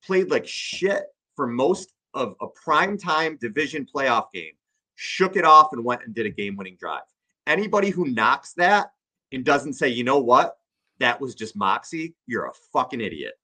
played 0.04 0.30
like 0.30 0.46
shit 0.46 1.04
for 1.34 1.46
most 1.46 1.94
of 2.12 2.34
a 2.40 2.46
prime 2.48 2.98
time 2.98 3.38
division 3.40 3.86
playoff 3.92 4.26
game, 4.32 4.52
shook 4.94 5.36
it 5.36 5.44
off 5.44 5.72
and 5.72 5.84
went 5.84 6.02
and 6.04 6.14
did 6.14 6.26
a 6.26 6.30
game 6.30 6.56
winning 6.56 6.76
drive. 6.78 7.02
Anybody 7.46 7.90
who 7.90 8.06
knocks 8.06 8.52
that 8.54 8.92
and 9.32 9.44
doesn't 9.44 9.74
say, 9.74 9.88
you 9.88 10.04
know 10.04 10.18
what, 10.18 10.56
that 10.98 11.20
was 11.20 11.34
just 11.34 11.56
moxie, 11.56 12.14
you're 12.26 12.46
a 12.46 12.52
fucking 12.72 13.00
idiot. 13.00 13.34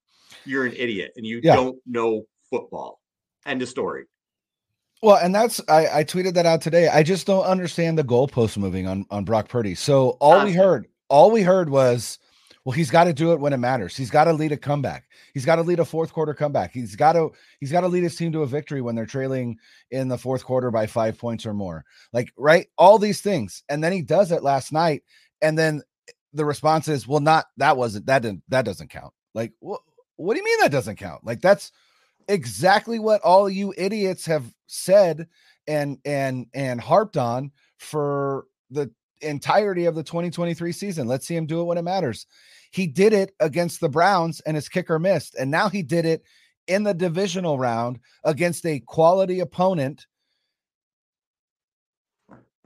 You're 0.45 0.67
an 0.67 0.75
idiot 0.77 1.13
and 1.17 1.27
you 1.27 1.41
yeah. 1.43 1.57
don't 1.57 1.79
know 1.87 2.25
football. 2.49 3.01
End 3.47 3.63
of 3.63 3.69
story. 3.69 4.05
Well, 5.03 5.17
and 5.17 5.35
that's 5.35 5.61
I, 5.69 6.01
I 6.01 6.05
tweeted 6.05 6.35
that 6.35 6.47
out 6.47 6.61
today. 6.61 6.89
I 6.89 7.03
just 7.03 7.27
don't 7.27 7.45
understand 7.45 7.99
the 7.99 8.05
goalpost 8.05 8.59
moving 8.59 8.87
on 8.87 9.07
on 9.11 9.25
Brock 9.25 9.49
Purdy. 9.49 9.75
So 9.75 10.11
all 10.21 10.45
we 10.45 10.53
heard, 10.53 10.89
all 11.09 11.31
we 11.31 11.43
heard 11.43 11.71
was, 11.71 12.19
well, 12.64 12.73
he's 12.73 12.90
got 12.90 13.05
to 13.05 13.12
do 13.12 13.33
it 13.33 13.40
when 13.40 13.53
it 13.53 13.59
matters. 13.59 13.96
He's 13.96 14.11
got 14.11 14.25
to 14.25 14.33
lead 14.33 14.53
a 14.53 14.57
comeback. 14.57 15.09
He's 15.33 15.46
got 15.46 15.57
to 15.57 15.62
lead 15.62 15.79
a 15.81 15.85
fourth 15.85 16.12
quarter 16.12 16.35
comeback. 16.35 16.73
He's 16.73 16.94
got 16.94 17.14
to 17.14 17.31
he's 17.59 17.73
got 17.73 17.81
to 17.81 17.88
lead 17.88 18.03
his 18.03 18.16
team 18.16 18.33
to 18.33 18.42
a 18.42 18.46
victory 18.46 18.83
when 18.83 18.94
they're 18.94 19.07
trailing 19.07 19.57
in 19.90 20.09
the 20.09 20.18
fourth 20.18 20.44
quarter 20.44 20.70
by 20.70 20.87
five 20.87 21.18
points 21.18 21.46
or 21.46 21.55
more. 21.55 21.85
Like 22.12 22.33
right, 22.37 22.66
all 22.77 22.99
these 22.99 23.23
things, 23.23 23.62
and 23.68 23.83
then 23.83 23.92
he 23.92 24.03
does 24.03 24.31
it 24.31 24.42
last 24.42 24.73
night, 24.73 25.03
and 25.40 25.59
then 25.59 25.83
the 26.33 26.44
response 26.44 26.87
is, 26.88 27.09
well, 27.09 27.20
not 27.20 27.46
that 27.57 27.77
wasn't 27.77 28.07
that 28.07 28.23
didn't 28.23 28.42
that 28.49 28.64
doesn't 28.64 28.90
count. 28.90 29.12
Like 29.35 29.53
what? 29.61 29.81
What 30.16 30.35
do 30.35 30.40
you 30.40 30.44
mean 30.44 30.61
that 30.61 30.70
doesn't 30.70 30.96
count? 30.96 31.25
Like 31.25 31.40
that's 31.40 31.73
exactly 32.29 32.99
what 32.99 33.23
all 33.23 33.49
you 33.49 33.73
idiots 33.79 34.27
have 34.27 34.44
said 34.66 35.29
and 35.66 35.99
and 36.05 36.46
and 36.53 36.79
harped 36.79 37.16
on 37.16 37.53
for 37.79 38.44
the 38.70 38.90
entirety 39.21 39.87
of 39.87 39.95
the 39.95 40.03
2023 40.03 40.73
season. 40.73 41.07
Let's 41.07 41.27
see 41.27 41.37
him 41.37 41.47
do 41.47 41.61
it 41.61 41.65
when 41.65 41.79
it 41.79 41.83
matters. 41.83 42.27
He 42.71 42.87
did 42.87 43.13
it 43.13 43.33
against 43.41 43.81
the 43.81 43.89
Browns 43.89 44.41
and 44.41 44.55
his 44.55 44.69
kicker 44.69 44.99
missed. 44.99 45.35
And 45.35 45.51
now 45.51 45.69
he 45.69 45.83
did 45.83 46.07
it 46.07 46.23
in 46.67 46.85
the 46.85 46.95
divisional 46.95 47.59
round 47.59 47.99
against 48.25 48.65
a 48.65 48.81
quality 48.81 49.41
opponent. 49.41 50.07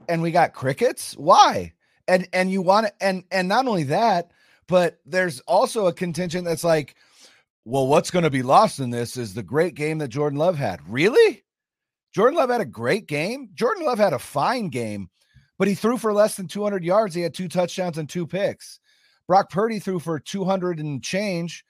And 0.07 0.21
we 0.21 0.31
got 0.31 0.53
crickets. 0.53 1.13
Why? 1.17 1.73
And 2.07 2.27
and 2.31 2.51
you 2.51 2.61
want 2.61 2.85
to 2.85 2.93
and 3.01 3.23
and 3.31 3.47
not 3.47 3.67
only 3.67 3.83
that, 3.85 4.29
but 4.67 4.99
there's 5.05 5.39
also 5.41 5.87
a 5.87 5.93
contention 5.93 6.43
that's 6.43 6.63
like, 6.63 6.95
well, 7.65 7.87
what's 7.87 8.11
going 8.11 8.23
to 8.23 8.29
be 8.29 8.43
lost 8.43 8.79
in 8.79 8.91
this 8.91 9.17
is 9.17 9.33
the 9.33 9.41
great 9.41 9.73
game 9.73 9.97
that 9.97 10.09
Jordan 10.09 10.37
Love 10.37 10.55
had. 10.55 10.87
Really? 10.87 11.43
Jordan 12.13 12.37
Love 12.37 12.49
had 12.49 12.61
a 12.61 12.65
great 12.65 13.07
game. 13.07 13.49
Jordan 13.55 13.85
Love 13.85 13.97
had 13.97 14.13
a 14.13 14.19
fine 14.19 14.69
game, 14.69 15.09
but 15.57 15.67
he 15.67 15.75
threw 15.75 15.97
for 15.97 16.13
less 16.13 16.35
than 16.35 16.47
200 16.47 16.83
yards. 16.83 17.15
He 17.15 17.21
had 17.21 17.33
two 17.33 17.47
touchdowns 17.47 17.97
and 17.97 18.09
two 18.09 18.27
picks. 18.27 18.79
Brock 19.27 19.49
Purdy 19.49 19.79
threw 19.79 19.99
for 19.99 20.19
200 20.19 20.79
and 20.79 21.03
change, 21.03 21.65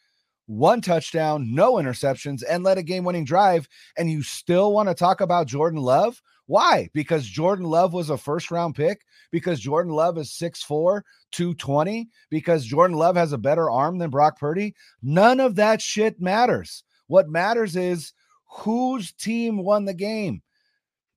one 0.48 0.82
touchdown, 0.82 1.54
no 1.54 1.76
interceptions, 1.76 2.43
and 2.48 2.63
led 2.63 2.78
a 2.78 2.84
game 2.84 3.04
winning 3.04 3.26
drive. 3.26 3.67
And 3.98 4.10
you 4.10 4.24
still 4.24 4.74
want 4.74 4.89
to 4.89 4.95
talk 4.95 5.21
about 5.21 5.48
Jordan 5.48 5.82
Love? 5.82 6.21
Why? 6.48 6.89
Because 6.93 7.26
Jordan 7.26 7.65
Love 7.65 7.93
was 7.93 8.10
a 8.10 8.17
first 8.17 8.52
round 8.52 8.76
pick, 8.76 9.02
because 9.32 9.60
Jordan 9.60 9.93
Love 9.93 10.17
is 10.17 10.30
6'4, 10.30 11.02
220, 11.32 12.08
because 12.30 12.65
Jordan 12.65 12.98
Love 12.98 13.15
has 13.15 13.34
a 13.34 13.38
better 13.38 13.69
arm 13.69 13.98
than 13.98 14.12
Brock 14.12 14.38
Purdy. 14.38 14.76
None 15.02 15.39
of 15.39 15.56
that 15.56 15.82
shit 15.82 16.21
matters. 16.21 16.84
What 17.08 17.30
matters 17.30 17.76
is 17.76 18.13
whose 18.48 19.12
team 19.13 19.63
won 19.63 19.86
the 19.86 19.93
game. 19.93 20.41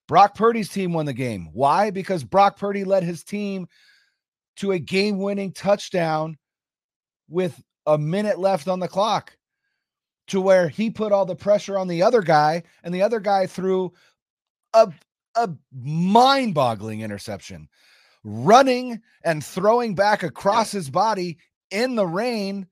Brock 0.08 0.34
Purdy's 0.34 0.70
team 0.70 0.92
won 0.94 1.06
the 1.06 1.12
game. 1.12 1.50
Why? 1.52 1.90
Because 1.90 2.24
Brock 2.24 2.58
Purdy 2.58 2.82
led 2.82 3.04
his 3.04 3.22
team 3.22 3.68
to 4.56 4.72
a 4.72 4.78
game 4.78 5.18
winning 5.18 5.52
touchdown 5.52 6.36
with 7.28 7.62
a 7.86 7.98
minute 7.98 8.38
left 8.38 8.66
on 8.66 8.80
the 8.80 8.88
clock 8.88 9.36
to 10.28 10.40
where 10.40 10.68
he 10.68 10.90
put 10.90 11.12
all 11.12 11.26
the 11.26 11.36
pressure 11.36 11.78
on 11.78 11.88
the 11.88 12.02
other 12.02 12.22
guy 12.22 12.62
and 12.82 12.94
the 12.94 13.02
other 13.02 13.20
guy 13.20 13.46
threw 13.46 13.92
a 14.74 14.92
a 15.34 15.50
mind-boggling 15.72 17.00
interception 17.00 17.68
running 18.24 19.00
and 19.24 19.44
throwing 19.44 19.94
back 19.94 20.22
across 20.22 20.72
his 20.72 20.90
body 20.90 21.38
in 21.70 21.94
the 21.94 22.06
rain 22.06 22.66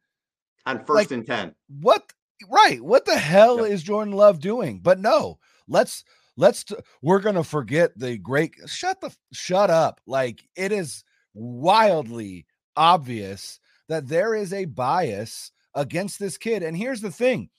on 0.64 0.78
first 0.78 0.88
like, 0.88 1.10
and 1.12 1.26
10 1.26 1.54
what 1.80 2.12
right 2.50 2.82
what 2.82 3.04
the 3.04 3.16
hell 3.16 3.58
yep. 3.58 3.70
is 3.70 3.82
jordan 3.82 4.12
love 4.12 4.40
doing 4.40 4.80
but 4.80 4.98
no 4.98 5.38
let's 5.68 6.04
let's 6.36 6.64
t- 6.64 6.76
we're 7.02 7.20
gonna 7.20 7.44
forget 7.44 7.98
the 7.98 8.18
great 8.18 8.54
shut 8.66 9.00
the 9.00 9.14
shut 9.32 9.70
up 9.70 10.00
like 10.06 10.42
it 10.56 10.72
is 10.72 11.04
wildly 11.34 12.46
obvious 12.76 13.60
that 13.88 14.08
there 14.08 14.34
is 14.34 14.52
a 14.52 14.64
bias 14.64 15.52
against 15.74 16.18
this 16.18 16.38
kid. 16.38 16.62
And 16.62 16.76
here's 16.76 17.00
the 17.00 17.10
thing 17.10 17.50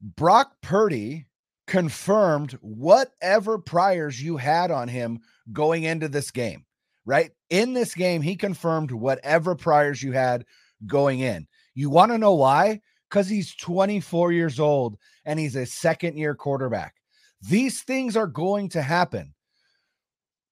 Brock 0.00 0.52
Purdy 0.62 1.26
confirmed 1.66 2.52
whatever 2.60 3.58
priors 3.58 4.22
you 4.22 4.36
had 4.36 4.70
on 4.70 4.88
him 4.88 5.20
going 5.52 5.84
into 5.84 6.08
this 6.08 6.30
game, 6.30 6.64
right? 7.04 7.30
In 7.50 7.72
this 7.72 7.94
game, 7.94 8.22
he 8.22 8.36
confirmed 8.36 8.90
whatever 8.90 9.54
priors 9.54 10.02
you 10.02 10.12
had 10.12 10.44
going 10.86 11.20
in. 11.20 11.46
You 11.74 11.90
want 11.90 12.12
to 12.12 12.18
know 12.18 12.34
why? 12.34 12.80
Because 13.08 13.28
he's 13.28 13.54
24 13.56 14.32
years 14.32 14.58
old 14.58 14.96
and 15.24 15.38
he's 15.38 15.56
a 15.56 15.66
second 15.66 16.16
year 16.16 16.34
quarterback. 16.34 16.94
These 17.42 17.82
things 17.82 18.16
are 18.16 18.26
going 18.26 18.68
to 18.70 18.82
happen. 18.82 19.34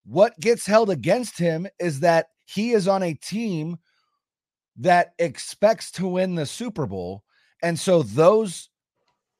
What 0.04 0.38
gets 0.40 0.66
held 0.66 0.90
against 0.90 1.38
him 1.38 1.66
is 1.78 2.00
that 2.00 2.26
he 2.44 2.72
is 2.72 2.88
on 2.88 3.02
a 3.02 3.14
team 3.14 3.78
that 4.76 5.14
expects 5.18 5.90
to 5.92 6.08
win 6.08 6.34
the 6.34 6.46
Super 6.46 6.86
Bowl. 6.86 7.22
And 7.62 7.78
so 7.78 8.02
those 8.02 8.70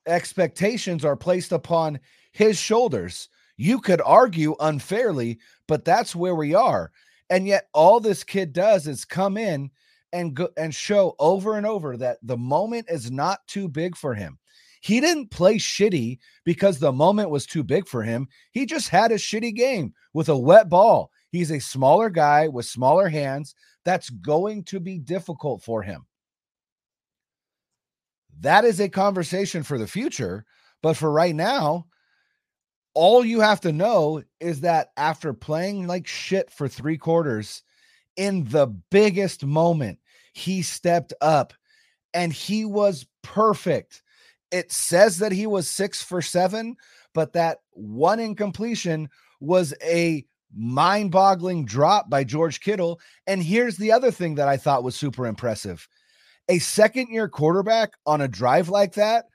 expectations 0.07 1.05
are 1.05 1.17
placed 1.17 1.53
upon 1.53 1.99
his 2.33 2.59
shoulders. 2.59 3.29
You 3.57 3.81
could 3.81 4.01
argue 4.05 4.55
unfairly, 4.61 5.39
but 5.67 5.85
that's 5.85 6.15
where 6.15 6.35
we 6.35 6.55
are. 6.55 6.93
And 7.31 7.47
yet 7.47 7.69
all 7.73 8.01
this 8.01 8.25
kid 8.25 8.53
does 8.53 8.87
is 8.87 9.05
come 9.05 9.37
in 9.37 9.71
and 10.13 10.35
go 10.35 10.49
and 10.57 10.75
show 10.75 11.15
over 11.19 11.57
and 11.57 11.67
over 11.67 11.97
that 11.97 12.19
the 12.23 12.37
moment 12.37 12.87
is 12.91 13.11
not 13.11 13.47
too 13.47 13.69
big 13.69 13.97
for 13.97 14.15
him. 14.15 14.39
He 14.81 15.01
didn't 15.01 15.31
play 15.31 15.57
shitty 15.57 16.19
because 16.45 16.79
the 16.79 16.93
moment 16.93 17.31
was 17.31 17.47
too 17.47 17.63
big 17.63 17.87
for 17.87 18.03
him. 18.03 18.29
He 18.51 18.67
just 18.67 18.89
had 18.89 19.13
a 19.13 19.17
shitty 19.17 19.55
game 19.55 19.93
with 20.15 20.29
a 20.29 20.37
wet 20.37 20.69
ball. 20.69 21.11
He's 21.31 21.51
a 21.51 21.61
smaller 21.61 22.09
guy 22.11 22.49
with 22.49 22.67
smaller 22.67 23.09
hands. 23.09 23.55
That's 23.85 24.11
going 24.11 24.65
to 24.65 24.81
be 24.81 24.99
difficult 24.99 25.63
for 25.63 25.83
him. 25.83 26.07
That 28.41 28.65
is 28.65 28.81
a 28.81 28.89
conversation 28.89 29.63
for 29.63 29.77
the 29.77 29.87
future. 29.87 30.47
But 30.83 30.97
for 30.97 31.13
right 31.13 31.35
now, 31.35 31.87
all 32.95 33.25
you 33.25 33.41
have 33.41 33.61
to 33.61 33.73
know 33.73 34.23
is 34.41 34.63
that 34.63 34.89
after 34.97 35.35
playing 35.35 35.87
like 35.87 36.07
shit 36.07 36.51
for 36.51 36.69
three 36.69 36.97
quarters, 36.97 37.63
in 38.17 38.45
the 38.45 38.67
biggest 38.91 39.45
moment, 39.45 39.99
he 40.33 40.63
stepped 40.63 41.13
up 41.21 41.53
and 42.15 42.33
he 42.33 42.65
was 42.65 43.07
perfect 43.23 44.03
it 44.51 44.73
says 44.73 45.19
that 45.19 45.33
he 45.33 45.47
was 45.47 45.69
six 45.69 46.03
for 46.03 46.23
seven, 46.23 46.77
but 47.15 47.33
that 47.35 47.59
one 47.73 48.21
incompletion 48.21 49.09
was 49.41 49.75
a 49.83 50.25
mind 50.55 51.11
boggling 51.11 51.65
drop 51.65 52.11
by 52.11 52.25
George 52.25 52.61
Kittle. 52.61 53.01
And 53.27 53.43
here's 53.43 53.77
the 53.77 53.93
other 53.93 54.11
thing 54.11 54.35
that 54.37 54.49
I 54.49 54.57
thought 54.57 54.85
was 54.85 54.97
super 54.97 55.27
impressive 55.27 55.89
a 56.51 56.59
second 56.59 57.09
year 57.11 57.29
quarterback 57.29 57.93
on 58.07 58.21
a 58.21 58.29
drive 58.29 58.69
like 58.69 58.95
that 58.95 59.27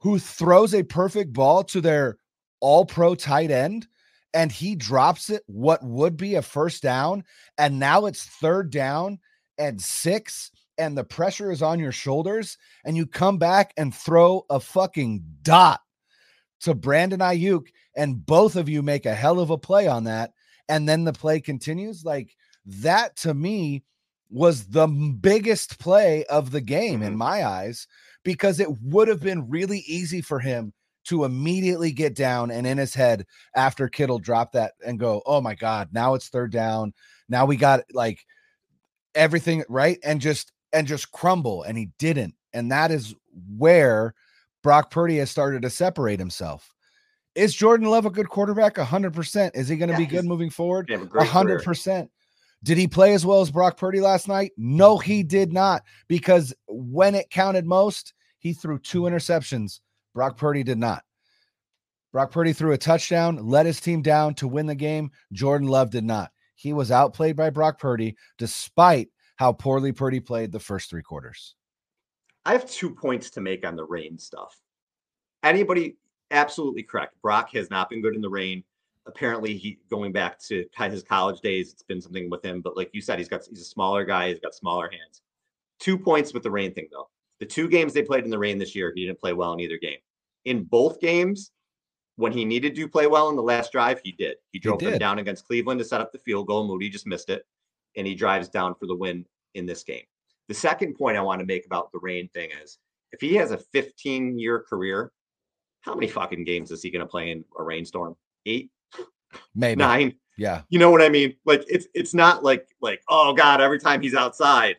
who 0.00 0.18
throws 0.18 0.74
a 0.74 0.82
perfect 0.82 1.32
ball 1.32 1.64
to 1.64 1.80
their 1.80 2.18
all 2.60 2.84
pro 2.84 3.14
tight 3.14 3.50
end 3.50 3.86
and 4.34 4.52
he 4.52 4.74
drops 4.74 5.30
it 5.30 5.42
what 5.46 5.82
would 5.82 6.18
be 6.18 6.34
a 6.34 6.42
first 6.42 6.82
down 6.82 7.24
and 7.56 7.78
now 7.78 8.04
it's 8.04 8.24
third 8.24 8.70
down 8.70 9.18
and 9.56 9.80
six 9.80 10.50
and 10.80 10.96
the 10.96 11.04
pressure 11.04 11.52
is 11.52 11.62
on 11.62 11.78
your 11.78 11.92
shoulders 11.92 12.58
and 12.84 12.96
you 12.96 13.06
come 13.06 13.38
back 13.38 13.72
and 13.76 13.94
throw 13.94 14.44
a 14.50 14.58
fucking 14.58 15.22
dot 15.42 15.80
to 16.60 16.74
Brandon 16.74 17.20
Aiyuk 17.20 17.66
and 17.96 18.24
both 18.24 18.56
of 18.56 18.68
you 18.68 18.82
make 18.82 19.06
a 19.06 19.14
hell 19.14 19.38
of 19.38 19.50
a 19.50 19.58
play 19.58 19.86
on 19.86 20.04
that 20.04 20.32
and 20.68 20.88
then 20.88 21.04
the 21.04 21.12
play 21.12 21.40
continues 21.40 22.04
like 22.04 22.34
that 22.64 23.16
to 23.16 23.34
me 23.34 23.82
was 24.30 24.66
the 24.68 24.86
biggest 24.86 25.78
play 25.78 26.24
of 26.26 26.50
the 26.50 26.60
game 26.60 27.02
in 27.02 27.10
mm-hmm. 27.10 27.18
my 27.18 27.44
eyes 27.44 27.86
because 28.24 28.60
it 28.60 28.70
would 28.82 29.08
have 29.08 29.20
been 29.20 29.48
really 29.48 29.80
easy 29.86 30.20
for 30.22 30.38
him 30.38 30.72
to 31.04 31.24
immediately 31.24 31.92
get 31.92 32.14
down 32.14 32.50
and 32.50 32.66
in 32.66 32.78
his 32.78 32.94
head 32.94 33.26
after 33.56 33.88
Kittle 33.88 34.18
dropped 34.18 34.52
that 34.52 34.74
and 34.86 34.98
go, 34.98 35.22
"Oh 35.26 35.40
my 35.40 35.54
god, 35.54 35.88
now 35.92 36.14
it's 36.14 36.28
third 36.28 36.52
down. 36.52 36.92
Now 37.28 37.46
we 37.46 37.56
got 37.56 37.80
like 37.92 38.20
everything 39.14 39.64
right." 39.68 39.98
And 40.04 40.20
just 40.20 40.52
and 40.72 40.86
just 40.86 41.12
crumble 41.12 41.62
and 41.62 41.76
he 41.76 41.90
didn't 41.98 42.34
and 42.52 42.70
that 42.72 42.90
is 42.90 43.14
where 43.56 44.14
Brock 44.62 44.90
Purdy 44.90 45.18
has 45.18 45.30
started 45.30 45.62
to 45.62 45.70
separate 45.70 46.18
himself. 46.18 46.74
Is 47.34 47.54
Jordan 47.54 47.88
Love 47.88 48.06
a 48.06 48.10
good 48.10 48.28
quarterback? 48.28 48.74
100%. 48.74 49.52
Is 49.54 49.68
he 49.68 49.76
going 49.76 49.88
to 49.88 49.94
Yeah, 49.94 49.98
be 49.98 50.06
good 50.06 50.24
moving 50.24 50.50
forward? 50.50 50.86
They 50.88 50.94
have 50.94 51.02
a 51.02 51.06
career. 51.06 51.26
100%. 51.26 52.08
Did 52.62 52.76
he 52.76 52.86
play 52.86 53.14
as 53.14 53.24
well 53.24 53.40
as 53.40 53.50
Brock 53.50 53.78
Purdy 53.78 54.00
last 54.00 54.28
night? 54.28 54.52
No, 54.56 54.98
he 54.98 55.20
mm-hmm. 55.20 55.28
did 55.28 55.52
not. 55.52 55.82
Because 56.08 56.52
when 56.66 57.14
it 57.14 57.30
counted 57.30 57.66
most, 57.66 58.12
he 58.38 58.52
threw 58.52 58.78
two 58.78 59.02
mm-hmm. 59.02 59.14
interceptions. 59.14 59.80
Brock 60.14 60.36
Purdy 60.36 60.62
did 60.62 60.78
not. 60.78 61.04
Brock 62.12 62.32
Purdy 62.32 62.52
threw 62.52 62.72
a 62.72 62.78
touchdown, 62.78 63.36
led 63.36 63.66
his 63.66 63.80
team 63.80 64.02
down 64.02 64.34
to 64.34 64.48
win 64.48 64.66
the 64.66 64.74
game. 64.74 65.12
Jordan 65.32 65.68
Love 65.68 65.90
did 65.90 66.04
not. 66.04 66.32
He 66.56 66.72
was 66.72 66.90
outplayed 66.90 67.36
by 67.36 67.50
Brock 67.50 67.78
Purdy, 67.78 68.16
despite 68.36 69.08
how 69.40 69.54
poorly 69.54 69.90
Purdy 69.90 70.20
played 70.20 70.52
the 70.52 70.60
first 70.60 70.90
three 70.90 71.02
quarters. 71.02 71.54
I 72.44 72.52
have 72.52 72.70
two 72.70 72.90
points 72.90 73.30
to 73.30 73.40
make 73.40 73.66
on 73.66 73.74
the 73.74 73.86
rain 73.86 74.18
stuff. 74.18 74.54
Anybody 75.42 75.96
absolutely 76.30 76.82
correct. 76.82 77.14
Brock 77.22 77.48
has 77.54 77.70
not 77.70 77.88
been 77.88 78.02
good 78.02 78.14
in 78.14 78.20
the 78.20 78.28
rain. 78.28 78.62
Apparently, 79.06 79.56
he 79.56 79.78
going 79.88 80.12
back 80.12 80.38
to 80.40 80.66
his 80.76 81.02
college 81.02 81.40
days, 81.40 81.72
it's 81.72 81.82
been 81.82 82.02
something 82.02 82.28
with 82.28 82.44
him. 82.44 82.60
But 82.60 82.76
like 82.76 82.90
you 82.92 83.00
said, 83.00 83.18
he's 83.18 83.30
got 83.30 83.46
he's 83.48 83.62
a 83.62 83.64
smaller 83.64 84.04
guy. 84.04 84.28
He's 84.28 84.40
got 84.40 84.54
smaller 84.54 84.90
hands. 84.90 85.22
Two 85.78 85.96
points 85.96 86.34
with 86.34 86.42
the 86.42 86.50
rain 86.50 86.74
thing 86.74 86.88
though. 86.92 87.08
The 87.38 87.46
two 87.46 87.66
games 87.66 87.94
they 87.94 88.02
played 88.02 88.24
in 88.24 88.30
the 88.30 88.38
rain 88.38 88.58
this 88.58 88.74
year, 88.74 88.92
he 88.94 89.06
didn't 89.06 89.20
play 89.20 89.32
well 89.32 89.54
in 89.54 89.60
either 89.60 89.78
game. 89.78 90.00
In 90.44 90.64
both 90.64 91.00
games, 91.00 91.50
when 92.16 92.32
he 92.32 92.44
needed 92.44 92.74
to 92.74 92.86
play 92.86 93.06
well 93.06 93.30
in 93.30 93.36
the 93.36 93.42
last 93.42 93.72
drive, 93.72 94.02
he 94.04 94.12
did. 94.12 94.36
He 94.52 94.58
drove 94.58 94.80
them 94.80 94.92
did. 94.92 94.98
down 94.98 95.18
against 95.18 95.46
Cleveland 95.46 95.78
to 95.78 95.84
set 95.86 96.02
up 96.02 96.12
the 96.12 96.18
field 96.18 96.46
goal. 96.46 96.68
Moody 96.68 96.90
just 96.90 97.06
missed 97.06 97.30
it, 97.30 97.46
and 97.96 98.06
he 98.06 98.14
drives 98.14 98.48
down 98.48 98.74
for 98.74 98.86
the 98.86 98.94
win 98.94 99.24
in 99.54 99.66
this 99.66 99.82
game. 99.82 100.04
The 100.48 100.54
second 100.54 100.94
point 100.94 101.16
I 101.16 101.20
want 101.22 101.40
to 101.40 101.46
make 101.46 101.66
about 101.66 101.92
the 101.92 101.98
rain 102.00 102.28
thing 102.34 102.50
is 102.62 102.78
if 103.12 103.20
he 103.20 103.34
has 103.34 103.50
a 103.50 103.58
15 103.58 104.38
year 104.38 104.60
career, 104.68 105.12
how 105.82 105.94
many 105.94 106.08
fucking 106.08 106.44
games 106.44 106.70
is 106.70 106.82
he 106.82 106.90
going 106.90 107.00
to 107.00 107.06
play 107.10 107.30
in 107.30 107.44
a 107.58 107.62
rainstorm? 107.62 108.16
Eight, 108.46 108.70
Maybe. 109.54 109.78
nine. 109.78 110.14
Yeah. 110.36 110.62
You 110.70 110.78
know 110.78 110.90
what 110.90 111.02
I 111.02 111.08
mean? 111.08 111.34
Like 111.44 111.64
it's 111.68 111.86
it's 111.94 112.14
not 112.14 112.42
like 112.42 112.66
like 112.80 113.02
oh 113.08 113.32
god, 113.34 113.60
every 113.60 113.78
time 113.78 114.00
he's 114.00 114.14
outside, 114.14 114.76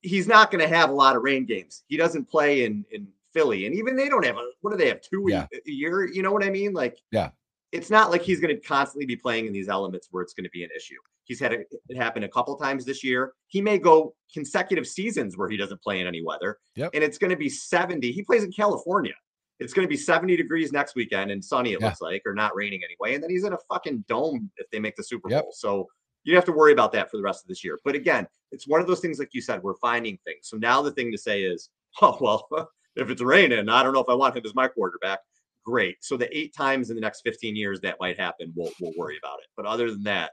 he's 0.00 0.26
not 0.26 0.50
going 0.50 0.62
to 0.66 0.74
have 0.74 0.90
a 0.90 0.94
lot 0.94 1.16
of 1.16 1.22
rain 1.22 1.44
games. 1.46 1.82
He 1.88 1.96
doesn't 1.96 2.26
play 2.28 2.64
in 2.64 2.84
in 2.90 3.08
Philly, 3.32 3.66
and 3.66 3.74
even 3.74 3.96
they 3.96 4.08
don't 4.08 4.24
have 4.24 4.36
a 4.36 4.46
what 4.60 4.70
do 4.70 4.76
they 4.76 4.88
have 4.88 5.00
two 5.00 5.24
Yeah. 5.28 5.46
a 5.52 5.70
year? 5.70 6.06
You 6.06 6.22
know 6.22 6.32
what 6.32 6.44
I 6.44 6.50
mean? 6.50 6.72
Like 6.72 6.98
Yeah. 7.10 7.30
it's 7.72 7.90
not 7.90 8.10
like 8.10 8.22
he's 8.22 8.40
going 8.40 8.54
to 8.54 8.60
constantly 8.66 9.06
be 9.06 9.16
playing 9.16 9.46
in 9.46 9.52
these 9.52 9.68
elements 9.68 10.08
where 10.10 10.22
it's 10.22 10.32
going 10.34 10.44
to 10.44 10.50
be 10.50 10.64
an 10.64 10.70
issue. 10.76 10.96
He's 11.24 11.40
had 11.40 11.52
it 11.52 11.66
it 11.88 11.96
happen 11.96 12.22
a 12.24 12.28
couple 12.28 12.56
times 12.56 12.84
this 12.84 13.02
year. 13.02 13.32
He 13.48 13.60
may 13.60 13.78
go 13.78 14.14
consecutive 14.32 14.86
seasons 14.86 15.36
where 15.36 15.48
he 15.48 15.56
doesn't 15.56 15.82
play 15.82 16.00
in 16.00 16.06
any 16.06 16.22
weather. 16.22 16.58
Yep. 16.76 16.90
And 16.94 17.02
it's 17.04 17.18
going 17.18 17.30
to 17.30 17.36
be 17.36 17.48
70. 17.48 18.12
He 18.12 18.22
plays 18.22 18.44
in 18.44 18.52
California. 18.52 19.14
It's 19.60 19.72
going 19.72 19.86
to 19.86 19.90
be 19.90 19.96
70 19.96 20.36
degrees 20.36 20.72
next 20.72 20.94
weekend 20.96 21.30
and 21.30 21.42
sunny, 21.44 21.72
it 21.72 21.80
Yeah. 21.80 21.86
looks 21.86 22.00
like, 22.00 22.22
or 22.26 22.34
not 22.34 22.54
raining 22.56 22.80
anyway. 22.84 23.14
And 23.14 23.22
then 23.22 23.30
he's 23.30 23.44
in 23.44 23.52
a 23.52 23.58
fucking 23.70 24.04
dome 24.08 24.50
if 24.56 24.68
they 24.70 24.80
make 24.80 24.96
the 24.96 25.04
Super 25.04 25.30
Yep. 25.30 25.42
Bowl. 25.42 25.52
So 25.54 25.88
you 26.24 26.34
have 26.34 26.44
to 26.46 26.52
worry 26.52 26.72
about 26.72 26.90
that 26.92 27.10
for 27.10 27.16
the 27.16 27.22
rest 27.22 27.44
of 27.44 27.48
this 27.48 27.62
year. 27.62 27.78
But 27.84 27.94
again, 27.94 28.26
it's 28.50 28.66
one 28.66 28.80
of 28.80 28.86
those 28.86 29.00
things, 29.00 29.18
like 29.18 29.28
you 29.32 29.40
said, 29.40 29.62
we're 29.62 29.76
finding 29.76 30.18
things. 30.24 30.48
So 30.48 30.56
now 30.56 30.82
the 30.82 30.90
thing 30.90 31.12
to 31.12 31.18
say 31.18 31.42
is, 31.42 31.70
oh, 32.02 32.18
well, 32.20 32.48
if 32.96 33.08
it's 33.10 33.22
raining, 33.22 33.68
I 33.68 33.82
don't 33.82 33.92
know 33.92 34.00
if 34.00 34.08
I 34.08 34.14
want 34.14 34.36
him 34.36 34.42
as 34.44 34.54
my 34.54 34.68
quarterback. 34.68 35.20
Great. 35.64 35.96
So 36.04 36.16
the 36.16 36.36
eight 36.36 36.54
times 36.54 36.90
in 36.90 36.96
the 36.96 37.00
next 37.00 37.22
15 37.22 37.56
years 37.56 37.80
that 37.80 37.96
might 38.00 38.18
happen, 38.18 38.52
we'll, 38.54 38.70
we'll 38.80 38.92
worry 38.98 39.16
about 39.22 39.38
it. 39.38 39.46
But 39.56 39.64
other 39.66 39.90
than 39.90 40.02
that, 40.02 40.32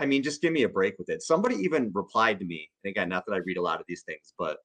I 0.00 0.06
mean, 0.06 0.22
just 0.22 0.40
give 0.40 0.52
me 0.52 0.62
a 0.62 0.68
break 0.68 0.98
with 0.98 1.10
it. 1.10 1.22
Somebody 1.22 1.56
even 1.56 1.92
replied 1.94 2.38
to 2.38 2.44
me, 2.46 2.70
and 2.82 2.90
again, 2.90 3.10
not 3.10 3.26
that 3.26 3.34
I 3.34 3.38
read 3.38 3.58
a 3.58 3.62
lot 3.62 3.80
of 3.80 3.86
these 3.86 4.02
things, 4.02 4.32
but 4.38 4.58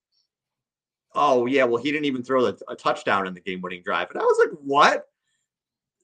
oh 1.13 1.45
yeah, 1.45 1.65
well, 1.65 1.81
he 1.81 1.91
didn't 1.91 2.05
even 2.05 2.23
throw 2.23 2.45
a, 2.45 2.55
a 2.69 2.75
touchdown 2.75 3.27
in 3.27 3.33
the 3.33 3.41
game-winning 3.41 3.83
drive, 3.83 4.09
and 4.11 4.19
I 4.19 4.23
was 4.23 4.37
like, 4.39 4.57
what? 4.63 5.07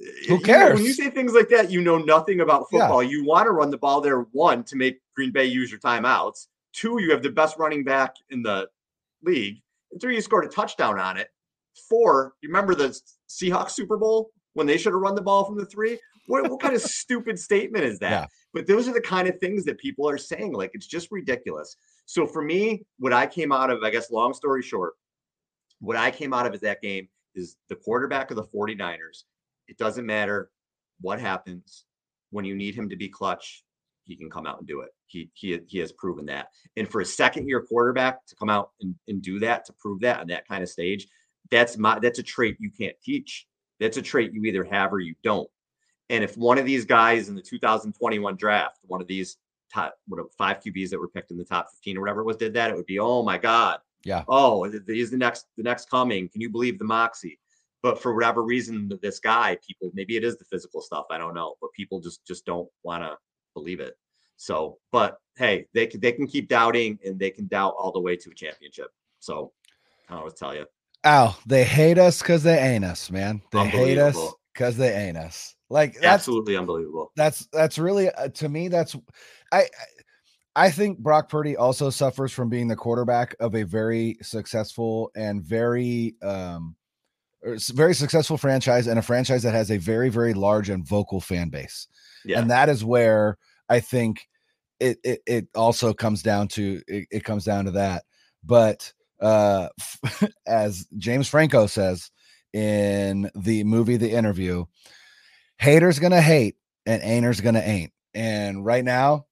Eh, 0.02 0.06
Who 0.28 0.40
You 0.40 0.48
know, 0.48 0.74
when 0.74 0.84
you 0.84 0.94
say 0.94 1.10
things 1.10 1.34
like 1.34 1.48
that, 1.50 1.72
you 1.72 1.82
know 1.82 1.98
nothing 1.98 2.42
about 2.42 2.68
Yeah. 2.72 2.82
football. 2.82 3.04
You 3.04 3.24
want 3.26 3.46
to 3.46 3.52
run 3.52 3.72
the 3.72 3.78
ball 3.78 4.02
there, 4.02 4.22
one, 4.34 4.64
to 4.66 4.76
make 4.76 5.00
Green 5.16 5.32
Bay 5.32 5.46
use 5.46 5.72
your 5.72 5.80
timeouts. 5.80 6.48
Two, 6.74 7.02
you 7.02 7.12
have 7.12 7.24
the 7.24 7.30
best 7.30 7.58
running 7.58 7.84
back 7.84 8.16
in 8.30 8.42
the 8.44 8.70
league. 9.24 9.62
And 9.92 10.02
three, 10.02 10.16
you 10.16 10.22
scored 10.22 10.46
a 10.46 10.50
touchdown 10.50 11.00
on 11.00 11.18
it. 11.18 11.30
Four, 11.90 12.34
you 12.42 12.50
remember 12.50 12.76
the 12.76 12.98
Seahawks 13.30 13.72
Super 13.72 13.98
Bowl 13.98 14.32
when 14.54 14.68
they 14.68 14.78
should 14.78 14.94
have 14.94 15.02
run 15.02 15.16
the 15.16 15.22
ball 15.22 15.46
from 15.46 15.58
the 15.58 15.66
three? 15.66 16.00
What, 16.32 16.50
what 16.50 16.62
kind 16.62 16.76
of 16.76 16.82
stupid 17.02 17.38
statement 17.38 17.84
is 17.84 18.00
that? 18.00 18.12
Yeah. 18.12 18.26
But 18.54 18.68
those 18.68 18.88
are 18.88 18.94
the 18.94 19.02
kind 19.02 19.28
of 19.28 19.40
things 19.40 19.66
that 19.66 19.78
people 19.78 20.10
are 20.10 20.18
saying. 20.18 20.54
Like 20.54 20.72
it's 20.74 20.88
just 20.88 21.10
ridiculous. 21.12 21.76
So 22.06 22.26
for 22.26 22.42
me, 22.42 22.84
what 23.00 23.14
I 23.14 23.28
came 23.28 23.52
out 23.52 23.70
of, 23.70 23.84
I 23.84 23.90
guess, 23.90 24.12
long 24.12 24.34
story 24.34 24.62
short, 24.62 24.94
what 25.80 25.98
I 25.98 26.12
came 26.12 26.34
out 26.34 26.46
of 26.46 26.54
is 26.54 26.62
that 26.62 26.82
game 26.82 27.08
is 27.36 27.56
the 27.70 27.76
quarterback 27.76 28.32
of 28.32 28.38
the 28.38 28.44
49ers. 28.44 29.24
It 29.68 29.78
doesn't 29.78 30.06
matter 30.06 30.52
what 31.00 31.20
happens 31.20 31.86
when 32.32 32.46
you 32.46 32.56
need 32.56 32.76
him 32.76 32.90
to 32.90 32.96
be 32.96 33.08
clutch, 33.08 33.64
he 34.08 34.16
can 34.16 34.30
come 34.30 34.48
out 34.48 34.60
and 34.60 34.68
do 34.68 34.82
it. 34.82 34.90
He 35.06 35.30
he 35.34 35.60
he 35.68 35.78
has 35.80 35.92
proven 35.92 36.26
that. 36.26 36.48
And 36.76 36.90
for 36.90 37.02
a 37.02 37.06
second 37.06 37.48
year 37.48 37.62
quarterback 37.62 38.26
to 38.28 38.36
come 38.36 38.50
out 38.50 38.72
and, 38.82 38.96
and 39.08 39.22
do 39.22 39.40
that, 39.40 39.66
to 39.66 39.74
prove 39.74 40.02
that 40.02 40.20
on 40.20 40.28
that 40.28 40.48
kind 40.48 40.64
of 40.64 40.70
stage, 40.70 41.08
that's 41.52 41.78
my 41.78 42.00
that's 42.00 42.20
a 42.20 42.24
trait 42.24 42.58
you 42.60 42.72
can't 42.72 42.96
teach. 43.04 43.46
That's 43.80 43.98
a 43.98 44.02
trait 44.02 44.34
you 44.34 44.44
either 44.46 44.64
have 44.64 44.92
or 44.94 45.00
you 45.00 45.16
don't. 45.24 45.50
And 46.12 46.26
if 46.26 46.38
one 46.38 46.58
of 46.58 46.66
these 46.66 46.84
guys 46.84 47.30
in 47.30 47.36
the 47.36 47.42
2021 47.42 48.36
draft, 48.36 48.80
one 48.84 49.02
of 49.02 49.08
these 49.08 49.38
top 49.74 49.96
what 50.10 50.20
five 50.38 50.60
QBs 50.60 50.90
that 50.90 51.00
were 51.00 51.08
picked 51.08 51.32
in 51.32 51.38
the 51.38 51.46
top 51.46 51.72
15 51.72 51.98
or 51.98 52.02
whatever 52.02 52.20
it 52.20 52.26
was, 52.26 52.36
did 52.36 52.54
that, 52.54 52.70
it 52.70 52.76
would 52.76 52.86
be 52.86 53.00
oh 53.00 53.24
my 53.24 53.38
god, 53.38 53.80
Yeah. 54.04 54.26
oh 54.28 54.70
he's 54.88 55.10
the 55.10 55.18
next 55.18 55.48
the 55.56 55.64
next 55.64 55.90
coming. 55.90 56.28
Can 56.28 56.42
you 56.42 56.50
believe 56.50 56.78
the 56.78 56.86
moxie? 56.86 57.40
But 57.82 58.00
for 58.00 58.14
whatever 58.14 58.44
reason, 58.44 58.92
this 59.02 59.20
guy, 59.22 59.58
people 59.66 59.90
maybe 59.94 60.18
it 60.18 60.26
is 60.26 60.38
the 60.38 60.44
physical 60.46 60.82
stuff. 60.82 61.06
I 61.10 61.18
don't 61.18 61.34
know, 61.34 61.56
but 61.62 61.72
people 61.72 62.02
just 62.02 62.26
just 62.26 62.46
don't 62.46 62.70
want 62.84 63.04
to 63.04 63.18
believe 63.54 63.80
it. 63.80 63.98
So, 64.36 64.80
but 64.92 65.18
hey, 65.38 65.68
they 65.74 65.88
can 65.88 66.02
they 66.02 66.12
can 66.12 66.28
keep 66.28 66.50
doubting 66.50 67.00
and 67.06 67.18
they 67.18 67.32
can 67.32 67.48
doubt 67.48 67.76
all 67.80 67.94
the 67.94 68.02
way 68.02 68.18
to 68.18 68.32
a 68.32 68.34
championship. 68.34 68.88
So, 69.20 69.54
I 70.10 70.16
always 70.16 70.34
tell 70.34 70.54
you, 70.54 70.66
Al, 71.06 71.38
they 71.46 71.64
hate 71.64 71.98
us 71.98 72.22
because 72.22 72.44
they 72.44 72.60
ain't 72.60 72.84
us, 72.84 73.10
man. 73.10 73.42
They 73.54 73.66
hate 73.68 73.98
us 73.98 74.18
because 74.54 74.76
they 74.76 74.94
ain't 74.94 75.18
us. 75.18 75.56
Like 75.72 75.94
that's 75.94 76.06
absolutely 76.06 76.58
unbelievable. 76.58 77.12
that's 77.16 77.48
that's 77.54 77.78
really 77.80 78.10
uh, 78.10 78.28
to 78.30 78.50
me 78.50 78.68
that's 78.68 78.96
I 79.52 79.62
I- 79.62 79.68
I 80.54 80.70
think 80.70 81.00
Brock 81.00 81.30
Purdy 81.30 81.56
also 81.56 81.90
suffers 81.90 82.34
from 82.34 82.50
being 82.50 82.68
the 82.68 82.76
quarterback 82.76 83.36
of 83.40 83.56
a 83.56 83.64
very 83.64 84.18
successful 84.22 85.10
and 85.16 85.42
very 85.42 86.16
um 86.22 86.76
very 87.70 87.96
successful 87.96 88.38
franchise 88.38 88.86
and 88.86 89.00
a 89.00 89.02
franchise 89.02 89.44
that 89.44 89.54
has 89.54 89.72
a 89.72 89.78
very 89.78 90.10
very 90.10 90.34
large 90.34 90.70
and 90.70 90.86
vocal 90.86 91.22
fan 91.22 91.48
base. 91.48 91.88
Yeah, 92.26 92.40
And 92.40 92.52
that 92.52 92.68
is 92.68 92.84
where 92.84 93.38
I 93.70 93.80
think 93.80 94.28
it 94.82 95.00
it, 95.06 95.22
it 95.26 95.48
also 95.56 95.94
comes 95.94 96.22
down 96.22 96.50
to 96.50 96.82
it, 96.86 97.08
it 97.10 97.24
comes 97.24 97.46
down 97.46 97.64
to 97.66 97.72
that. 97.72 98.04
But 98.44 98.92
uh 99.22 99.70
as 100.46 100.86
James 100.98 101.30
Franco 101.30 101.66
says 101.68 102.12
in 102.52 103.32
the 103.36 103.64
movie 103.64 103.96
The 103.96 104.12
Interview, 104.12 104.66
haters 105.62 106.00
gonna 106.00 106.22
hate 106.22 106.56
and 106.88 107.04
ain'ters 107.04 107.40
gonna 107.40 107.60
ain't. 107.60 107.94
And 108.16 108.66
right 108.66 108.84
now, 108.84 109.28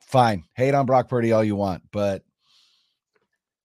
fine, 0.00 0.44
hate 0.54 0.74
on 0.74 0.84
Brock 0.84 1.08
Purdy 1.08 1.32
all 1.32 1.42
you 1.42 1.56
want, 1.56 1.82
but 1.90 2.22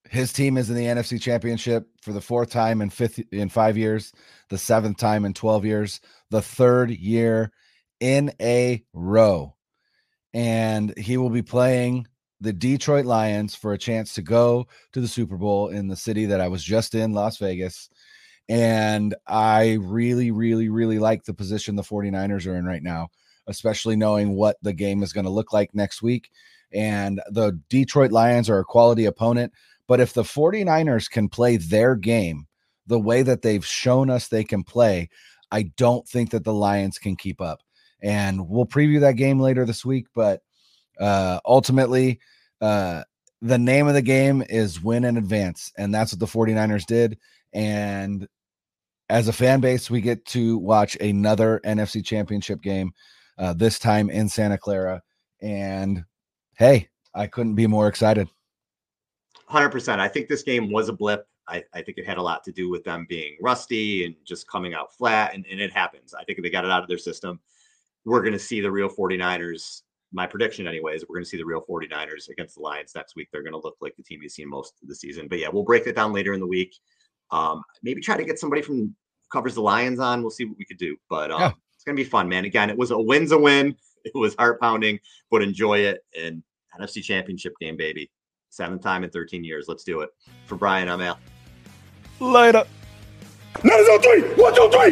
his 0.09 0.31
team 0.31 0.57
is 0.57 0.69
in 0.69 0.75
the 0.77 0.85
NFC 0.85 1.21
Championship 1.21 1.87
for 2.01 2.13
the 2.13 2.21
fourth 2.21 2.49
time 2.49 2.81
in 2.81 2.89
fifth 2.89 3.19
in 3.31 3.49
five 3.49 3.77
years, 3.77 4.13
the 4.49 4.57
seventh 4.57 4.97
time 4.97 5.25
in 5.25 5.33
12 5.33 5.65
years, 5.65 6.01
the 6.29 6.41
third 6.41 6.91
year 6.91 7.51
in 7.99 8.31
a 8.41 8.81
row. 8.93 9.53
And 10.33 10.97
he 10.97 11.17
will 11.17 11.29
be 11.29 11.41
playing 11.41 12.07
the 12.39 12.53
Detroit 12.53 13.05
Lions 13.05 13.53
for 13.53 13.73
a 13.73 13.77
chance 13.77 14.13
to 14.13 14.21
go 14.21 14.65
to 14.93 15.01
the 15.01 15.07
Super 15.09 15.35
Bowl 15.35 15.67
in 15.67 15.89
the 15.89 15.95
city 15.95 16.25
that 16.27 16.39
I 16.39 16.47
was 16.47 16.63
just 16.63 16.95
in, 16.95 17.11
Las 17.11 17.37
Vegas. 17.37 17.89
And 18.51 19.15
I 19.27 19.77
really, 19.79 20.29
really, 20.29 20.67
really 20.67 20.99
like 20.99 21.23
the 21.23 21.33
position 21.33 21.77
the 21.77 21.83
49ers 21.83 22.45
are 22.45 22.57
in 22.57 22.65
right 22.65 22.83
now, 22.83 23.07
especially 23.47 23.95
knowing 23.95 24.35
what 24.35 24.57
the 24.61 24.73
game 24.73 25.03
is 25.03 25.13
going 25.13 25.23
to 25.23 25.31
look 25.31 25.53
like 25.53 25.73
next 25.73 26.01
week. 26.01 26.29
And 26.73 27.21
the 27.29 27.57
Detroit 27.69 28.11
Lions 28.11 28.49
are 28.49 28.59
a 28.59 28.65
quality 28.65 29.05
opponent. 29.05 29.53
But 29.87 30.01
if 30.01 30.11
the 30.11 30.23
49ers 30.23 31.09
can 31.09 31.29
play 31.29 31.55
their 31.55 31.95
game 31.95 32.45
the 32.87 32.99
way 32.99 33.21
that 33.23 33.41
they've 33.41 33.65
shown 33.65 34.09
us 34.09 34.27
they 34.27 34.43
can 34.43 34.65
play, 34.65 35.07
I 35.49 35.71
don't 35.77 36.05
think 36.05 36.31
that 36.31 36.43
the 36.43 36.53
Lions 36.53 36.97
can 36.97 37.15
keep 37.15 37.39
up. 37.39 37.61
And 38.03 38.49
we'll 38.49 38.65
preview 38.65 38.99
that 38.99 39.15
game 39.15 39.39
later 39.39 39.65
this 39.65 39.85
week. 39.85 40.07
But 40.13 40.41
uh, 40.99 41.39
ultimately, 41.45 42.19
uh, 42.59 43.03
the 43.41 43.57
name 43.57 43.87
of 43.87 43.93
the 43.93 44.01
game 44.01 44.43
is 44.49 44.83
win 44.83 45.05
in 45.05 45.15
advance. 45.15 45.71
And 45.77 45.95
that's 45.95 46.11
what 46.11 46.19
the 46.19 46.25
49ers 46.25 46.85
did. 46.85 47.17
And 47.53 48.27
as 49.11 49.27
a 49.27 49.33
fan 49.33 49.59
base, 49.59 49.89
we 49.89 49.99
get 49.99 50.25
to 50.27 50.57
watch 50.57 50.95
another 51.01 51.59
NFC 51.65 52.03
championship 52.03 52.61
game, 52.61 52.93
uh, 53.37 53.53
this 53.53 53.77
time 53.77 54.09
in 54.09 54.29
Santa 54.29 54.57
Clara. 54.57 55.01
And 55.41 56.05
hey, 56.57 56.87
I 57.13 57.27
couldn't 57.27 57.55
be 57.55 57.67
more 57.67 57.87
excited. 57.89 58.29
hundred 59.47 59.69
percent. 59.69 59.99
I 59.99 60.07
think 60.07 60.29
this 60.29 60.43
game 60.43 60.71
was 60.71 60.87
a 60.87 60.93
blip. 60.93 61.27
I, 61.47 61.63
I 61.73 61.81
think 61.81 61.97
it 61.97 62.05
had 62.05 62.17
a 62.17 62.21
lot 62.21 62.43
to 62.45 62.53
do 62.53 62.69
with 62.69 62.85
them 62.85 63.05
being 63.09 63.35
rusty 63.41 64.05
and 64.05 64.15
just 64.23 64.47
coming 64.47 64.73
out 64.73 64.95
flat. 64.95 65.33
And, 65.33 65.45
and 65.51 65.59
it 65.59 65.73
happens. 65.73 66.13
I 66.13 66.23
think 66.23 66.41
they 66.41 66.49
got 66.49 66.63
it 66.63 66.71
out 66.71 66.83
of 66.83 66.87
their 66.87 66.97
system. 66.97 67.41
We're 68.05 68.21
going 68.21 68.33
to 68.33 68.39
see 68.39 68.61
the 68.61 68.71
real 68.71 68.87
49ers. 68.87 69.81
My 70.13 70.25
prediction, 70.25 70.67
anyways, 70.67 71.03
we're 71.07 71.15
going 71.15 71.25
to 71.25 71.29
see 71.29 71.37
the 71.37 71.45
real 71.45 71.63
49ers 71.69 72.29
against 72.29 72.55
the 72.55 72.61
Lions 72.61 72.93
next 72.95 73.17
week. 73.17 73.27
They're 73.31 73.43
going 73.43 73.53
to 73.53 73.59
look 73.59 73.75
like 73.81 73.97
the 73.97 74.03
team 74.03 74.21
you've 74.21 74.31
seen 74.31 74.49
most 74.49 74.75
of 74.81 74.87
the 74.87 74.95
season. 74.95 75.27
But 75.27 75.39
yeah, 75.39 75.49
we'll 75.51 75.63
break 75.63 75.87
it 75.87 75.95
down 75.95 76.13
later 76.13 76.33
in 76.33 76.39
the 76.39 76.47
week. 76.47 76.75
Um, 77.31 77.63
maybe 77.81 78.01
try 78.01 78.17
to 78.17 78.23
get 78.23 78.39
somebody 78.39 78.61
from 78.61 78.95
covers 79.31 79.55
the 79.55 79.61
Lions 79.61 79.99
on. 79.99 80.21
We'll 80.21 80.31
see 80.31 80.45
what 80.45 80.57
we 80.57 80.65
could 80.65 80.77
do, 80.77 80.95
but 81.09 81.31
um, 81.31 81.41
yeah. 81.41 81.51
it's 81.73 81.83
gonna 81.83 81.95
be 81.95 82.03
fun, 82.03 82.29
man. 82.29 82.45
Again, 82.45 82.69
it 82.69 82.77
was 82.77 82.91
a 82.91 82.97
win's 82.97 83.31
a 83.31 83.37
win. 83.37 83.75
It 84.03 84.15
was 84.15 84.33
heart 84.33 84.59
pounding, 84.59 84.99
but 85.29 85.43
enjoy 85.43 85.81
it 85.81 86.03
and 86.19 86.41
NFC 86.79 87.03
Championship 87.03 87.53
game, 87.61 87.77
baby. 87.77 88.09
Seventh 88.49 88.81
time 88.81 89.03
in 89.03 89.11
13 89.11 89.43
years. 89.43 89.67
Let's 89.67 89.83
do 89.83 90.01
it. 90.01 90.09
For 90.47 90.55
Brian, 90.55 90.89
I'm 90.89 91.01
Al. 91.01 91.19
Later. 92.19 92.63
Niners 93.63 93.89
on 93.89 94.01
three. 94.01 94.21
One, 94.41 94.55
two, 94.55 94.69
three. 94.71 94.91